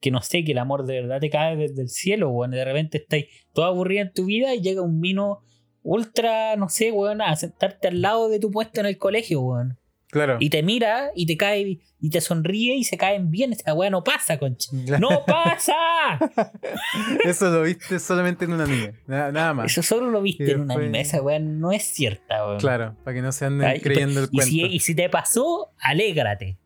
que 0.00 0.10
no 0.10 0.20
sé, 0.22 0.44
que 0.44 0.52
el 0.52 0.58
amor 0.58 0.84
de 0.86 1.00
verdad 1.00 1.20
te 1.20 1.30
cae 1.30 1.56
desde 1.56 1.82
el 1.82 1.88
cielo, 1.88 2.30
weón. 2.30 2.50
De 2.50 2.64
repente 2.64 2.98
estás 2.98 3.22
todo 3.54 3.64
aburrida 3.64 4.02
en 4.02 4.12
tu 4.12 4.26
vida 4.26 4.54
y 4.54 4.60
llega 4.60 4.82
un 4.82 5.00
vino 5.00 5.40
ultra, 5.82 6.54
no 6.56 6.68
sé, 6.68 6.92
weón, 6.92 7.22
a 7.22 7.34
sentarte 7.36 7.88
al 7.88 8.02
lado 8.02 8.28
de 8.28 8.38
tu 8.38 8.50
puesto 8.50 8.80
en 8.80 8.86
el 8.86 8.98
colegio, 8.98 9.40
weón. 9.40 9.78
Claro. 10.16 10.38
Y 10.40 10.48
te 10.48 10.62
mira 10.62 11.10
y 11.14 11.26
te 11.26 11.36
cae 11.36 11.80
y 12.00 12.10
te 12.10 12.20
sonríe 12.20 12.74
y 12.74 12.84
se 12.84 12.96
caen 12.96 13.30
bien. 13.30 13.52
Esa 13.52 13.74
weá 13.74 13.90
no 13.90 14.02
pasa, 14.02 14.38
concha. 14.38 14.70
¡No 14.98 15.24
pasa! 15.26 15.74
Eso 17.24 17.50
lo 17.50 17.62
viste 17.62 17.98
solamente 17.98 18.46
en 18.46 18.52
un 18.54 18.62
anime. 18.62 18.94
Nada, 19.06 19.30
nada 19.30 19.54
más. 19.54 19.70
Eso 19.70 19.82
solo 19.82 20.10
lo 20.10 20.22
viste 20.22 20.50
en 20.50 20.60
un 20.60 20.70
anime. 20.70 21.00
Esa 21.00 21.20
weá 21.20 21.38
no 21.38 21.70
es 21.70 21.82
cierta, 21.82 22.46
weón. 22.46 22.60
Claro, 22.60 22.96
para 23.04 23.14
que 23.14 23.22
no 23.22 23.30
se 23.30 23.44
anden 23.44 23.68
Ay, 23.68 23.80
creyendo 23.80 24.20
el 24.20 24.28
y, 24.30 24.40
si, 24.40 24.60
cuento. 24.60 24.74
y 24.74 24.80
si 24.80 24.94
te 24.94 25.08
pasó, 25.10 25.72
alégrate. 25.78 26.58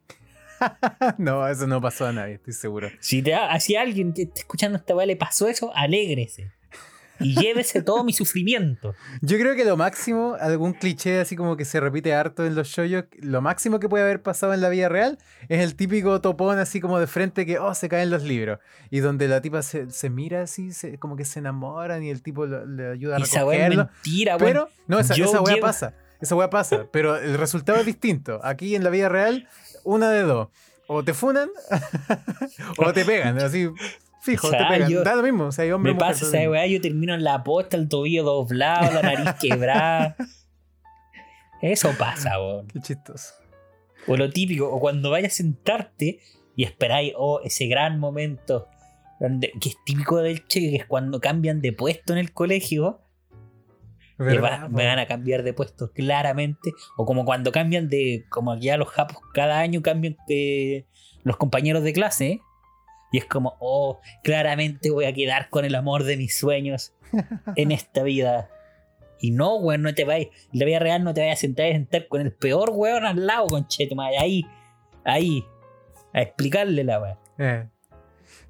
no, 1.18 1.48
eso 1.48 1.66
no 1.66 1.80
pasó 1.80 2.06
a 2.06 2.12
nadie, 2.12 2.34
estoy 2.34 2.52
seguro. 2.52 2.88
Si, 3.00 3.22
te, 3.22 3.34
si 3.58 3.76
a 3.76 3.80
alguien 3.80 4.12
que 4.12 4.22
está 4.22 4.40
escuchando 4.40 4.78
esta 4.78 4.94
weá 4.94 5.06
le 5.06 5.16
pasó 5.16 5.48
eso, 5.48 5.74
alégrese. 5.74 6.52
Y 7.20 7.38
llévese 7.40 7.82
todo 7.82 8.02
mi 8.02 8.12
sufrimiento. 8.12 8.94
Yo 9.20 9.38
creo 9.38 9.54
que 9.54 9.64
lo 9.64 9.76
máximo, 9.76 10.36
algún 10.40 10.72
cliché 10.72 11.20
así 11.20 11.36
como 11.36 11.56
que 11.56 11.64
se 11.64 11.78
repite 11.80 12.14
harto 12.14 12.44
en 12.46 12.54
los 12.54 12.68
shoyos, 12.68 13.04
lo 13.20 13.40
máximo 13.42 13.78
que 13.78 13.88
puede 13.88 14.04
haber 14.04 14.22
pasado 14.22 14.54
en 14.54 14.60
la 14.60 14.68
vida 14.70 14.88
real 14.88 15.18
es 15.48 15.60
el 15.60 15.76
típico 15.76 16.20
topón 16.20 16.58
así 16.58 16.80
como 16.80 16.98
de 16.98 17.06
frente 17.06 17.44
que, 17.46 17.58
oh, 17.58 17.74
se 17.74 17.88
caen 17.88 18.10
los 18.10 18.22
libros. 18.22 18.58
Y 18.90 19.00
donde 19.00 19.28
la 19.28 19.40
tipa 19.40 19.62
se, 19.62 19.90
se 19.90 20.10
mira 20.10 20.42
así, 20.42 20.72
se- 20.72 20.98
como 20.98 21.16
que 21.16 21.24
se 21.24 21.38
enamoran 21.40 22.02
y 22.02 22.10
el 22.10 22.22
tipo 22.22 22.46
lo- 22.46 22.64
le 22.66 22.90
ayuda 22.92 23.16
a 23.16 23.20
Y 23.20 23.22
esa 23.22 23.44
weá 23.44 23.58
es 23.58 23.74
recogerlo. 23.74 23.90
mentira, 24.02 24.36
weón. 24.36 24.46
Pero, 24.48 24.68
no, 24.88 24.98
esa, 24.98 25.14
esa 25.14 25.40
llevo- 25.42 25.60
pasa. 25.60 25.94
Esa 26.20 26.34
weá 26.36 26.50
pasa. 26.50 26.86
Pero 26.92 27.16
el 27.16 27.36
resultado 27.38 27.78
es 27.80 27.86
distinto. 27.86 28.40
Aquí 28.42 28.74
en 28.74 28.84
la 28.84 28.90
vida 28.90 29.08
real, 29.08 29.48
una 29.84 30.10
de 30.10 30.22
dos. 30.22 30.48
O 30.86 31.04
te 31.04 31.14
funan 31.14 31.48
o 32.78 32.92
te 32.92 33.04
pegan. 33.04 33.38
Así, 33.40 33.68
fijo, 34.20 34.46
O 34.46 34.50
sea, 34.50 34.68
te 34.68 34.74
pegan. 34.74 34.90
yo- 34.90 35.02
da 35.04 35.14
lo 35.16 35.22
mismo. 35.22 35.46
O 35.46 35.52
sea, 35.52 35.64
hay 35.64 35.70
hombre 35.72 35.92
Me 35.92 35.98
mujer, 35.98 36.12
pasa 36.14 36.26
esa 36.38 36.50
weá, 36.50 36.66
yo 36.66 36.80
termino 36.80 37.14
en 37.14 37.24
la 37.24 37.42
posta, 37.44 37.76
el 37.76 37.88
tobillo 37.88 38.22
doblado, 38.24 38.92
la 38.92 39.02
nariz 39.02 39.34
quebrada. 39.40 40.16
Eso 41.62 41.90
pasa, 41.98 42.38
weón. 42.40 42.66
Qué 42.68 42.80
chistoso. 42.80 43.34
O 44.06 44.16
lo 44.16 44.30
típico, 44.30 44.68
o 44.70 44.80
cuando 44.80 45.10
vayas 45.10 45.32
a 45.34 45.36
sentarte 45.36 46.20
y 46.56 46.64
esperáis, 46.64 47.12
oh, 47.16 47.40
ese 47.44 47.66
gran 47.66 47.98
momento, 47.98 48.66
donde, 49.20 49.52
que 49.60 49.68
es 49.70 49.76
típico 49.84 50.18
del 50.18 50.46
che, 50.46 50.60
que 50.70 50.76
es 50.76 50.86
cuando 50.86 51.20
cambian 51.20 51.60
de 51.60 51.72
puesto 51.72 52.12
en 52.14 52.18
el 52.18 52.32
colegio, 52.32 53.00
que 54.16 54.24
¿Verdad, 54.24 54.62
va- 54.64 54.68
me 54.68 54.86
van 54.86 54.98
a 54.98 55.06
cambiar 55.06 55.42
de 55.42 55.52
puesto 55.52 55.92
claramente, 55.92 56.72
o 56.96 57.04
como 57.04 57.24
cuando 57.26 57.52
cambian 57.52 57.88
de, 57.88 58.24
como 58.30 58.56
ya 58.58 58.76
los 58.78 58.88
japos 58.88 59.18
cada 59.34 59.58
año 59.60 59.82
cambian 59.82 60.16
de 60.28 60.86
los 61.22 61.36
compañeros 61.36 61.82
de 61.82 61.92
clase, 61.92 62.40
y 63.12 63.18
es 63.18 63.24
como, 63.24 63.56
oh, 63.60 64.00
claramente 64.22 64.90
voy 64.90 65.04
a 65.04 65.12
quedar 65.12 65.50
con 65.50 65.64
el 65.64 65.74
amor 65.74 66.04
de 66.04 66.16
mis 66.16 66.38
sueños 66.38 66.92
en 67.56 67.72
esta 67.72 68.02
vida. 68.02 68.50
Y 69.20 69.32
no, 69.32 69.56
weón, 69.56 69.82
no 69.82 69.94
te 69.94 70.04
vayas. 70.04 70.28
En 70.52 70.60
la 70.60 70.64
vida 70.64 70.78
real 70.78 71.04
no 71.04 71.12
te 71.12 71.20
vayas 71.20 71.38
a 71.38 71.40
sentar, 71.40 71.66
a 71.66 71.72
sentar 71.72 72.08
con 72.08 72.20
el 72.20 72.32
peor 72.32 72.70
weón 72.72 73.04
al 73.04 73.26
lado, 73.26 73.48
conchete, 73.48 73.94
madre. 73.94 74.18
Ahí, 74.18 74.46
ahí. 75.04 75.44
A 76.12 76.22
explicarle 76.22 76.84
la 76.84 77.00
weá. 77.00 77.18
Eh. 77.38 77.68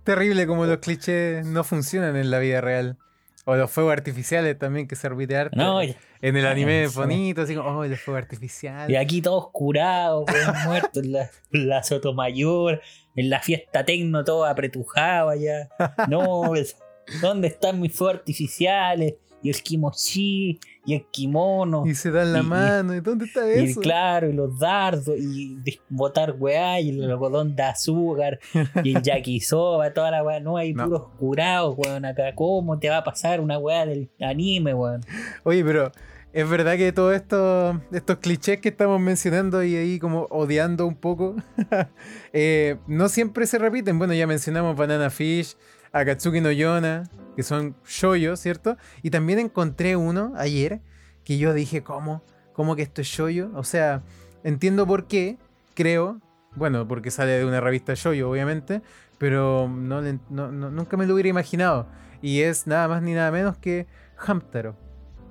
Terrible 0.04 0.46
como 0.46 0.66
los 0.66 0.78
clichés 0.78 1.44
no 1.44 1.64
funcionan 1.64 2.16
en 2.16 2.30
la 2.30 2.38
vida 2.38 2.60
real. 2.60 2.98
O 3.46 3.56
los 3.56 3.70
fuegos 3.70 3.92
artificiales 3.92 4.58
también 4.58 4.86
que 4.86 4.96
se 4.96 5.08
repite 5.08 5.36
harto. 5.36 5.56
No, 5.56 5.80
en 5.82 5.96
el 6.36 6.46
anime 6.46 6.84
eso. 6.84 7.00
bonito, 7.00 7.42
así 7.42 7.54
como, 7.54 7.68
oh, 7.70 7.86
los 7.86 7.98
fuegos 7.98 8.22
artificiales. 8.22 8.90
y 8.90 8.96
aquí 8.96 9.22
todos 9.22 9.48
curados, 9.50 10.24
weón, 10.30 10.54
muertos 10.66 11.06
la, 11.06 11.30
en 11.50 11.68
la 11.68 11.82
Sotomayor, 11.82 12.80
en 13.20 13.30
la 13.30 13.40
fiesta 13.40 13.84
tecno, 13.84 14.24
todo 14.24 14.44
apretujado 14.44 15.30
allá. 15.30 15.68
No, 16.08 16.42
¿dónde 17.22 17.48
están 17.48 17.80
mis 17.80 17.94
fuegos 17.94 18.16
artificiales? 18.18 19.14
Y 19.42 19.48
el 19.48 19.62
kimochi, 19.62 20.60
y 20.84 20.94
el 20.94 21.06
kimono. 21.10 21.86
Y 21.86 21.94
se 21.94 22.10
dan 22.10 22.30
la 22.34 22.40
Y- 22.40 22.42
y- 22.42 22.44
mano. 22.44 22.94
¿Y 22.94 23.00
dónde 23.00 23.24
está 23.24 23.40
Y 23.50 23.70
eso? 23.70 23.80
claro, 23.80 24.28
y 24.28 24.34
los 24.34 24.58
dardos, 24.58 25.16
y 25.18 25.56
botar 25.88 26.34
weá, 26.38 26.78
y 26.78 26.90
el 26.90 27.10
algodón 27.10 27.56
de 27.56 27.62
azúcar, 27.62 28.38
y 28.84 28.94
el 28.94 29.02
yakisoba, 29.02 29.90
toda 29.94 30.10
la 30.10 30.22
weá, 30.22 30.40
no, 30.40 30.58
hay 30.58 30.74
No. 30.74 30.84
puros 30.84 31.02
curados, 31.18 31.74
weón, 31.78 32.04
acá, 32.04 32.34
¿cómo 32.34 32.78
te 32.78 32.90
va 32.90 32.98
a 32.98 33.04
pasar 33.04 33.40
una 33.40 33.56
weá 33.58 33.86
del 33.86 34.10
anime, 34.20 34.74
weón? 34.74 35.00
Oye, 35.44 35.64
pero 35.64 35.90
es 36.32 36.48
verdad 36.48 36.76
que 36.76 36.92
todos 36.92 37.14
estos, 37.14 37.76
estos 37.92 38.18
clichés 38.18 38.60
que 38.60 38.68
estamos 38.68 39.00
mencionando 39.00 39.62
y 39.64 39.74
ahí 39.76 39.98
como 39.98 40.26
odiando 40.30 40.86
un 40.86 40.94
poco, 40.96 41.34
eh, 42.32 42.76
no 42.86 43.08
siempre 43.08 43.46
se 43.46 43.58
repiten. 43.58 43.98
Bueno, 43.98 44.14
ya 44.14 44.26
mencionamos 44.26 44.76
Banana 44.76 45.10
Fish, 45.10 45.56
Akatsuki 45.92 46.40
no 46.40 46.52
Yona, 46.52 47.04
que 47.34 47.42
son 47.42 47.74
shoyos, 47.86 48.38
¿cierto? 48.40 48.76
Y 49.02 49.10
también 49.10 49.38
encontré 49.40 49.96
uno 49.96 50.32
ayer 50.36 50.80
que 51.24 51.36
yo 51.38 51.52
dije, 51.52 51.82
¿cómo? 51.82 52.22
¿Cómo 52.52 52.76
que 52.76 52.82
esto 52.82 53.00
es 53.00 53.08
shoyo? 53.08 53.50
O 53.54 53.64
sea, 53.64 54.02
entiendo 54.44 54.86
por 54.86 55.06
qué, 55.06 55.36
creo. 55.74 56.20
Bueno, 56.54 56.86
porque 56.86 57.10
sale 57.10 57.32
de 57.32 57.44
una 57.44 57.60
revista 57.60 57.94
shoyo, 57.94 58.30
obviamente, 58.30 58.82
pero 59.18 59.68
no- 59.68 60.00
no- 60.30 60.50
nunca 60.52 60.96
me 60.96 61.06
lo 61.06 61.14
hubiera 61.14 61.28
imaginado. 61.28 61.88
Y 62.22 62.42
es 62.42 62.66
nada 62.66 62.86
más 62.88 63.02
ni 63.02 63.14
nada 63.14 63.30
menos 63.30 63.56
que 63.56 63.86
Hamtaro. 64.18 64.76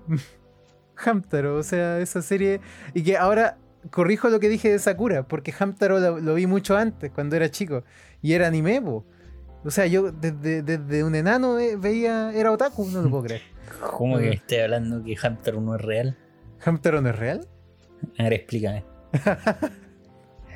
Hamtaro, 1.05 1.55
o 1.57 1.63
sea, 1.63 1.99
esa 1.99 2.21
serie. 2.21 2.59
Y 2.93 3.03
que 3.03 3.17
ahora 3.17 3.57
corrijo 3.91 4.29
lo 4.29 4.39
que 4.39 4.49
dije 4.49 4.69
de 4.69 4.79
Sakura, 4.79 5.23
porque 5.23 5.53
Hamtaro 5.57 5.99
lo, 5.99 6.19
lo 6.19 6.33
vi 6.35 6.47
mucho 6.47 6.75
antes, 6.77 7.11
cuando 7.11 7.35
era 7.35 7.49
chico. 7.49 7.83
Y 8.21 8.33
era 8.33 8.47
anime, 8.47 8.81
po. 8.81 9.05
O 9.63 9.71
sea, 9.71 9.85
yo 9.87 10.11
desde, 10.11 10.61
desde 10.63 11.03
un 11.03 11.15
enano 11.15 11.55
ve- 11.55 11.75
veía. 11.77 12.31
Era 12.33 12.51
otaku, 12.51 12.85
no 12.87 13.01
lo 13.01 13.09
puedo 13.09 13.23
creer. 13.23 13.41
¿Cómo 13.91 14.15
que 14.17 14.21
Bueno. 14.23 14.33
estoy 14.33 14.57
hablando 14.59 15.03
que 15.03 15.15
Hamtaro 15.21 15.61
no 15.61 15.75
es 15.75 15.81
real? 15.81 16.17
¿Hamtaro 16.63 17.01
no 17.01 17.09
es 17.09 17.15
real? 17.17 17.47
A 18.17 18.23
ver, 18.23 18.33
explícame. 18.33 18.83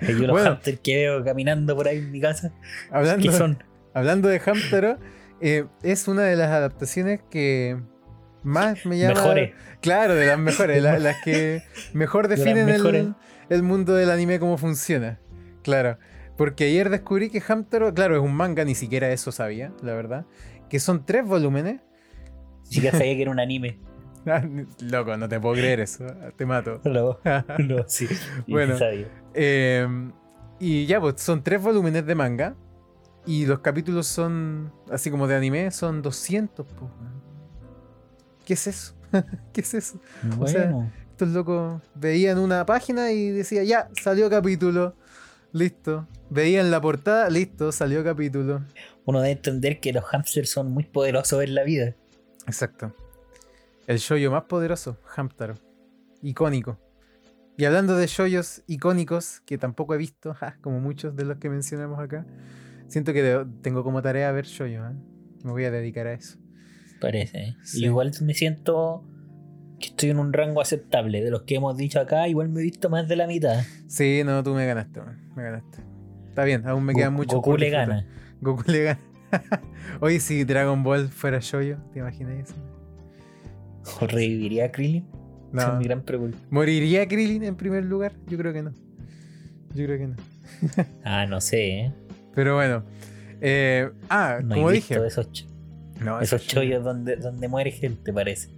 Yo 0.01 0.13
los 0.27 0.31
Bueno. 0.31 0.49
hamsters 0.51 0.79
que 0.81 0.95
veo 0.97 1.23
caminando 1.23 1.75
por 1.75 1.87
ahí 1.87 1.97
en 1.99 2.11
mi 2.11 2.19
casa, 2.19 2.51
Hablando, 2.91 3.23
¿qué 3.23 3.31
son? 3.37 3.63
hablando 3.93 4.27
de 4.27 4.41
Hamtaro, 4.45 4.97
eh, 5.39 5.65
es 5.81 6.07
una 6.07 6.23
de 6.23 6.35
las 6.35 6.49
adaptaciones 6.49 7.21
que 7.29 7.79
más 8.43 8.85
me 8.85 8.97
llama. 8.97 9.15
Mejores. 9.15 9.53
Claro, 9.81 10.15
de 10.15 10.27
las 10.27 10.39
mejores, 10.39 10.81
la- 10.81 10.99
las 10.99 11.21
que 11.23 11.63
mejor 11.93 12.27
definen 12.27 12.69
el, 13.49 13.63
mundo 13.63 13.93
del 13.95 14.09
anime, 14.11 14.39
cómo 14.39 14.57
funciona. 14.57 15.19
Claro, 15.61 15.97
porque 16.37 16.65
ayer 16.65 16.89
descubrí 16.89 17.29
que 17.29 17.41
Hamtaro, 17.45 17.93
claro, 17.93 18.15
es 18.15 18.21
un 18.21 18.33
manga, 18.35 18.65
ni 18.65 18.75
siquiera 18.75 19.09
eso 19.11 19.31
sabía, 19.31 19.71
la 19.81 19.93
verdad, 19.93 20.25
que 20.69 20.79
son 20.79 21.05
tres 21.05 21.25
volúmenes. 21.25 21.81
Sí 22.63 22.81
que 22.81 22.91
sabía 22.91 23.13
que 23.15 23.21
era 23.21 23.31
un 23.31 23.39
anime. 23.39 23.79
Ah, 24.25 24.41
Loco, 24.79 25.17
no 25.17 25.27
te 25.27 25.39
puedo 25.39 25.55
creer 25.55 25.81
eso, 25.81 26.05
te 26.37 26.45
mato. 26.45 26.79
No, 26.85 27.19
no, 27.59 27.83
sí. 27.87 28.07
Bueno. 28.47 28.75
Eh, 29.33 29.87
y 30.59 30.85
ya, 30.85 31.01
pues 31.01 31.21
son 31.21 31.43
tres 31.43 31.61
volúmenes 31.61 32.05
de 32.05 32.15
manga. 32.15 32.55
Y 33.25 33.45
los 33.45 33.59
capítulos 33.59 34.07
son, 34.07 34.73
así 34.91 35.09
como 35.09 35.27
de 35.27 35.35
anime, 35.35 35.71
son 35.71 36.01
200. 36.01 36.65
po, 36.65 36.85
weón. 36.85 37.22
¿Qué 38.45 38.53
es 38.53 38.67
eso? 38.67 38.95
¿Qué 39.53 39.61
es 39.61 39.73
eso? 39.73 39.99
o 40.39 40.47
sea, 40.47 40.63
Bueno, 40.63 40.91
Estos 41.11 41.29
locos 41.29 41.81
veían 41.95 42.39
una 42.39 42.65
página 42.65 43.11
y 43.11 43.29
decía, 43.29 43.63
ya, 43.63 43.89
salió 44.01 44.29
capítulo. 44.29 44.95
Listo. 45.51 46.07
Veían 46.29 46.71
la 46.71 46.81
portada, 46.81 47.29
listo, 47.29 47.71
salió 47.71 48.03
capítulo. 48.03 48.63
uno 49.05 49.21
debe 49.21 49.33
entender 49.33 49.79
que 49.79 49.93
los 49.93 50.03
hamsters 50.05 50.49
son 50.49 50.71
muy 50.71 50.85
poderosos 50.85 51.43
en 51.43 51.53
la 51.53 51.63
vida. 51.63 51.95
Exacto. 52.47 52.95
El 53.85 53.99
shoyo 53.99 54.31
más 54.31 54.43
poderoso, 54.45 54.97
Hamtaro. 55.15 55.55
Icónico. 56.21 56.79
Y 57.57 57.65
hablando 57.65 57.95
de 57.95 58.07
shoyos 58.07 58.63
icónicos, 58.65 59.41
que 59.45 59.57
tampoco 59.57 59.93
he 59.93 59.97
visto, 59.97 60.33
ja, 60.39 60.57
como 60.61 60.79
muchos 60.79 61.15
de 61.15 61.25
los 61.25 61.37
que 61.37 61.49
mencionamos 61.49 61.99
acá, 61.99 62.25
siento 62.87 63.13
que 63.13 63.45
tengo 63.61 63.83
como 63.83 64.01
tarea 64.01 64.31
ver 64.31 64.45
shoyo. 64.45 64.87
¿eh? 64.87 64.93
Me 65.43 65.51
voy 65.51 65.65
a 65.65 65.71
dedicar 65.71 66.07
a 66.07 66.13
eso. 66.13 66.39
Parece. 67.07 67.37
¿eh? 67.43 67.55
Sí. 67.63 67.83
Igual 67.85 68.11
me 68.21 68.33
siento 68.33 69.03
que 69.79 69.87
estoy 69.87 70.09
en 70.09 70.19
un 70.19 70.31
rango 70.33 70.61
aceptable. 70.61 71.21
De 71.23 71.29
los 71.29 71.43
que 71.43 71.55
hemos 71.55 71.75
dicho 71.77 71.99
acá, 71.99 72.27
igual 72.27 72.49
me 72.49 72.61
he 72.61 72.63
visto 72.63 72.89
más 72.89 73.07
de 73.07 73.15
la 73.15 73.27
mitad. 73.27 73.61
Sí, 73.87 74.21
no, 74.25 74.41
tú 74.43 74.53
me 74.53 74.65
ganaste, 74.65 74.99
man, 75.01 75.19
me 75.35 75.43
ganaste. 75.43 75.79
Está 76.29 76.43
bien, 76.45 76.65
aún 76.67 76.83
me 76.85 76.93
Go- 76.93 76.99
quedan 76.99 77.13
muchos. 77.13 77.35
Goku 77.35 77.57
le 77.57 77.69
gana. 77.69 78.07
Goku 78.41 78.63
le 78.71 78.83
gana. 78.83 78.99
Oye, 80.01 80.19
si 80.19 80.43
Dragon 80.43 80.83
Ball 80.83 81.09
fuera 81.09 81.39
shoyo, 81.41 81.77
¿te 81.91 81.99
imaginas 81.99 82.49
eso? 82.49 82.55
¿O 84.01 84.07
reviviría 84.07 84.65
a 84.65 84.71
Krillin? 84.71 85.05
Esa 85.53 85.73
es 85.73 85.77
mi 85.79 85.83
gran 85.85 86.01
pregunta. 86.01 86.37
¿Moriría 86.49 87.07
Krillin 87.07 87.43
en 87.43 87.55
primer 87.55 87.85
lugar? 87.85 88.13
Yo 88.27 88.37
creo 88.37 88.53
que 88.53 88.63
no. 88.63 88.71
Yo 89.75 89.85
creo 89.85 89.97
que 89.99 90.07
no. 90.07 90.15
Ah, 91.03 91.25
no 91.27 91.39
sé, 91.41 91.79
¿eh? 91.79 91.93
Pero 92.33 92.55
bueno. 92.55 92.83
eh, 93.41 93.91
ah, 94.09 94.39
No 94.43 94.55
como 94.55 94.69
he 94.71 94.73
dije. 94.73 94.95
esos, 95.05 95.29
No, 96.03 96.19
esos 96.21 96.41
eso- 96.41 96.51
chollos 96.55 96.83
donde, 96.83 97.15
donde 97.17 97.47
muere 97.47 97.71
gente, 97.71 98.11
parece. 98.13 98.49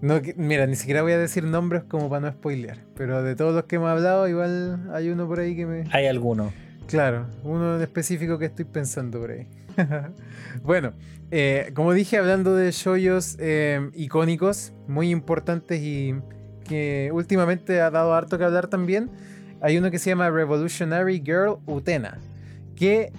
No, 0.00 0.20
mira, 0.36 0.66
ni 0.66 0.76
siquiera 0.76 1.02
voy 1.02 1.12
a 1.12 1.18
decir 1.18 1.44
nombres 1.44 1.84
como 1.84 2.10
para 2.10 2.26
no 2.26 2.32
spoilear. 2.32 2.78
Pero 2.94 3.22
de 3.22 3.34
todos 3.36 3.54
los 3.54 3.64
que 3.64 3.76
hemos 3.76 3.88
hablado, 3.88 4.28
igual 4.28 4.90
hay 4.92 5.08
uno 5.08 5.26
por 5.26 5.40
ahí 5.40 5.56
que 5.56 5.64
me. 5.64 5.84
Hay 5.92 6.06
algunos. 6.06 6.52
Claro, 6.88 7.26
uno 7.42 7.76
en 7.76 7.82
específico 7.82 8.38
que 8.38 8.44
estoy 8.46 8.66
pensando 8.66 9.18
por 9.20 9.30
ahí. 9.30 9.46
bueno, 10.62 10.92
eh, 11.30 11.70
como 11.74 11.92
dije, 11.94 12.18
hablando 12.18 12.54
de 12.54 12.70
shoyos 12.70 13.36
eh, 13.40 13.90
icónicos, 13.94 14.74
muy 14.86 15.10
importantes 15.10 15.80
y 15.80 16.14
que 16.68 17.10
últimamente 17.12 17.80
ha 17.80 17.90
dado 17.90 18.12
harto 18.14 18.36
que 18.36 18.44
hablar 18.44 18.68
también, 18.68 19.10
hay 19.62 19.78
uno 19.78 19.90
que 19.90 19.98
se 19.98 20.10
llama 20.10 20.28
Revolutionary 20.30 21.22
Girl 21.24 21.56
Utena, 21.66 22.18
que 22.76 23.10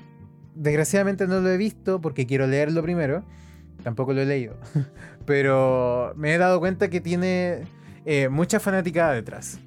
desgraciadamente 0.56 1.28
no 1.28 1.42
lo 1.42 1.50
he 1.50 1.58
visto 1.58 2.02
porque 2.02 2.26
quiero 2.26 2.48
leerlo 2.48 2.82
primero, 2.82 3.24
tampoco 3.84 4.14
lo 4.14 4.22
he 4.22 4.26
leído, 4.26 4.56
pero 5.26 6.14
me 6.16 6.34
he 6.34 6.38
dado 6.38 6.60
cuenta 6.60 6.90
que 6.90 7.02
tiene 7.02 7.64
eh, 8.06 8.30
mucha 8.30 8.60
fanaticada 8.60 9.14
detrás. 9.14 9.60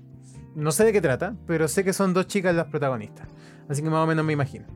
No 0.54 0.72
sé 0.72 0.84
de 0.84 0.92
qué 0.92 1.00
trata, 1.00 1.36
pero 1.46 1.68
sé 1.68 1.84
que 1.84 1.92
son 1.92 2.14
dos 2.14 2.26
chicas 2.26 2.54
las 2.54 2.66
protagonistas. 2.66 3.28
Así 3.68 3.82
que 3.82 3.90
más 3.90 4.02
o 4.02 4.06
menos 4.06 4.24
me 4.24 4.32
imagino. 4.32 4.66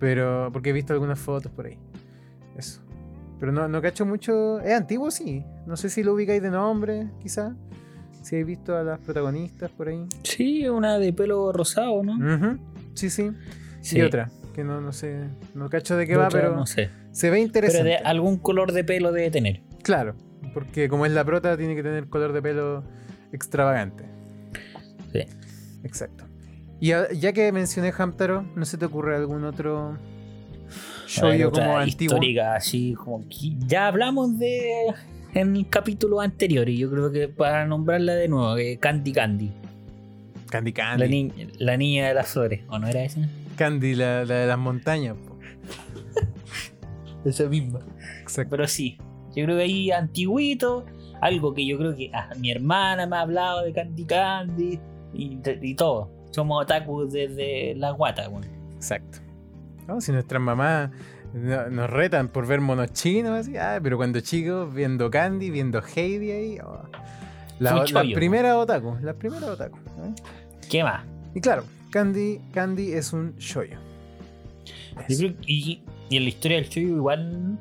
Pero, 0.00 0.50
porque 0.52 0.70
he 0.70 0.72
visto 0.72 0.92
algunas 0.92 1.18
fotos 1.18 1.52
por 1.52 1.66
ahí. 1.66 1.78
Eso. 2.56 2.80
Pero 3.38 3.52
no, 3.52 3.68
no 3.68 3.80
cacho 3.82 4.04
mucho. 4.06 4.60
Es 4.60 4.74
antiguo, 4.74 5.10
sí. 5.10 5.44
No 5.66 5.76
sé 5.76 5.90
si 5.90 6.02
lo 6.02 6.14
ubicáis 6.14 6.42
de 6.42 6.50
nombre, 6.50 7.08
quizá. 7.20 7.54
Si 8.22 8.34
habéis 8.34 8.58
visto 8.58 8.76
a 8.76 8.82
las 8.82 8.98
protagonistas 8.98 9.70
por 9.70 9.88
ahí. 9.88 10.04
Sí, 10.24 10.68
una 10.68 10.98
de 10.98 11.12
pelo 11.12 11.52
rosado, 11.52 12.02
¿no? 12.02 12.58
Sí, 12.94 13.10
sí. 13.10 13.30
Sí. 13.80 13.98
Y 13.98 14.02
otra, 14.02 14.30
que 14.58 14.64
no, 14.64 14.80
no 14.80 14.92
sé. 14.92 15.20
No 15.54 15.68
cacho 15.70 15.96
de 15.96 16.04
qué 16.06 16.12
De 16.14 16.18
va, 16.18 16.26
otra, 16.26 16.40
pero 16.40 16.56
No 16.56 16.66
sé. 16.66 16.90
se 17.12 17.28
ve 17.30 17.36
Pero 17.36 17.46
interesante. 17.46 17.88
de 17.90 17.96
algún 17.96 18.38
color 18.38 18.72
de 18.72 18.82
pelo 18.82 19.12
debe 19.12 19.30
tener. 19.30 19.60
Claro. 19.84 20.16
Porque 20.52 20.88
como 20.88 21.06
es 21.06 21.12
la 21.12 21.24
prota, 21.24 21.56
tiene 21.56 21.76
que 21.76 21.82
tener 21.84 22.08
color 22.08 22.32
de 22.32 22.42
pelo 22.42 22.82
extravagante. 23.32 24.04
Sí. 25.12 25.20
Exacto. 25.84 26.24
Y 26.80 26.90
a- 26.92 27.10
ya 27.12 27.32
que 27.32 27.52
mencioné 27.52 27.92
Hamtaro, 27.96 28.44
¿no 28.56 28.64
se 28.64 28.78
te 28.78 28.84
ocurre 28.86 29.14
algún 29.16 29.44
otro 29.44 29.96
otra 31.16 31.48
como 31.50 31.78
antiguo? 31.78 32.16
histórica, 32.16 32.54
así 32.56 32.94
como 32.94 33.20
que 33.28 33.54
ya 33.66 33.86
hablamos 33.86 34.38
de 34.38 34.68
en 35.34 35.54
el 35.56 35.68
capítulo 35.68 36.20
anterior 36.20 36.68
y 36.68 36.78
yo 36.78 36.90
creo 36.90 37.10
que 37.12 37.28
para 37.28 37.64
nombrarla 37.66 38.14
de 38.14 38.28
nuevo, 38.28 38.56
Candy 38.80 39.12
Candy, 39.12 39.52
Candy 40.50 40.72
Candy. 40.72 41.00
la, 41.02 41.08
ni- 41.08 41.32
la 41.58 41.76
niña 41.76 42.08
de 42.08 42.14
las 42.14 42.28
flores, 42.28 42.62
¿o 42.68 42.78
no 42.78 42.88
era 42.88 43.02
esa? 43.04 43.20
Candy, 43.58 43.94
la, 43.94 44.24
la 44.24 44.34
de 44.36 44.46
las 44.46 44.58
montañas. 44.58 45.16
po. 45.18 45.36
Esa 47.24 47.44
misma. 47.48 47.80
Exacto. 48.22 48.50
Pero 48.50 48.66
sí, 48.66 48.96
yo 49.34 49.44
creo 49.44 49.56
que 49.56 49.62
ahí 49.64 49.90
antiguito, 49.90 50.86
algo 51.20 51.52
que 51.52 51.66
yo 51.66 51.76
creo 51.78 51.94
que 51.94 52.10
ah, 52.14 52.30
mi 52.38 52.50
hermana 52.50 53.06
me 53.06 53.16
ha 53.16 53.20
hablado 53.22 53.62
de 53.64 53.72
Candy 53.72 54.04
Candy 54.04 54.80
y, 55.12 55.38
y 55.62 55.74
todo. 55.74 56.10
Somos 56.30 56.62
otakus 56.62 57.12
desde 57.12 57.74
la 57.76 57.90
guata, 57.90 58.28
weón. 58.28 58.44
Exacto. 58.74 59.18
No, 59.86 60.00
si 60.00 60.12
nuestras 60.12 60.40
mamás 60.40 60.90
no- 61.32 61.68
nos 61.70 61.90
retan 61.90 62.28
por 62.28 62.46
ver 62.46 62.60
monos 62.60 62.92
chinos, 62.92 63.32
así, 63.40 63.56
ah, 63.56 63.80
pero 63.82 63.96
cuando 63.96 64.20
chicos, 64.20 64.72
viendo 64.72 65.10
Candy, 65.10 65.50
viendo 65.50 65.82
Heidi 65.82 66.30
ahí. 66.30 66.58
oh. 66.64 66.82
La, 67.58 67.70
Full 67.72 67.78
la 67.80 67.86
chollo. 68.02 68.14
primera 68.14 68.56
otaku, 68.56 68.96
la 69.02 69.14
primera 69.14 69.46
otaku. 69.48 69.78
¿eh? 69.78 70.14
¿Qué 70.70 70.84
más? 70.84 71.04
Y 71.34 71.40
claro, 71.40 71.64
Candy, 71.90 72.38
Candy 72.52 72.92
es 72.92 73.12
un 73.12 73.36
shoyo. 73.36 73.78
Yo 75.08 75.16
creo 75.18 75.36
que- 75.36 75.52
y, 75.52 75.82
y 76.10 76.16
en 76.16 76.22
la 76.24 76.28
historia 76.28 76.56
del 76.58 76.68
show 76.68 76.82
igual 76.82 77.58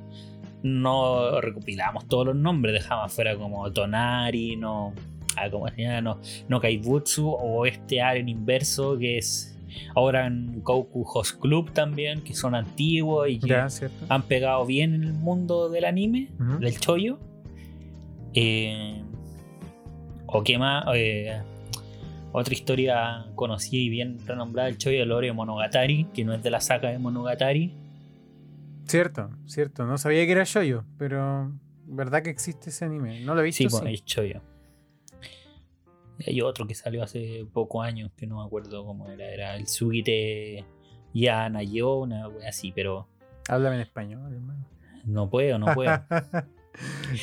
no 0.64 1.40
recopilamos 1.42 2.08
todos 2.08 2.28
los 2.28 2.36
nombres, 2.36 2.74
dejamos 2.74 3.14
fuera 3.14 3.36
como 3.38 3.72
Tonari, 3.72 4.56
no, 4.56 4.94
ah, 5.38 5.50
¿cómo 5.52 5.68
se 5.70 5.82
llama? 5.84 6.02
No, 6.02 6.20
no 6.50 6.60
Kaibutsu 6.60 7.30
o 7.30 7.66
este 7.66 8.02
Aren 8.02 8.28
inverso 8.28 8.98
que 8.98 9.18
es 9.20 9.54
ahora 9.96 10.26
en 10.26 10.62
Goku 10.64 11.06
Host 11.08 11.40
Club 11.40 11.72
también, 11.72 12.22
que 12.22 12.34
son 12.34 12.56
antiguos 12.56 13.30
y 13.30 13.40
que 13.40 13.48
Ya, 13.50 13.68
han 14.10 14.24
pegado 14.24 14.66
bien 14.66 14.96
en 14.96 15.04
el 15.04 15.14
mundo 15.14 15.70
del 15.70 15.86
anime, 15.86 16.30
del 16.60 16.80
chollo. 16.80 17.20
Eh, 18.34 19.02
o 20.26 20.44
qué 20.44 20.58
más, 20.58 20.86
Eh, 20.96 21.40
otra 22.38 22.54
historia 22.54 23.26
conocida 23.36 23.82
y 23.82 23.90
bien 23.90 24.20
renombrada 24.26 24.68
del 24.68 24.78
chollo, 24.78 25.02
el 25.02 25.12
Ore 25.12 25.34
Monogatari, 25.34 26.06
que 26.14 26.24
no 26.24 26.34
es 26.34 26.44
de 26.44 26.52
la 26.52 26.62
saga 26.62 26.90
de 26.90 27.00
Monogatari. 27.00 27.74
Cierto, 28.86 29.30
cierto. 29.46 29.86
No 29.86 29.98
sabía 29.98 30.26
que 30.26 30.32
era 30.32 30.44
shoyo, 30.44 30.86
pero 30.98 31.52
verdad 31.86 32.22
que 32.22 32.30
existe 32.30 32.70
ese 32.70 32.86
anime. 32.86 33.22
No 33.22 33.34
lo 33.34 33.42
he 33.42 33.46
visto. 33.46 33.58
Sí, 33.64 33.70
Sí, 33.70 33.78
pues, 33.80 33.86
el 33.86 34.06
chollo. 34.06 34.42
Y 36.20 36.30
hay 36.30 36.42
otro 36.42 36.68
que 36.68 36.76
salió 36.76 37.04
hace 37.04 37.46
pocos 37.52 37.86
años, 37.86 38.12
que 38.16 38.28
no 38.28 38.40
me 38.40 38.46
acuerdo 38.46 38.86
cómo 38.86 39.08
era, 39.10 39.26
era 39.26 39.56
el 39.56 39.68
Sugite 39.68 40.66
Yanayo, 41.14 41.98
una 41.98 42.28
wea 42.28 42.50
así, 42.50 42.72
pero 42.72 43.08
Háblame 43.50 43.76
en 43.76 43.82
español, 43.82 44.34
hermano. 44.34 44.66
no 45.06 45.30
puedo, 45.30 45.58
no 45.58 45.74
puedo. 45.74 45.92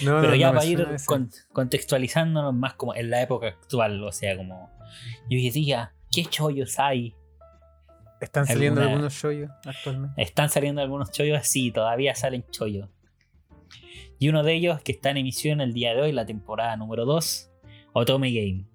No, 0.02 0.20
Pero 0.20 0.30
no, 0.30 0.34
ya 0.34 0.48
no 0.48 0.54
para 0.54 0.66
ir 0.66 0.86
con- 1.06 1.30
contextualizándonos 1.52 2.54
más 2.54 2.74
como 2.74 2.94
en 2.94 3.10
la 3.10 3.22
época 3.22 3.48
actual, 3.48 4.02
o 4.02 4.10
sea, 4.12 4.36
como 4.36 4.70
yo 5.30 5.38
decía, 5.38 5.94
¿qué 6.10 6.24
chollos 6.24 6.78
hay? 6.78 7.14
¿Están 8.20 8.46
saliendo 8.46 8.80
alguna- 8.80 8.94
algunos 8.96 9.12
shoyos 9.14 9.50
actualmente? 9.64 10.22
¿Están 10.22 10.48
saliendo 10.50 10.80
algunos 10.80 11.10
chollos? 11.12 11.46
Sí, 11.46 11.70
todavía 11.70 12.14
salen 12.14 12.44
chollos. 12.50 12.88
Y 14.18 14.28
uno 14.28 14.42
de 14.42 14.54
ellos 14.54 14.80
que 14.82 14.92
está 14.92 15.10
en 15.10 15.18
emisión 15.18 15.60
el 15.60 15.72
día 15.74 15.94
de 15.94 16.00
hoy, 16.02 16.12
la 16.12 16.24
temporada 16.24 16.76
número 16.76 17.04
2, 17.04 17.50
Otome 17.92 18.32
Game. 18.32 18.66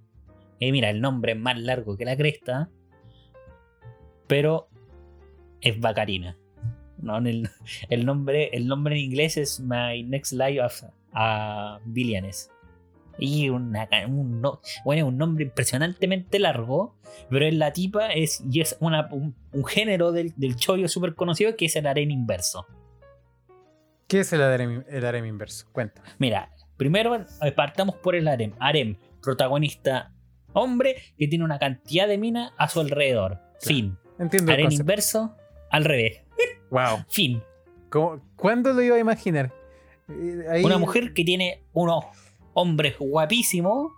Y 0.60 0.72
mira, 0.72 0.90
el 0.90 1.02
nombre 1.02 1.32
es 1.32 1.38
más 1.40 1.58
largo 1.58 1.98
que 1.98 2.06
la 2.06 2.16
cresta, 2.16 2.70
pero 4.28 4.70
es 5.62 5.80
Bacarina. 5.80 6.38
No, 7.02 7.18
el, 7.18 7.50
el 7.90 8.06
nombre, 8.06 8.50
el 8.54 8.68
nombre 8.68 8.96
en 8.96 9.02
inglés 9.02 9.38
es 9.38 9.60
My 9.60 10.04
Next 10.04 10.34
Life 10.34 10.62
of 10.62 10.84
a 11.14 11.80
Villanes. 11.86 12.52
Y 13.22 13.50
una, 13.50 13.90
un, 14.08 14.40
no- 14.40 14.62
bueno, 14.86 15.08
un 15.08 15.18
nombre 15.18 15.44
impresionantemente 15.44 16.40
largo, 16.40 16.96
pero 17.30 17.46
en 17.46 17.60
la 17.60 17.74
tipa 17.74 18.08
es, 18.14 18.42
y 18.50 18.62
es 18.62 18.78
una- 18.80 19.10
un, 19.12 19.36
un 19.52 19.66
género 19.66 20.12
del, 20.14 20.34
del 20.38 20.56
chollo 20.56 20.88
súper 20.88 21.16
conocido 21.16 21.56
que 21.58 21.66
es 21.66 21.76
el 21.76 21.86
harem 21.88 22.12
inverso. 22.12 22.66
¿Qué 24.08 24.22
es 24.22 24.34
el 24.34 24.42
harem, 24.42 24.84
el 24.90 25.06
harem 25.06 25.26
inverso? 25.26 25.68
Cuenta. 25.72 26.02
Mira, 26.18 26.52
primero 26.78 27.16
eh, 27.16 27.52
partamos 27.52 27.96
por 27.96 28.16
el 28.16 28.28
harem. 28.28 28.54
Harem, 28.60 28.98
protagonista 29.22 30.14
hombre 30.54 30.96
que 31.18 31.28
tiene 31.28 31.44
una 31.44 31.60
cantidad 31.60 32.08
de 32.08 32.18
minas 32.18 32.52
a 32.58 32.68
su 32.70 32.80
alrededor. 32.80 33.40
Fin. 33.62 33.98
Entiendo 34.18 34.52
Harem 34.52 34.66
concepto. 34.68 34.82
inverso, 34.84 35.36
al 35.70 35.86
revés. 35.86 36.22
Wow. 36.72 37.06
Fin. 37.10 37.42
¿Cómo- 37.90 38.22
¿Cuándo 38.36 38.74
lo 38.74 38.82
iba 38.82 38.96
a 38.96 39.00
imaginar? 39.00 39.52
Eh, 40.10 40.44
ahí- 40.50 40.64
Una 40.64 40.78
mujer 40.78 41.14
que 41.14 41.24
tiene 41.24 41.64
unos 41.74 42.06
hombres 42.54 42.96
guapísimos 43.00 43.92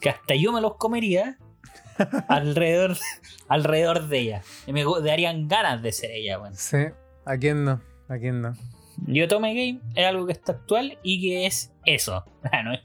que 0.00 0.10
hasta 0.10 0.34
yo 0.34 0.52
me 0.52 0.60
los 0.60 0.76
comería 0.76 1.38
alrededor, 2.28 2.96
alrededor 3.48 4.08
de 4.08 4.18
ella. 4.18 4.42
Y 4.66 4.72
me 4.72 4.84
darían 5.04 5.48
ganas 5.48 5.82
de 5.82 5.92
ser 5.92 6.10
ella, 6.10 6.38
weón. 6.40 6.54
Sí. 6.54 6.78
¿A 7.24 7.36
quién 7.36 7.64
no? 7.64 7.80
¿A 8.08 8.18
quién 8.18 8.40
no? 8.42 8.54
Yo 9.06 9.26
Tome 9.28 9.50
Game 9.54 9.80
es 9.94 10.06
algo 10.06 10.26
que 10.26 10.32
está 10.32 10.52
actual 10.52 10.98
y 11.02 11.20
que 11.20 11.46
es 11.46 11.72
eso. 11.86 12.24
Ah, 12.52 12.62
no 12.62 12.72
es 12.72 12.80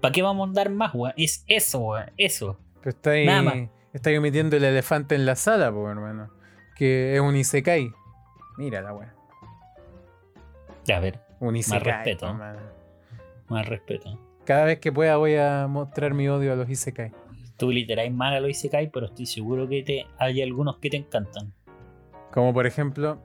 ¿Para 0.00 0.12
qué 0.12 0.22
vamos 0.22 0.46
a 0.46 0.48
andar 0.48 0.70
más, 0.70 0.94
weón? 0.94 1.12
Es 1.16 1.44
eso, 1.46 1.78
weón. 1.80 2.10
Eso. 2.16 2.58
Pero 2.80 2.90
está 2.96 3.10
ahí, 3.10 3.26
Nada 3.26 3.42
más. 3.42 3.54
está 3.92 4.10
ahí 4.10 4.16
omitiendo 4.16 4.56
el 4.56 4.64
elefante 4.64 5.14
en 5.14 5.26
la 5.26 5.36
sala, 5.36 5.72
pues, 5.72 5.90
hermano. 5.90 6.30
Que 6.76 7.14
es 7.14 7.20
un 7.20 7.34
Isekai. 7.36 7.90
Mira 8.56 8.80
la 8.82 8.92
wea. 8.94 9.14
Ya, 10.84 10.96
a 10.98 11.00
ver, 11.00 11.20
Un 11.40 11.56
Isekai. 11.56 11.80
respeto. 12.04 12.34
más 13.48 13.66
respeto. 13.68 14.18
Cada 14.44 14.64
vez 14.64 14.78
que 14.78 14.92
pueda 14.92 15.16
voy 15.16 15.34
a 15.36 15.66
mostrar 15.68 16.14
mi 16.14 16.28
odio 16.28 16.52
a 16.52 16.56
los 16.56 16.68
Isekai. 16.68 17.12
Tú 17.56 17.70
literal 17.72 18.10
mal 18.12 18.34
a 18.34 18.40
lo 18.40 18.48
Isekai, 18.48 18.90
pero 18.90 19.06
estoy 19.06 19.26
seguro 19.26 19.68
que 19.68 19.82
te, 19.82 20.06
hay 20.18 20.42
algunos 20.42 20.78
que 20.78 20.90
te 20.90 20.96
encantan. 20.96 21.52
Como 22.32 22.52
por 22.54 22.66
ejemplo. 22.66 23.18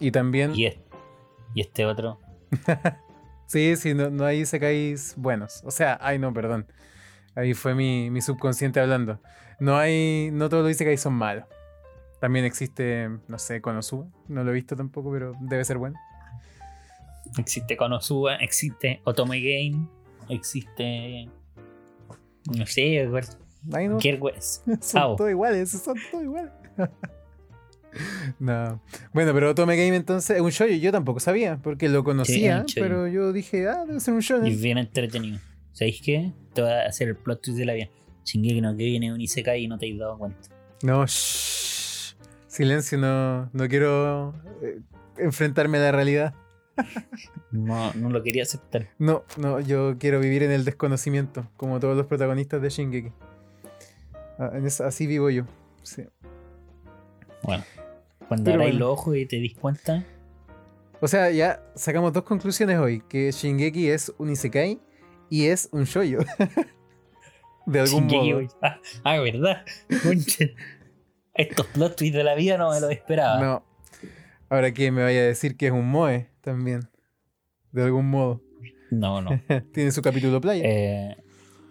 Y 0.00 0.10
también. 0.10 0.54
Y, 0.54 0.66
es- 0.66 0.78
y 1.54 1.60
este 1.60 1.84
otro. 1.86 2.20
Sí, 3.46 3.76
sí, 3.76 3.92
no, 3.92 4.08
no 4.08 4.24
hay 4.24 4.40
Isekais 4.40 5.14
buenos. 5.18 5.62
O 5.64 5.70
sea, 5.70 5.98
ay 6.00 6.18
no, 6.18 6.32
perdón. 6.32 6.66
Ahí 7.36 7.52
fue 7.52 7.74
mi, 7.74 8.10
mi 8.10 8.22
subconsciente 8.22 8.80
hablando. 8.80 9.20
No 9.60 9.76
hay. 9.76 10.30
No 10.32 10.48
todos 10.48 10.62
los 10.64 10.72
Isekais 10.72 11.00
son 11.02 11.12
malos. 11.12 11.44
También 12.24 12.46
existe, 12.46 13.10
no 13.28 13.38
sé, 13.38 13.60
Konosuba. 13.60 14.06
No 14.28 14.42
lo 14.44 14.50
he 14.50 14.54
visto 14.54 14.74
tampoco, 14.74 15.12
pero 15.12 15.34
debe 15.42 15.62
ser 15.62 15.76
bueno. 15.76 15.98
Existe 17.36 17.76
Konosuba, 17.76 18.36
existe 18.36 19.02
Otome 19.04 19.42
Game, 19.42 19.86
existe. 20.30 21.28
No 22.56 22.64
sé, 22.64 23.04
no. 23.06 23.98
¿qué 23.98 24.18
wes- 24.18 24.62
Son 24.80 25.16
todos 25.16 25.30
iguales, 25.30 25.68
son 25.70 25.98
todos 26.10 26.24
iguales. 26.24 26.50
no. 28.38 28.80
Bueno, 29.12 29.34
pero 29.34 29.50
Otome 29.50 29.76
Game 29.76 29.94
entonces 29.94 30.36
es 30.36 30.42
un 30.42 30.48
shoyo. 30.48 30.76
Yo 30.76 30.92
tampoco 30.92 31.20
sabía, 31.20 31.58
porque 31.62 31.90
lo 31.90 32.04
conocía, 32.04 32.64
shoujo. 32.66 32.72
pero 32.88 33.06
yo 33.06 33.34
dije, 33.34 33.68
ah, 33.68 33.84
debe 33.86 34.00
ser 34.00 34.14
un 34.14 34.20
Y 34.20 34.22
shonen. 34.22 34.50
es 34.50 34.62
bien 34.62 34.78
entretenido. 34.78 35.40
¿Sabéis 35.72 36.00
qué? 36.02 36.32
Te 36.54 36.62
voy 36.62 36.70
a 36.70 36.86
hacer 36.86 37.08
el 37.08 37.16
plot 37.16 37.42
twist 37.42 37.58
de 37.58 37.66
la 37.66 37.74
vida. 37.74 37.90
Shingeki 38.24 38.62
no 38.62 38.70
que 38.74 38.84
viene 38.84 39.12
un 39.12 39.20
Isekai 39.20 39.64
y 39.64 39.68
no 39.68 39.76
te 39.76 39.92
has 39.92 39.98
dado 39.98 40.16
cuenta. 40.16 40.48
No, 40.82 41.04
shh. 41.06 41.73
Silencio, 42.54 42.98
no, 42.98 43.50
no 43.52 43.68
quiero 43.68 44.32
eh, 44.62 44.78
enfrentarme 45.18 45.78
a 45.78 45.80
la 45.80 45.90
realidad. 45.92 46.34
No, 47.50 47.92
no 47.94 48.10
lo 48.10 48.22
quería 48.22 48.44
aceptar. 48.44 48.90
No, 48.96 49.24
no, 49.36 49.58
yo 49.58 49.96
quiero 49.98 50.20
vivir 50.20 50.44
en 50.44 50.52
el 50.52 50.64
desconocimiento, 50.64 51.48
como 51.56 51.80
todos 51.80 51.96
los 51.96 52.06
protagonistas 52.06 52.62
de 52.62 52.68
Shingeki. 52.68 53.12
Ah, 54.38 54.52
en 54.54 54.66
esa- 54.66 54.86
así 54.86 55.08
vivo 55.08 55.30
yo. 55.30 55.46
Sí. 55.82 56.04
Bueno, 57.42 57.64
cuando 58.28 58.52
abráis 58.52 58.70
bueno. 58.74 58.86
los 58.86 58.98
ojos 59.00 59.16
y 59.16 59.26
te 59.26 59.36
dis 59.36 59.56
cuenta, 59.56 60.04
O 61.00 61.08
sea, 61.08 61.32
ya 61.32 61.60
sacamos 61.74 62.12
dos 62.12 62.22
conclusiones 62.22 62.78
hoy: 62.78 63.02
que 63.08 63.32
Shingeki 63.32 63.88
es 63.90 64.12
un 64.16 64.30
Isekai 64.30 64.80
y 65.28 65.46
es 65.46 65.68
un 65.72 65.84
shoyo. 65.86 66.20
de 67.66 67.80
algún 67.80 68.06
Shingeki, 68.06 68.32
modo. 68.32 68.48
Ah, 68.62 68.78
ah, 69.02 69.18
¿verdad? 69.18 69.64
Estos 71.34 71.66
plot 71.66 71.96
twists 71.96 72.16
de 72.16 72.24
la 72.24 72.34
vida 72.34 72.56
no 72.58 72.70
me 72.70 72.80
los 72.80 72.90
esperaba. 72.90 73.40
No. 73.40 73.64
Ahora 74.48 74.72
que 74.72 74.90
me 74.90 75.02
vaya 75.02 75.20
a 75.20 75.24
decir 75.24 75.56
que 75.56 75.66
es 75.66 75.72
un 75.72 75.88
Moe 75.88 76.28
también. 76.40 76.88
De 77.72 77.82
algún 77.82 78.08
modo. 78.08 78.40
No, 78.90 79.20
no. 79.20 79.30
Tiene 79.72 79.90
su 79.90 80.00
capítulo 80.00 80.40
playa. 80.40 80.62
Eh, 80.64 81.16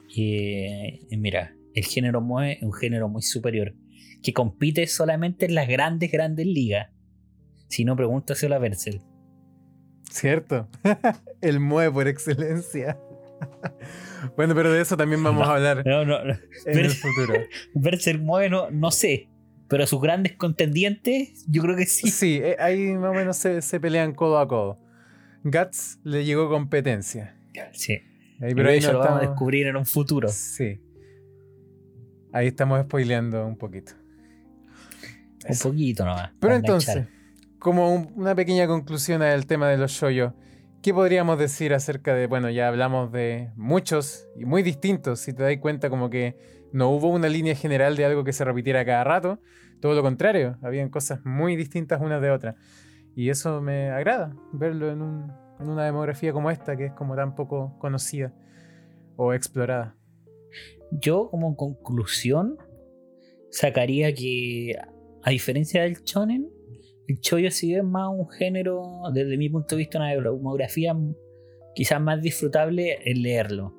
y, 0.09 1.13
y 1.13 1.17
mira, 1.17 1.55
el 1.73 1.85
género 1.85 2.19
Moe 2.19 2.53
es 2.53 2.63
un 2.63 2.73
género 2.73 3.07
muy 3.07 3.21
superior 3.21 3.73
que 4.21 4.33
compite 4.33 4.87
solamente 4.87 5.45
en 5.45 5.55
las 5.55 5.67
grandes, 5.67 6.11
grandes 6.11 6.45
ligas. 6.45 6.89
Si 7.67 7.85
no, 7.85 7.95
pregúntaselo 7.95 8.55
a 8.55 8.59
Berserk. 8.59 9.01
Cierto. 10.09 10.69
el 11.41 11.59
Moe 11.59 11.91
por 11.91 12.07
excelencia. 12.07 12.97
bueno, 14.37 14.55
pero 14.55 14.71
de 14.71 14.81
eso 14.81 14.95
también 14.95 15.21
vamos 15.23 15.47
a 15.47 15.55
hablar 15.55 15.85
No, 15.85 16.05
no, 16.05 16.23
no. 16.23 16.33
en 16.65 16.79
el 16.79 16.91
futuro. 16.91 17.33
Berserk 17.73 18.21
Moe 18.21 18.49
no, 18.49 18.69
no 18.71 18.91
sé. 18.91 19.29
Pero 19.67 19.87
sus 19.87 20.01
grandes 20.01 20.33
contendientes, 20.33 21.45
yo 21.47 21.61
creo 21.63 21.75
que 21.75 21.85
sí. 21.85 22.09
Sí, 22.09 22.39
eh, 22.43 22.57
ahí 22.59 22.93
más 22.93 23.11
o 23.11 23.13
menos 23.13 23.37
se, 23.37 23.61
se 23.61 23.79
pelean 23.79 24.13
codo 24.13 24.37
a 24.39 24.47
codo. 24.47 24.79
Guts 25.43 25.99
le 26.03 26.23
llegó 26.25 26.49
competencia. 26.49 27.35
Sí. 27.71 27.99
Ahí, 28.41 28.53
Pero 28.55 28.69
ahí 28.69 28.77
eso 28.79 28.87
no 28.87 28.93
lo 28.93 28.99
vamos 28.99 29.13
a 29.13 29.19
estamos- 29.21 29.31
descubrir 29.35 29.67
en 29.67 29.75
un 29.77 29.85
futuro. 29.85 30.27
Sí. 30.29 30.79
Ahí 32.31 32.47
estamos 32.47 32.81
spoileando 32.83 33.45
un 33.45 33.57
poquito. 33.57 33.93
Un 35.45 35.51
Eso. 35.51 35.69
poquito 35.69 36.05
nomás. 36.05 36.31
Pero 36.39 36.55
entonces, 36.55 36.95
enganchar. 36.95 37.13
como 37.59 37.93
un- 37.93 38.11
una 38.15 38.33
pequeña 38.35 38.67
conclusión 38.67 39.21
al 39.21 39.45
tema 39.45 39.69
de 39.69 39.77
los 39.77 39.91
shoyos, 39.91 40.33
¿qué 40.83 40.93
podríamos 40.93 41.39
decir 41.39 41.73
acerca 41.73 42.13
de, 42.13 42.27
bueno, 42.27 42.49
ya 42.49 42.67
hablamos 42.67 43.09
de 43.13 43.51
muchos 43.55 44.27
y 44.35 44.43
muy 44.43 44.63
distintos, 44.63 45.21
si 45.21 45.31
te 45.31 45.41
das 45.41 45.57
cuenta 45.61 45.89
como 45.89 46.09
que 46.09 46.35
no 46.73 46.89
hubo 46.89 47.07
una 47.07 47.29
línea 47.29 47.55
general 47.55 47.95
de 47.95 48.03
algo 48.03 48.25
que 48.25 48.33
se 48.33 48.43
repitiera 48.43 48.83
cada 48.83 49.05
rato, 49.05 49.39
todo 49.79 49.93
lo 49.93 50.01
contrario, 50.01 50.57
habían 50.61 50.89
cosas 50.89 51.21
muy 51.23 51.55
distintas 51.55 52.01
unas 52.01 52.21
de 52.21 52.31
otras. 52.31 52.55
Y 53.15 53.29
eso 53.29 53.61
me 53.61 53.91
agrada, 53.91 54.35
verlo 54.51 54.91
en, 54.91 55.01
un, 55.01 55.31
en 55.57 55.69
una 55.69 55.85
demografía 55.85 56.33
como 56.33 56.51
esta, 56.51 56.75
que 56.75 56.87
es 56.87 56.93
como 56.93 57.15
tan 57.15 57.33
poco 57.33 57.77
conocida 57.79 58.33
o 59.15 59.33
explorada. 59.33 59.95
Yo 60.91 61.29
como 61.29 61.55
conclusión 61.55 62.57
sacaría 63.51 64.13
que 64.13 64.75
a 65.23 65.29
diferencia 65.29 65.83
del 65.83 66.03
shonen, 66.03 66.49
el 67.07 67.19
chollo 67.19 67.51
sí 67.51 67.75
es 67.75 67.83
más 67.83 68.09
un 68.09 68.29
género, 68.29 69.01
desde 69.13 69.37
mi 69.37 69.49
punto 69.49 69.75
de 69.75 69.79
vista, 69.79 69.97
una 69.99 70.09
demografía 70.09 70.95
quizás 71.75 72.01
más 72.01 72.21
disfrutable 72.21 72.99
el 73.05 73.21
leerlo. 73.21 73.73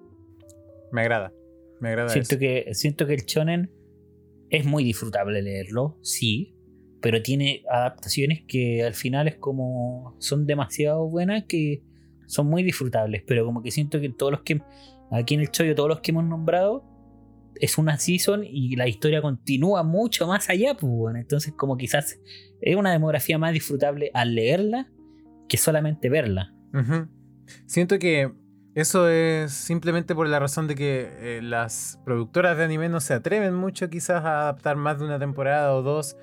Me 0.93 1.03
agrada, 1.03 1.33
me 1.81 1.91
agrada. 1.91 2.09
Siento, 2.09 2.39
Que, 2.39 2.69
siento 2.73 3.07
que 3.07 3.15
el 3.15 3.25
shonen 3.25 3.71
es 4.51 4.65
muy 4.65 4.85
disfrutable 4.85 5.43
leerlo, 5.43 5.99
sí, 6.03 6.55
pero 7.01 7.23
tiene 7.23 7.63
adaptaciones 7.69 8.45
que 8.47 8.83
al 8.85 8.95
final 8.95 9.29
es 9.29 9.37
como 9.37 10.17
son 10.21 10.47
demasiado 10.47 11.09
buenas 11.09 11.45
que 11.45 11.83
son 12.27 12.47
muy 12.47 12.63
disfrutables, 12.63 13.23
pero 13.27 13.45
como 13.45 13.63
que 13.63 13.71
siento 13.71 14.01
que 14.01 14.09
todos 14.11 14.33
los 14.33 14.43
que 14.43 14.63
aquí 15.11 15.35
en 15.35 15.41
el 15.41 15.51
chollo 15.51 15.75
todos 15.75 15.89
los 15.89 16.01
que 16.01 16.13
hemos 16.13 16.25
nombrado 16.25 16.94
es 17.61 17.79
una 17.79 17.99
season 17.99 18.45
y 18.45 18.77
la 18.77 18.89
historia 18.89 19.23
continúa 19.23 19.83
mucho 19.83 20.27
más 20.27 20.49
allá, 20.51 20.75
pues 20.75 20.93
bueno, 20.93 21.19
entonces 21.19 21.53
como 21.57 21.77
quizás 21.77 22.19
es 22.61 22.77
una 22.77 22.93
demografía 22.93 23.39
más 23.39 23.53
disfrutable 23.53 24.11
al 24.15 24.35
leerla 24.35 24.89
que 25.49 25.57
solamente 25.57 26.09
verla. 26.09 26.55
Siento 27.67 27.99
que 27.99 28.33
eso 28.75 29.09
es 29.09 29.53
simplemente 29.53 30.17
por 30.17 30.29
la 30.29 30.41
razón 30.41 30.67
de 30.67 30.75
que 30.75 31.09
eh, 31.21 31.41
las 31.43 32.01
productoras 32.05 32.57
de 32.59 32.65
anime 32.65 32.89
no 32.89 33.01
se 33.01 33.15
atreven 33.15 33.55
mucho 33.55 33.89
quizás 33.89 34.25
a 34.25 34.43
adaptar 34.43 34.77
más 34.77 34.99
de 34.99 35.05
una 35.05 35.21
temporada 35.21 35.75
o 35.75 35.83
dos. 35.83 36.17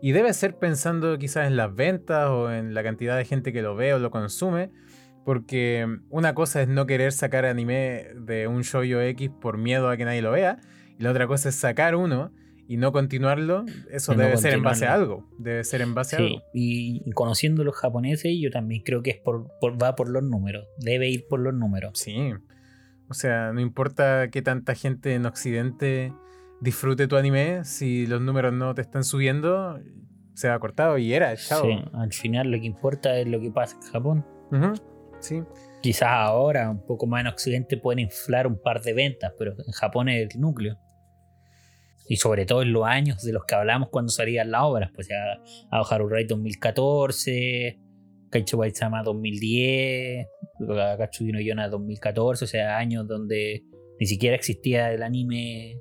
Y 0.00 0.12
debe 0.12 0.32
ser 0.32 0.56
pensando 0.56 1.18
quizás 1.18 1.48
en 1.48 1.56
las 1.56 1.74
ventas 1.74 2.28
o 2.28 2.52
en 2.52 2.74
la 2.74 2.84
cantidad 2.84 3.16
de 3.16 3.24
gente 3.24 3.52
que 3.52 3.62
lo 3.62 3.74
ve 3.74 3.92
o 3.94 3.98
lo 3.98 4.10
consume. 4.10 4.70
Porque 5.24 5.84
una 6.08 6.34
cosa 6.34 6.62
es 6.62 6.68
no 6.68 6.86
querer 6.86 7.10
sacar 7.10 7.44
anime 7.44 8.06
de 8.14 8.46
un 8.46 8.62
shoujo 8.62 9.00
X 9.00 9.30
por 9.40 9.58
miedo 9.58 9.88
a 9.88 9.96
que 9.96 10.04
nadie 10.04 10.22
lo 10.22 10.30
vea. 10.30 10.60
Y 10.98 11.02
la 11.02 11.10
otra 11.10 11.26
cosa 11.26 11.48
es 11.48 11.56
sacar 11.56 11.94
uno 11.94 12.32
y 12.68 12.78
no 12.78 12.92
continuarlo, 12.92 13.64
eso 13.90 14.14
debe 14.14 14.36
ser 14.36 14.54
en 14.54 14.62
base 14.62 14.86
a 14.86 14.94
algo. 14.94 15.28
Debe 15.38 15.62
ser 15.62 15.82
en 15.82 15.94
base 15.94 16.16
a 16.16 16.18
algo. 16.18 16.42
Y, 16.52 17.08
conociendo 17.12 17.62
los 17.62 17.76
japoneses, 17.76 18.32
yo 18.40 18.50
también 18.50 18.82
creo 18.84 19.02
que 19.02 19.10
es 19.10 19.18
por, 19.18 19.48
va 19.80 19.94
por 19.94 20.08
los 20.08 20.22
números. 20.22 20.66
Debe 20.78 21.08
ir 21.08 21.26
por 21.28 21.38
los 21.38 21.54
números. 21.54 21.92
Sí. 21.94 22.32
O 23.08 23.14
sea, 23.14 23.52
no 23.52 23.60
importa 23.60 24.30
que 24.30 24.42
tanta 24.42 24.74
gente 24.74 25.14
en 25.14 25.26
Occidente 25.26 26.12
disfrute 26.60 27.06
tu 27.06 27.16
anime, 27.16 27.64
si 27.64 28.06
los 28.06 28.20
números 28.20 28.52
no 28.52 28.74
te 28.74 28.82
están 28.82 29.04
subiendo, 29.04 29.78
se 30.34 30.48
va 30.48 30.58
cortado 30.58 30.98
y 30.98 31.12
era, 31.12 31.36
chao. 31.36 31.62
Sí, 31.62 31.84
al 31.92 32.12
final 32.12 32.50
lo 32.50 32.58
que 32.58 32.66
importa 32.66 33.16
es 33.16 33.28
lo 33.28 33.40
que 33.40 33.50
pasa 33.52 33.76
en 33.76 33.92
Japón. 33.92 34.26
Sí. 35.20 35.42
Quizás 35.82 36.08
ahora, 36.10 36.68
un 36.68 36.84
poco 36.84 37.06
más 37.06 37.20
en 37.20 37.28
Occidente, 37.28 37.76
pueden 37.76 38.00
inflar 38.00 38.48
un 38.48 38.60
par 38.60 38.82
de 38.82 38.92
ventas, 38.92 39.32
pero 39.38 39.52
en 39.52 39.72
Japón 39.72 40.08
es 40.08 40.34
el 40.34 40.40
núcleo 40.40 40.78
y 42.08 42.16
sobre 42.16 42.46
todo 42.46 42.62
en 42.62 42.72
los 42.72 42.84
años 42.84 43.22
de 43.22 43.32
los 43.32 43.44
que 43.44 43.54
hablamos 43.54 43.88
cuando 43.90 44.10
salían 44.10 44.50
las 44.50 44.62
obras, 44.62 44.90
pues 44.94 45.08
ya 45.08 45.16
Haru 45.70 46.08
Rai 46.08 46.24
2014, 46.24 47.78
Kaicho 48.30 48.58
Waitsama 48.58 49.02
2010, 49.02 50.26
Katsuki 50.98 51.32
no 51.32 51.40
Yona 51.40 51.68
2014, 51.68 52.44
o 52.44 52.48
sea, 52.48 52.78
años 52.78 53.06
donde 53.06 53.64
ni 53.98 54.06
siquiera 54.06 54.36
existía 54.36 54.92
el 54.92 55.02
anime 55.02 55.80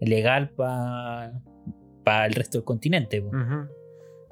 legal 0.00 0.52
para 0.56 2.26
el 2.26 2.32
resto 2.32 2.58
del 2.58 2.64
continente. 2.64 3.22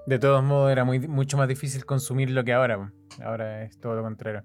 De 0.07 0.19
todos 0.19 0.43
modos, 0.43 0.73
era 0.73 0.85
muy, 0.85 1.01
mucho 1.01 1.37
más 1.37 1.49
difícil 1.49 1.85
consumir 1.85 2.31
lo 2.31 2.45
que 2.45 2.53
ahora. 2.53 2.93
Ahora 3.23 3.65
es 3.65 3.79
todo 3.79 3.95
lo 3.95 4.03
contrario. 4.03 4.43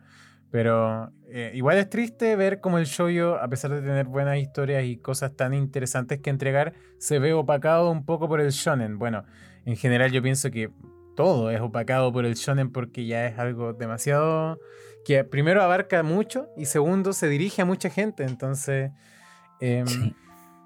Pero 0.56 1.12
eh, 1.28 1.52
igual 1.54 1.78
es 1.78 1.90
triste 1.90 2.34
ver 2.38 2.62
cómo 2.62 2.78
el 2.78 2.86
shoujo, 2.86 3.36
a 3.36 3.50
pesar 3.50 3.72
de 3.72 3.82
tener 3.82 4.06
buenas 4.06 4.38
historias 4.38 4.86
y 4.86 4.96
cosas 4.96 5.36
tan 5.36 5.54
interesantes 5.54 6.22
que 6.22 6.30
entregar, 6.30 6.72
se 6.98 7.20
ve 7.20 7.34
opacado 7.34 7.92
un 7.92 8.06
poco 8.06 8.30
por 8.30 8.40
el 8.40 8.52
shonen. 8.52 8.98
Bueno, 8.98 9.26
en 9.66 9.76
general 9.76 10.14
yo 10.14 10.22
pienso 10.22 10.52
que 10.52 10.72
todo 11.18 11.52
es 11.52 11.60
opacado 11.60 12.14
por 12.14 12.26
el 12.26 12.36
shonen 12.36 12.72
porque 12.72 13.06
ya 13.06 13.28
es 13.28 13.38
algo 13.38 13.74
demasiado 13.74 14.58
que 15.04 15.26
primero 15.26 15.62
abarca 15.62 16.04
mucho 16.04 16.48
y 16.56 16.68
segundo 16.68 17.12
se 17.12 17.28
dirige 17.28 17.62
a 17.62 17.66
mucha 17.66 17.90
gente. 17.90 18.24
Entonces, 18.24 18.92
em, 19.60 19.86
sí, 19.86 20.16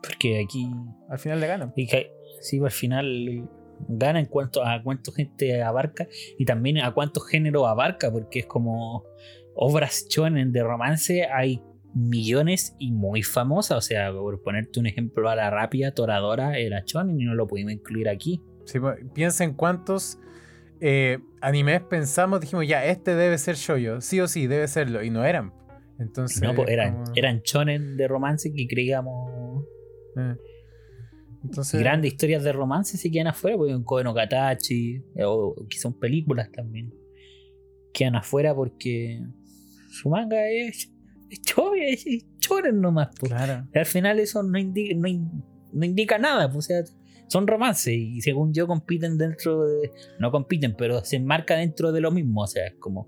porque 0.03 0.39
aquí 0.45 0.69
al 1.09 1.17
final 1.17 1.39
le 1.39 1.47
ganan. 1.47 1.73
Y 1.75 1.87
que, 1.87 2.11
sí, 2.41 2.59
al 2.63 2.69
final 2.69 3.49
gana 3.87 4.19
en 4.19 4.25
cuanto 4.25 4.63
a 4.63 4.81
cuánto 4.83 5.11
gente 5.11 5.61
abarca 5.63 6.07
y 6.37 6.45
también 6.45 6.79
a 6.79 6.91
cuántos 6.93 7.27
géneros 7.27 7.65
abarca, 7.67 8.11
porque 8.11 8.39
es 8.39 8.45
como 8.45 9.05
obras 9.61 10.07
shonen 10.09 10.53
de 10.53 10.63
romance 10.63 11.25
hay 11.25 11.61
millones 11.93 12.75
y 12.79 12.91
muy 12.91 13.23
famosas. 13.23 13.77
O 13.77 13.81
sea, 13.81 14.11
por 14.11 14.41
ponerte 14.41 14.79
un 14.79 14.87
ejemplo 14.87 15.29
a 15.29 15.35
la 15.35 15.49
rápida, 15.49 15.91
Toradora 15.91 16.57
era 16.57 16.83
shonen 16.85 17.19
y 17.19 17.25
no 17.25 17.35
lo 17.35 17.47
pudimos 17.47 17.73
incluir 17.73 18.07
aquí. 18.07 18.41
Sí, 18.65 18.79
pues, 18.79 18.97
piensa 19.13 19.43
en 19.43 19.53
cuántos 19.53 20.17
eh, 20.79 21.19
animes 21.41 21.81
pensamos, 21.81 22.39
dijimos, 22.39 22.67
ya, 22.67 22.85
este 22.85 23.15
debe 23.15 23.37
ser 23.37 23.55
shoyo, 23.55 23.99
sí 23.99 24.21
o 24.21 24.27
sí, 24.27 24.47
debe 24.47 24.67
serlo, 24.67 25.03
y 25.03 25.09
no 25.09 25.25
eran. 25.25 25.53
Entonces, 25.99 26.41
no, 26.41 26.55
pues 26.55 26.69
eran, 26.69 27.03
eran 27.15 27.41
shonen 27.41 27.97
de 27.97 28.07
romance 28.07 28.53
que 28.53 28.65
creíamos. 28.65 29.65
Eh, 30.15 30.35
entonces, 31.43 31.79
grandes 31.79 32.13
historias 32.13 32.43
de 32.43 32.53
romance 32.53 32.97
se 32.97 33.11
quedan 33.11 33.27
afuera, 33.27 33.57
porque 33.57 33.75
un 33.75 33.83
Koe 33.83 34.03
no 34.05 34.13
Katachi, 34.13 35.03
o 35.25 35.55
quizás 35.67 35.93
películas 35.95 36.49
también. 36.51 36.93
Quedan 37.91 38.15
afuera 38.15 38.55
porque 38.55 39.19
su 39.89 40.09
manga 40.09 40.49
es, 40.49 40.91
es 41.29 41.41
es, 42.03 42.25
nomás. 42.73 43.09
Pues. 43.19 43.31
Al 43.31 43.85
final 43.85 44.19
eso 44.19 44.43
no 44.43 44.57
indica, 44.57 44.95
no, 44.95 45.85
indica 45.85 46.17
nada, 46.17 46.51
pues, 46.51 46.65
o 46.65 46.67
sea, 46.67 46.83
son 47.27 47.47
romances 47.47 47.93
y 47.93 48.21
según 48.21 48.53
yo 48.53 48.67
compiten 48.67 49.17
dentro 49.17 49.65
de... 49.65 49.91
No 50.19 50.31
compiten, 50.31 50.75
pero 50.75 51.03
se 51.03 51.17
enmarca 51.17 51.55
dentro 51.55 51.91
de 51.91 52.01
lo 52.01 52.11
mismo, 52.11 52.41
o 52.41 52.47
sea, 52.47 52.67
es 52.67 52.75
como... 52.79 53.07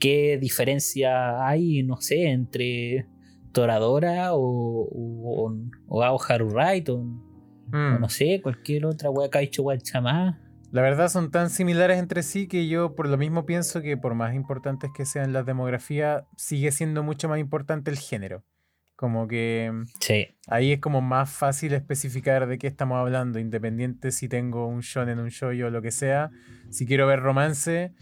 ¿Qué 0.00 0.36
diferencia 0.40 1.46
hay, 1.46 1.84
no 1.84 2.00
sé, 2.00 2.30
entre 2.30 3.06
Toradora 3.52 4.34
o, 4.34 4.40
o, 4.40 5.54
o, 5.86 6.02
Ao 6.02 6.18
Haru 6.20 6.48
o, 6.48 6.98
mm. 7.68 8.00
no 8.00 8.08
sé, 8.08 8.40
cualquier 8.42 8.84
otra 8.86 9.10
wea 9.10 9.30
que 9.30 9.38
ha 9.38 9.42
hecho 9.42 9.62
Guachamá? 9.62 10.45
La 10.76 10.82
verdad 10.82 11.08
son 11.08 11.30
tan 11.30 11.48
similares 11.48 11.98
entre 11.98 12.22
sí 12.22 12.48
que 12.48 12.68
yo 12.68 12.94
por 12.94 13.08
lo 13.08 13.16
mismo 13.16 13.46
pienso 13.46 13.80
que 13.80 13.96
por 13.96 14.14
más 14.14 14.34
importantes 14.34 14.90
que 14.94 15.06
sean 15.06 15.32
las 15.32 15.46
demografías, 15.46 16.24
sigue 16.36 16.70
siendo 16.70 17.02
mucho 17.02 17.30
más 17.30 17.38
importante 17.38 17.90
el 17.90 17.96
género. 17.96 18.44
Como 18.94 19.26
que 19.26 19.72
sí. 20.00 20.26
ahí 20.48 20.72
es 20.72 20.80
como 20.80 21.00
más 21.00 21.30
fácil 21.30 21.72
especificar 21.72 22.46
de 22.46 22.58
qué 22.58 22.66
estamos 22.66 22.98
hablando, 22.98 23.38
independiente 23.38 24.10
si 24.10 24.28
tengo 24.28 24.66
un 24.66 24.80
shonen, 24.80 25.18
un 25.18 25.30
shoyo 25.30 25.68
o 25.68 25.70
lo 25.70 25.80
que 25.80 25.90
sea. 25.90 26.30
Si 26.68 26.84
quiero 26.84 27.06
ver 27.06 27.20
romance, 27.20 27.94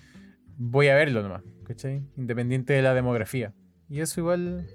voy 0.57 0.89
a 0.89 0.97
verlo 0.97 1.23
nomás, 1.23 1.45
¿cachai? 1.65 2.03
Independiente 2.17 2.73
de 2.73 2.83
la 2.83 2.93
demografía. 2.93 3.55
Y 3.89 4.01
eso 4.01 4.19
igual 4.19 4.67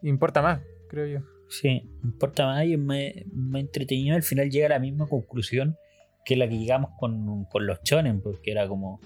importa 0.00 0.40
más, 0.40 0.62
creo 0.88 1.06
yo. 1.06 1.26
Sí, 1.50 1.90
importa 2.02 2.46
más 2.46 2.64
y 2.64 2.78
me, 2.78 3.26
me 3.34 3.60
entretenido. 3.60 4.16
Al 4.16 4.22
final 4.22 4.48
llega 4.48 4.64
a 4.64 4.70
la 4.70 4.78
misma 4.78 5.06
conclusión 5.06 5.76
que 6.24 6.34
es 6.34 6.38
la 6.38 6.48
que 6.48 6.58
llegamos 6.58 6.90
con, 6.98 7.46
los 7.66 7.82
chonen, 7.82 8.20
porque 8.20 8.52
era 8.52 8.68
como. 8.68 9.00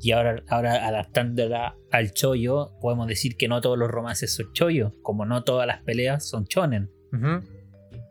Y 0.00 0.12
ahora, 0.12 0.42
ahora 0.48 0.86
adaptándola 0.86 1.76
al 1.90 2.12
chollo, 2.12 2.72
podemos 2.80 3.06
decir 3.06 3.36
que 3.36 3.48
no 3.48 3.60
todos 3.62 3.78
los 3.78 3.90
romances 3.90 4.34
son 4.34 4.52
chollo, 4.52 4.92
como 5.02 5.24
no 5.24 5.42
todas 5.42 5.66
las 5.66 5.82
peleas 5.82 6.28
son 6.28 6.46
chonen. 6.46 6.90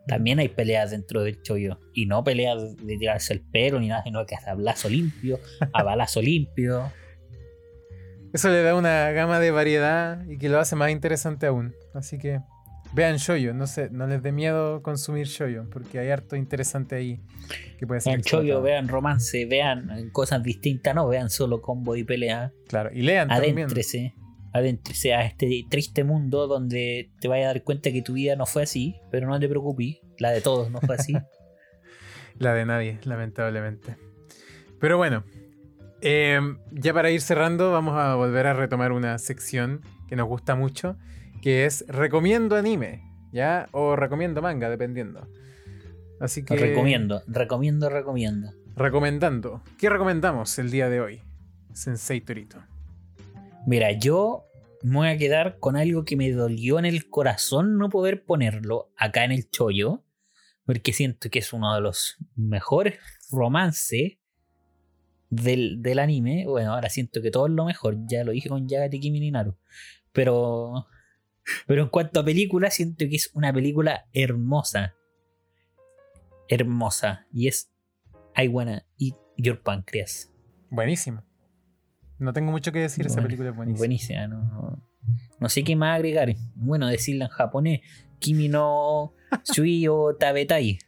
También 0.08 0.40
hay 0.40 0.50
peleas 0.50 0.92
dentro 0.92 1.24
del 1.24 1.42
chollo, 1.42 1.80
y 1.94 2.06
no 2.06 2.24
peleas 2.24 2.76
de 2.78 2.98
tirarse 2.98 3.34
el 3.34 3.42
pelo 3.42 3.80
ni 3.80 3.88
nada, 3.88 4.04
sino 4.04 4.26
que 4.26 4.36
a 4.36 4.54
balazo 4.56 4.90
limpio, 4.90 5.40
a 5.74 5.84
balazo 5.84 6.22
limpio. 6.22 6.92
Eso 8.34 8.50
le 8.50 8.64
da 8.64 8.76
una 8.76 9.12
gama 9.12 9.40
de 9.40 9.52
variedad 9.52 10.26
y 10.28 10.38
que 10.38 10.50
lo 10.50 10.60
hace 10.60 10.76
más 10.76 10.92
interesante 10.92 11.46
aún. 11.46 11.74
Así 11.94 12.18
que 12.18 12.42
Vean 12.96 13.18
shoyo, 13.18 13.54
no 13.54 13.68
sé, 13.68 13.90
no 13.92 14.08
les 14.08 14.24
dé 14.24 14.32
miedo 14.32 14.82
consumir 14.82 15.28
shoyo, 15.28 15.70
porque 15.70 16.00
hay 16.00 16.12
harto 16.12 16.38
interesante 16.38 16.96
ahí 16.96 17.20
que 17.78 17.86
puede 17.86 18.00
ser. 18.00 18.14
Vean 18.14 18.22
shoyo, 18.22 18.62
vean 18.62 18.88
romance, 18.88 19.46
vean 19.46 20.10
cosas 20.14 20.42
distintas, 20.42 20.96
no 20.96 21.06
vean 21.10 21.30
solo 21.30 21.62
combo 21.62 21.98
y 21.98 22.06
pelea. 22.06 22.54
Claro, 22.70 22.92
y 22.94 23.02
lean 23.02 23.30
adéntrese, 23.30 24.14
también. 24.16 24.50
Adéntrese 24.54 25.14
a 25.14 25.26
este 25.26 25.66
triste 25.70 26.06
mundo 26.06 26.48
donde 26.48 27.12
te 27.20 27.28
vayas 27.28 27.48
a 27.48 27.54
dar 27.56 27.64
cuenta 27.64 27.92
que 27.92 28.02
tu 28.02 28.14
vida 28.14 28.38
no 28.38 28.46
fue 28.46 28.64
así, 28.64 28.96
pero 29.12 29.28
no 29.28 29.38
te 29.42 29.50
preocupes, 29.50 29.98
la 30.18 30.32
de 30.32 30.40
todos 30.40 30.72
no 30.72 30.80
fue 30.80 30.96
así. 30.96 31.14
la 32.40 32.54
de 32.54 32.66
nadie, 32.66 33.00
lamentablemente. 33.04 33.98
Pero 34.80 34.96
bueno, 34.96 35.26
em, 36.00 36.60
ya 36.72 36.94
para 36.94 37.12
ir 37.12 37.20
cerrando, 37.20 37.74
vamos 37.74 37.98
a 37.98 38.16
volver 38.16 38.48
a 38.48 38.54
retomar 38.54 38.94
una 38.94 39.18
sección 39.18 39.82
que 40.08 40.16
nos 40.16 40.30
gusta 40.30 40.56
mucho 40.56 40.96
que 41.46 41.66
es 41.68 41.86
recomiendo 41.88 42.56
anime, 42.56 43.04
¿ya? 43.32 43.70
O 43.72 43.96
recomiendo 43.96 44.42
manga, 44.42 44.68
dependiendo. 44.68 45.30
Así 46.20 46.44
que... 46.44 46.56
Recomiendo, 46.56 47.22
recomiendo, 47.28 47.88
recomiendo. 47.88 48.52
Recomendando. 48.76 49.62
¿Qué 49.78 49.88
recomendamos 49.88 50.58
el 50.58 50.72
día 50.72 50.90
de 50.90 51.02
hoy? 51.02 51.22
Sensei 51.72 52.22
Torito. 52.22 52.64
Mira, 53.68 53.92
yo 53.92 54.46
me 54.82 54.96
voy 54.96 55.08
a 55.10 55.18
quedar 55.20 55.60
con 55.60 55.76
algo 55.76 56.04
que 56.04 56.16
me 56.16 56.32
dolió 56.32 56.80
en 56.80 56.86
el 56.86 57.12
corazón 57.12 57.78
no 57.78 57.90
poder 57.90 58.26
ponerlo 58.26 58.92
acá 58.98 59.24
en 59.24 59.32
el 59.32 59.48
chollo, 59.48 60.04
porque 60.66 60.94
siento 60.94 61.30
que 61.30 61.38
es 61.38 61.54
uno 61.54 61.76
de 61.76 61.82
los 61.82 62.18
mejores 62.36 62.98
romances 63.30 64.18
del, 65.30 65.84
del 65.84 66.00
anime. 66.00 66.46
Bueno, 66.48 66.74
ahora 66.74 66.90
siento 66.90 67.22
que 67.22 67.30
todo 67.30 67.46
es 67.46 67.54
lo 67.54 67.66
mejor, 67.66 67.98
ya 68.08 68.24
lo 68.24 68.32
dije 68.32 68.50
con 68.50 68.68
Yagati 68.68 69.00
Kimi 69.00 69.20
Ninaru. 69.20 69.56
Pero, 70.12 70.88
pero 71.68 71.84
en 71.84 71.90
cuanto 71.90 72.20
a 72.20 72.26
película, 72.26 72.70
siento 72.72 73.06
que 73.10 73.16
es 73.16 73.32
una 73.34 73.54
película 73.54 74.08
hermosa. 74.14 74.96
Hermosa. 76.48 77.28
Y 77.32 77.48
es 77.48 77.72
I 78.36 78.48
Wanna 78.48 78.86
Eat 79.00 79.16
Your 79.38 79.62
Pancreas. 79.62 80.32
Buenísimo. 80.70 81.24
No 82.18 82.34
tengo 82.34 82.52
mucho 82.52 82.72
que 82.72 82.80
decir, 82.80 83.06
esa 83.06 83.22
película 83.22 83.50
es 83.50 83.56
buenísima. 83.56 83.80
Buenísima, 83.80 84.28
no, 84.28 84.82
no 85.40 85.50
sé 85.50 85.64
qué 85.64 85.76
más 85.76 85.96
agregar. 85.96 86.34
Bueno, 86.56 86.88
decirla 86.88 87.26
en 87.26 87.32
japonés. 87.32 87.82
Kimi 88.20 88.48
no 88.48 89.14
Shui 89.54 89.88
o 89.88 90.16
Tabetai. 90.16 90.80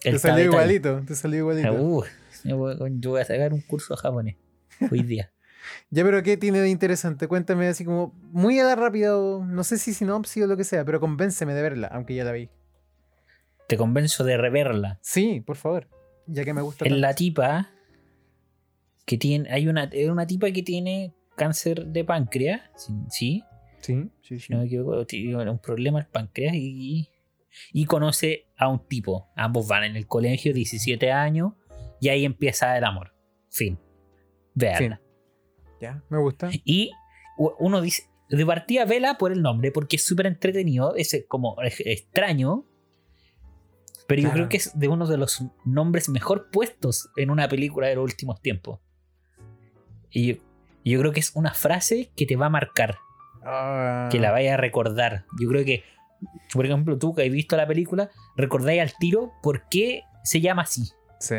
Te 0.00 0.18
salió 0.18 0.20
tabetai. 0.20 0.44
igualito, 0.44 1.02
te 1.06 1.14
salió 1.14 1.38
igualito. 1.40 1.72
Uh, 1.72 2.04
yo 2.44 2.56
voy 2.56 2.76
yo 2.98 3.10
voy 3.10 3.20
a 3.20 3.24
sacar 3.24 3.52
un 3.52 3.60
curso 3.60 3.94
de 3.94 4.00
japonés 4.00 4.36
hoy 4.90 5.02
día. 5.02 5.32
Ya, 5.90 6.04
pero 6.04 6.22
¿qué 6.22 6.36
tiene 6.36 6.60
de 6.60 6.68
interesante? 6.68 7.28
Cuéntame 7.28 7.68
así 7.68 7.84
como 7.84 8.14
muy 8.32 8.58
a 8.58 8.64
la 8.64 8.76
rápida, 8.76 9.10
no 9.10 9.64
sé 9.64 9.78
si 9.78 9.94
sinopsis 9.94 10.44
o 10.44 10.46
lo 10.46 10.56
que 10.56 10.64
sea, 10.64 10.84
pero 10.84 11.00
convénceme 11.00 11.54
de 11.54 11.62
verla, 11.62 11.88
aunque 11.88 12.14
ya 12.14 12.24
la 12.24 12.32
vi. 12.32 12.48
Te 13.68 13.76
convenzo 13.76 14.24
de 14.24 14.36
reverla. 14.36 14.98
Sí, 15.02 15.40
por 15.40 15.56
favor, 15.56 15.88
ya 16.26 16.44
que 16.44 16.54
me 16.54 16.62
gusta 16.62 16.84
Es 16.84 16.92
la 16.92 17.14
tipa 17.14 17.70
que 19.04 19.18
tiene. 19.18 19.50
Hay 19.50 19.68
una, 19.68 19.90
una 20.10 20.26
tipa 20.26 20.50
que 20.50 20.62
tiene 20.62 21.14
cáncer 21.36 21.86
de 21.86 22.04
páncreas. 22.04 22.62
Sí, 22.76 22.94
sí 23.10 23.44
Sí, 23.86 24.40
sí, 24.40 24.52
no 24.52 24.58
me 24.58 24.66
equivoco, 24.66 25.06
tiene 25.06 25.48
un 25.48 25.58
problema 25.58 26.00
el 26.00 26.06
páncreas 26.06 26.54
y, 26.56 27.08
y 27.72 27.84
conoce 27.84 28.46
a 28.56 28.68
un 28.68 28.80
tipo. 28.86 29.28
Ambos 29.36 29.68
van 29.68 29.84
en 29.84 29.96
el 29.96 30.08
colegio, 30.08 30.52
17 30.52 31.12
años, 31.12 31.52
y 32.00 32.08
ahí 32.08 32.24
empieza 32.24 32.76
el 32.76 32.84
amor. 32.84 33.14
Fin. 33.48 33.78
Veanla. 34.54 35.00
Ya, 35.80 36.02
me 36.08 36.18
gusta. 36.18 36.50
Y 36.64 36.90
uno 37.36 37.80
dice, 37.80 38.04
de 38.30 38.46
partida 38.46 38.84
vela 38.84 39.18
por 39.18 39.32
el 39.32 39.42
nombre, 39.42 39.70
porque 39.72 39.96
es 39.96 40.04
súper 40.04 40.26
entretenido, 40.26 40.94
es 40.96 41.12
eh, 41.14 41.26
como 41.28 41.60
es- 41.62 41.80
extraño, 41.84 42.64
pero 44.06 44.22
yo 44.22 44.28
Claro. 44.28 44.34
creo 44.34 44.48
que 44.48 44.56
es 44.58 44.78
de 44.78 44.88
uno 44.88 45.06
de 45.06 45.16
los 45.18 45.44
nombres 45.64 46.08
mejor 46.08 46.48
puestos 46.50 47.08
en 47.16 47.30
una 47.30 47.48
película 47.48 47.88
de 47.88 47.96
los 47.96 48.04
últimos 48.04 48.40
tiempos. 48.40 48.80
Y 50.10 50.34
yo, 50.34 50.42
y 50.84 50.92
yo 50.92 51.00
creo 51.00 51.12
que 51.12 51.20
es 51.20 51.32
una 51.34 51.52
frase 51.52 52.10
que 52.16 52.26
te 52.26 52.36
va 52.36 52.46
a 52.46 52.50
marcar, 52.50 52.96
Ah, 53.48 54.08
que 54.10 54.18
la 54.18 54.32
vaya 54.32 54.54
a 54.54 54.56
recordar. 54.56 55.24
Yo 55.40 55.48
creo 55.48 55.64
que, 55.64 55.84
por 56.52 56.64
ejemplo, 56.66 56.98
tú 56.98 57.14
que 57.14 57.22
has 57.24 57.30
visto 57.30 57.56
la 57.56 57.66
película, 57.66 58.10
recordáis 58.36 58.80
al 58.80 58.92
tiro 58.98 59.32
por 59.42 59.68
qué 59.68 60.02
se 60.24 60.40
llama 60.40 60.62
así. 60.62 60.84
Sí. 61.20 61.36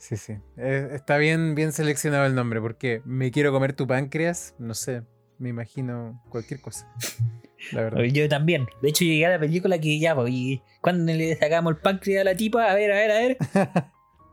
Sí, 0.00 0.16
sí. 0.16 0.38
Eh, 0.56 0.88
está 0.94 1.18
bien, 1.18 1.54
bien 1.54 1.72
seleccionado 1.72 2.24
el 2.24 2.34
nombre, 2.34 2.58
porque 2.62 3.02
me 3.04 3.30
quiero 3.30 3.52
comer 3.52 3.74
tu 3.74 3.86
páncreas, 3.86 4.54
no 4.58 4.72
sé, 4.72 5.02
me 5.38 5.50
imagino 5.50 6.22
cualquier 6.30 6.62
cosa. 6.62 6.90
La 7.72 7.82
verdad. 7.82 8.02
Yo 8.04 8.26
también. 8.26 8.66
De 8.80 8.88
hecho, 8.88 9.04
llegué 9.04 9.26
a 9.26 9.30
la 9.30 9.38
película 9.38 9.78
que 9.78 9.98
ya, 9.98 10.14
pues, 10.14 10.32
y 10.32 10.62
cuando 10.80 11.12
le 11.12 11.36
sacamos 11.36 11.74
el 11.74 11.76
páncreas 11.82 12.22
a 12.22 12.24
la 12.24 12.34
tipa, 12.34 12.70
a 12.70 12.74
ver, 12.74 12.90
a 12.90 12.94
ver, 12.94 13.10
a 13.10 13.14
ver. 13.18 13.36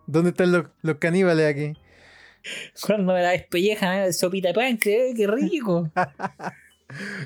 ¿Dónde 0.07 0.29
están 0.29 0.53
los, 0.53 0.67
los 0.81 0.95
caníbales 0.99 1.45
aquí? 1.45 1.73
Cuando 2.87 3.13
me 3.13 3.21
la 3.21 3.31
despellejan, 3.31 4.03
¿eh? 4.03 4.13
sopita 4.13 4.47
de 4.47 4.53
páncreas, 4.53 5.01
¡eh! 5.01 5.13
¡qué 5.17 5.27
rico! 5.27 5.91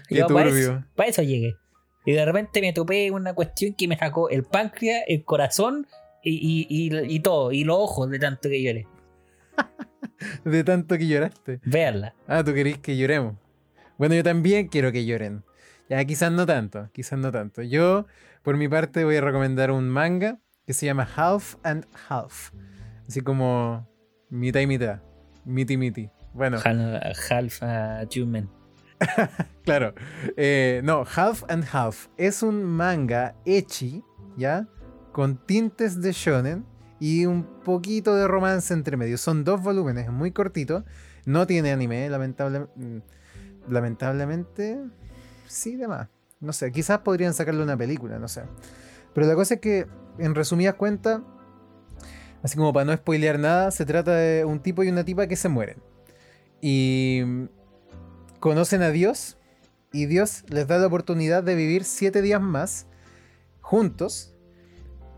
Qué 0.10 0.16
Yo 0.16 0.28
para 0.28 0.50
eso, 1.08 1.22
llegué. 1.22 1.58
Y 2.08 2.14
de 2.14 2.26
repente 2.26 2.60
me 2.62 2.74
topé 2.74 3.12
una 3.12 3.36
cuestión 3.36 3.76
que 3.76 3.88
me 3.88 3.96
sacó 3.96 4.30
el 4.30 4.44
páncreas, 4.44 5.04
el 5.08 5.24
corazón 5.24 5.86
y, 6.24 6.68
y, 6.70 6.96
y- 6.96 7.16
y 7.16 7.20
todo, 7.20 7.52
y 7.52 7.64
los 7.64 7.78
ojos 7.78 8.10
de 8.10 8.20
tanto 8.20 8.50
que 8.50 8.62
lloré. 8.64 8.88
De 10.46 10.64
tanto 10.64 10.98
que 10.98 11.08
lloraste. 11.08 11.60
Veanla. 11.66 12.14
Ah, 12.28 12.44
tú 12.44 12.54
querés 12.54 12.78
que 12.78 12.96
lloremos. 12.98 13.36
Bueno, 13.98 14.16
yo 14.16 14.24
también 14.24 14.68
quiero 14.68 14.92
que 14.92 15.06
lloren. 15.06 15.44
Ya, 15.90 16.04
quizás 16.06 16.32
no 16.32 16.46
tanto, 16.46 16.90
quizás 16.94 17.20
no 17.20 17.32
tanto. 17.32 17.62
Yo, 17.64 18.06
por 18.44 18.56
mi 18.58 18.68
parte, 18.68 19.04
voy 19.04 19.16
a 19.18 19.22
recomendar 19.22 19.72
un 19.72 19.90
manga 19.90 20.40
que 20.66 20.74
se 20.74 20.86
llama 20.86 21.08
Half 21.16 21.56
and 21.64 21.86
Half. 22.08 22.52
Así 23.08 23.22
como 23.22 23.88
mitad 24.30 24.60
y 24.62 24.68
mitad. 24.68 25.02
Miti 25.44 25.76
miti. 25.76 26.10
Bueno, 26.34 26.58
Hal- 26.64 27.02
Half 27.30 27.64
Achievement. 27.64 28.50
claro. 29.66 29.94
Eh, 30.38 30.82
no, 30.84 31.04
Half 31.16 31.44
and 31.50 31.66
Half 31.72 32.08
es 32.18 32.42
un 32.44 32.64
manga 32.64 33.36
echi, 33.46 34.04
¿ya? 34.38 34.68
Con 35.12 35.38
tintes 35.38 36.02
de 36.02 36.12
shonen 36.12 36.66
y 37.00 37.26
un 37.26 37.44
poquito 37.44 38.16
de 38.16 38.28
romance 38.28 38.74
entre 38.74 38.96
medio. 38.98 39.18
Son 39.18 39.44
dos 39.44 39.62
volúmenes, 39.62 40.06
es 40.06 40.12
muy 40.12 40.32
cortito. 40.32 40.86
No 41.26 41.46
tiene 41.48 41.72
anime, 41.72 42.10
lamentable- 42.10 42.68
mm, 42.76 43.00
lamentablemente. 43.70 44.80
Sí, 45.48 45.76
demás. 45.76 46.08
No 46.40 46.54
sé, 46.54 46.72
quizás 46.72 47.00
podrían 47.00 47.34
sacarle 47.34 47.62
una 47.64 47.78
película, 47.78 48.18
no 48.20 48.28
sé. 48.28 48.44
Pero 49.14 49.28
la 49.28 49.36
cosa 49.36 49.56
es 49.56 49.60
que, 49.62 49.88
en 50.18 50.34
resumidas 50.34 50.76
cuentas, 50.76 51.22
así 52.42 52.58
como 52.58 52.74
para 52.74 52.86
no 52.86 52.96
spoilear 52.96 53.38
nada, 53.38 53.72
se 53.72 53.86
trata 53.86 54.16
de 54.16 54.46
un 54.46 54.60
tipo 54.60 54.84
y 54.84 54.90
una 54.90 55.04
tipa 55.04 55.28
que 55.28 55.36
se 55.36 55.50
mueren. 55.50 55.78
Y 56.62 57.22
mm, 57.26 57.44
conocen 58.40 58.82
a 58.82 58.90
Dios 58.90 59.38
y 59.92 60.06
Dios 60.06 60.44
les 60.48 60.68
da 60.68 60.78
la 60.78 60.88
oportunidad 60.88 61.44
de 61.44 61.56
vivir 61.56 61.84
siete 61.84 62.22
días 62.22 62.42
más 62.42 62.88
juntos, 63.60 64.34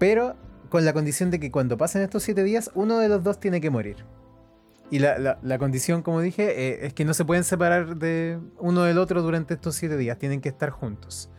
pero 0.03 0.35
con 0.67 0.83
la 0.83 0.91
condición 0.91 1.31
de 1.31 1.39
que 1.39 1.49
cuando 1.49 1.77
pasen 1.77 2.01
estos 2.01 2.23
siete 2.23 2.43
días, 2.43 2.69
uno 2.75 2.97
de 2.99 3.07
los 3.07 3.23
dos 3.23 3.39
tiene 3.39 3.61
que 3.61 3.69
morir. 3.69 4.03
Y 4.91 4.99
la, 4.99 5.17
la- 5.41 5.57
condición, 5.57 6.01
como 6.01 6.19
dije, 6.19 6.43
eh, 6.43 6.85
es 6.87 6.93
que 6.93 7.05
no 7.05 7.13
se 7.13 7.23
pueden 7.23 7.45
separar 7.45 7.95
de 7.95 8.37
uno 8.59 8.83
del 8.83 8.97
otro 8.97 9.21
durante 9.21 9.53
estos 9.53 9.75
siete 9.75 9.95
días, 9.95 10.17
tienen 10.17 10.41
que 10.41 10.49
estar 10.49 10.71
juntos. 10.71 11.29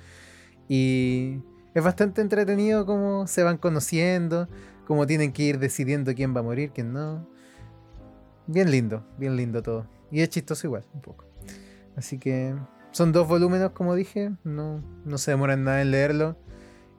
Y 0.67 1.41
es 1.75 1.85
bastante 1.85 2.23
entretenido 2.23 2.87
cómo 2.87 3.27
se 3.27 3.43
van 3.43 3.59
conociendo, 3.59 4.49
cómo 4.87 5.07
tienen 5.07 5.35
que 5.35 5.43
ir 5.43 5.59
decidiendo 5.59 6.15
quién 6.15 6.35
va 6.35 6.41
a 6.41 6.45
morir, 6.45 6.71
quién 6.75 6.95
no. 6.95 7.29
Bien 8.47 8.71
lindo, 8.71 9.05
bien 9.19 9.37
lindo 9.37 9.63
todo. 9.63 9.87
Y 10.11 10.23
es 10.23 10.31
chistoso 10.31 10.67
igual, 10.69 10.87
un 10.95 11.03
poco. 11.03 11.27
Así 11.97 12.19
que 12.19 12.55
son 12.93 13.13
dos 13.13 13.29
volúmenes, 13.29 13.73
como 13.73 13.95
dije, 13.95 14.33
no, 14.43 14.83
no 15.05 15.19
se 15.19 15.33
demoran 15.33 15.65
nada 15.65 15.83
en 15.83 15.91
leerlo. 15.91 16.39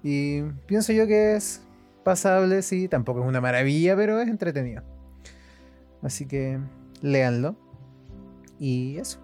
Y 0.07 0.43
pienso 0.67 0.93
yo 0.93 1.07
que 1.07 1.35
es 1.35 1.65
pasable, 2.03 2.61
sí, 2.61 2.87
tampoco 2.87 3.21
es 3.21 3.27
una 3.27 3.41
maravilla, 3.41 3.95
pero 3.95 4.21
es 4.21 4.27
entretenido. 4.27 4.83
Así 6.03 6.27
que 6.27 6.59
léanlo. 7.01 7.55
Y 8.59 8.99
eso. 8.99 9.19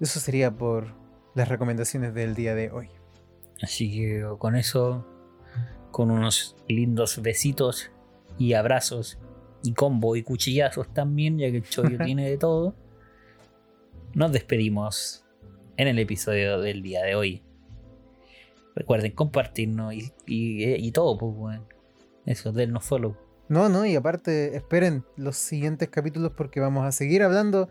Eso 0.00 0.18
sería 0.18 0.50
por 0.50 0.94
las 1.34 1.46
recomendaciones 1.46 2.14
del 2.14 2.34
día 2.34 2.54
de 2.54 2.70
hoy. 2.70 2.88
Así 3.60 3.92
que 3.92 4.24
con 4.38 4.56
eso, 4.56 5.06
con 5.90 6.10
unos 6.10 6.56
lindos 6.66 7.20
besitos 7.20 7.90
y 8.38 8.54
abrazos 8.54 9.18
y 9.62 9.74
combo 9.74 10.16
y 10.16 10.22
cuchillazos 10.22 10.88
también, 10.94 11.36
ya 11.36 11.50
que 11.50 11.58
el 11.58 11.68
chollo 11.68 11.98
tiene 12.02 12.30
de 12.30 12.38
todo, 12.38 12.74
nos 14.14 14.32
despedimos 14.32 15.26
en 15.76 15.88
el 15.88 15.98
episodio 15.98 16.62
del 16.62 16.80
día 16.80 17.02
de 17.02 17.14
hoy. 17.14 17.42
Recuerden 18.74 19.12
compartirnos 19.12 19.92
y, 19.94 20.12
y, 20.26 20.74
y 20.74 20.92
todo, 20.92 21.18
pues, 21.18 21.34
bueno. 21.36 21.68
Eso, 22.26 22.52
dennos 22.52 22.84
follow. 22.84 23.16
No, 23.48 23.68
no, 23.68 23.84
y 23.84 23.94
aparte, 23.96 24.56
esperen 24.56 25.04
los 25.16 25.36
siguientes 25.36 25.88
capítulos 25.88 26.32
porque 26.36 26.60
vamos 26.60 26.84
a 26.86 26.92
seguir 26.92 27.22
hablando 27.22 27.68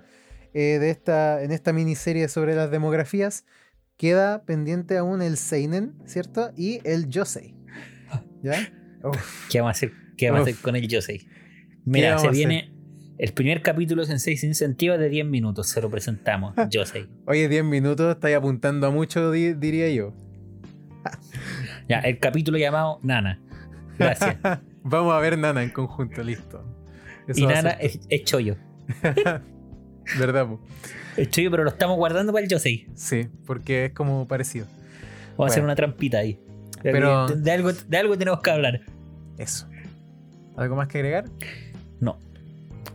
eh, 0.54 0.78
de 0.80 0.90
esta, 0.92 1.42
en 1.42 1.52
esta 1.52 1.74
miniserie 1.74 2.28
sobre 2.28 2.54
las 2.56 2.70
demografías. 2.70 3.46
Queda 3.98 4.44
pendiente 4.46 4.98
aún 4.98 5.22
el 5.22 5.38
Seinen, 5.38 5.94
¿cierto? 6.06 6.52
Y 6.58 6.82
el 6.84 7.08
Yosei. 7.10 7.56
¿Ya? 8.44 8.56
Uf, 9.04 9.48
¿Qué 9.50 9.60
vamos 9.62 9.70
a 9.70 9.78
hacer, 9.78 9.92
qué 10.18 10.30
vamos 10.30 10.48
a 10.48 10.52
hacer 10.52 10.62
con 10.62 10.76
el 10.76 10.88
Yosei? 10.88 11.28
Mira, 11.86 12.18
se 12.20 12.30
viene 12.30 12.72
el 13.18 13.34
primer 13.34 13.62
capítulo 13.64 14.04
Sensei 14.06 14.38
sin 14.38 14.54
sentido 14.54 14.98
de 14.98 15.10
10 15.10 15.26
minutos. 15.26 15.68
Se 15.70 15.82
lo 15.82 15.90
presentamos, 15.90 16.54
Yosei. 16.70 17.08
Oye, 17.26 17.48
10 17.48 17.64
minutos, 17.64 18.14
estáis 18.14 18.36
apuntando 18.36 18.86
a 18.88 18.92
mucho, 18.92 19.32
di- 19.32 19.54
diría 19.54 19.90
yo. 19.90 20.14
Ya, 21.90 22.00
el 22.00 22.20
capítulo 22.20 22.58
llamado 22.58 23.00
Nana. 23.04 23.40
Gracias. 23.98 24.38
Vamos 24.84 25.14
a 25.14 25.20
ver 25.20 25.38
Nana 25.38 25.62
en 25.64 25.70
conjunto, 25.70 26.24
listo. 26.24 26.64
Eso 27.28 27.40
y 27.40 27.46
Nana 27.46 27.72
es, 27.72 28.00
es 28.10 28.24
chollo. 28.24 28.56
¿Verdad? 30.20 30.48
po? 30.48 30.60
Es 31.18 31.30
chollo, 31.30 31.52
pero 31.52 31.64
lo 31.64 31.70
estamos 31.70 31.98
guardando 31.98 32.32
para 32.34 32.44
el 32.44 32.50
Yosei. 32.50 32.88
Sí, 32.96 33.28
porque 33.46 33.86
es 33.86 33.94
como 33.94 34.28
parecido. 34.28 34.66
Vamos 35.38 35.52
a 35.52 35.54
hacer 35.54 35.64
una 35.64 35.76
trampita 35.76 36.20
ahí. 36.20 36.40
Pero- 36.82 37.28
De, 37.28 37.36
de 37.36 37.52
algo, 37.52 37.72
de 37.74 37.98
algo 37.98 38.18
tenemos 38.18 38.42
que 38.42 38.50
hablar. 38.52 38.82
Eso. 39.38 39.68
¿Algo 40.58 40.76
más 40.76 40.88
que 40.88 40.98
agregar? 40.98 41.26
No. 42.00 42.18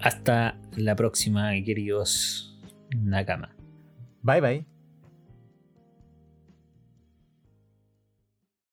Hasta 0.01 0.59
la 0.77 0.97
próxima, 0.97 1.53
queridos 1.65 2.59
Nakama. 2.97 3.55
Bye 4.23 4.41
bye. 4.41 4.76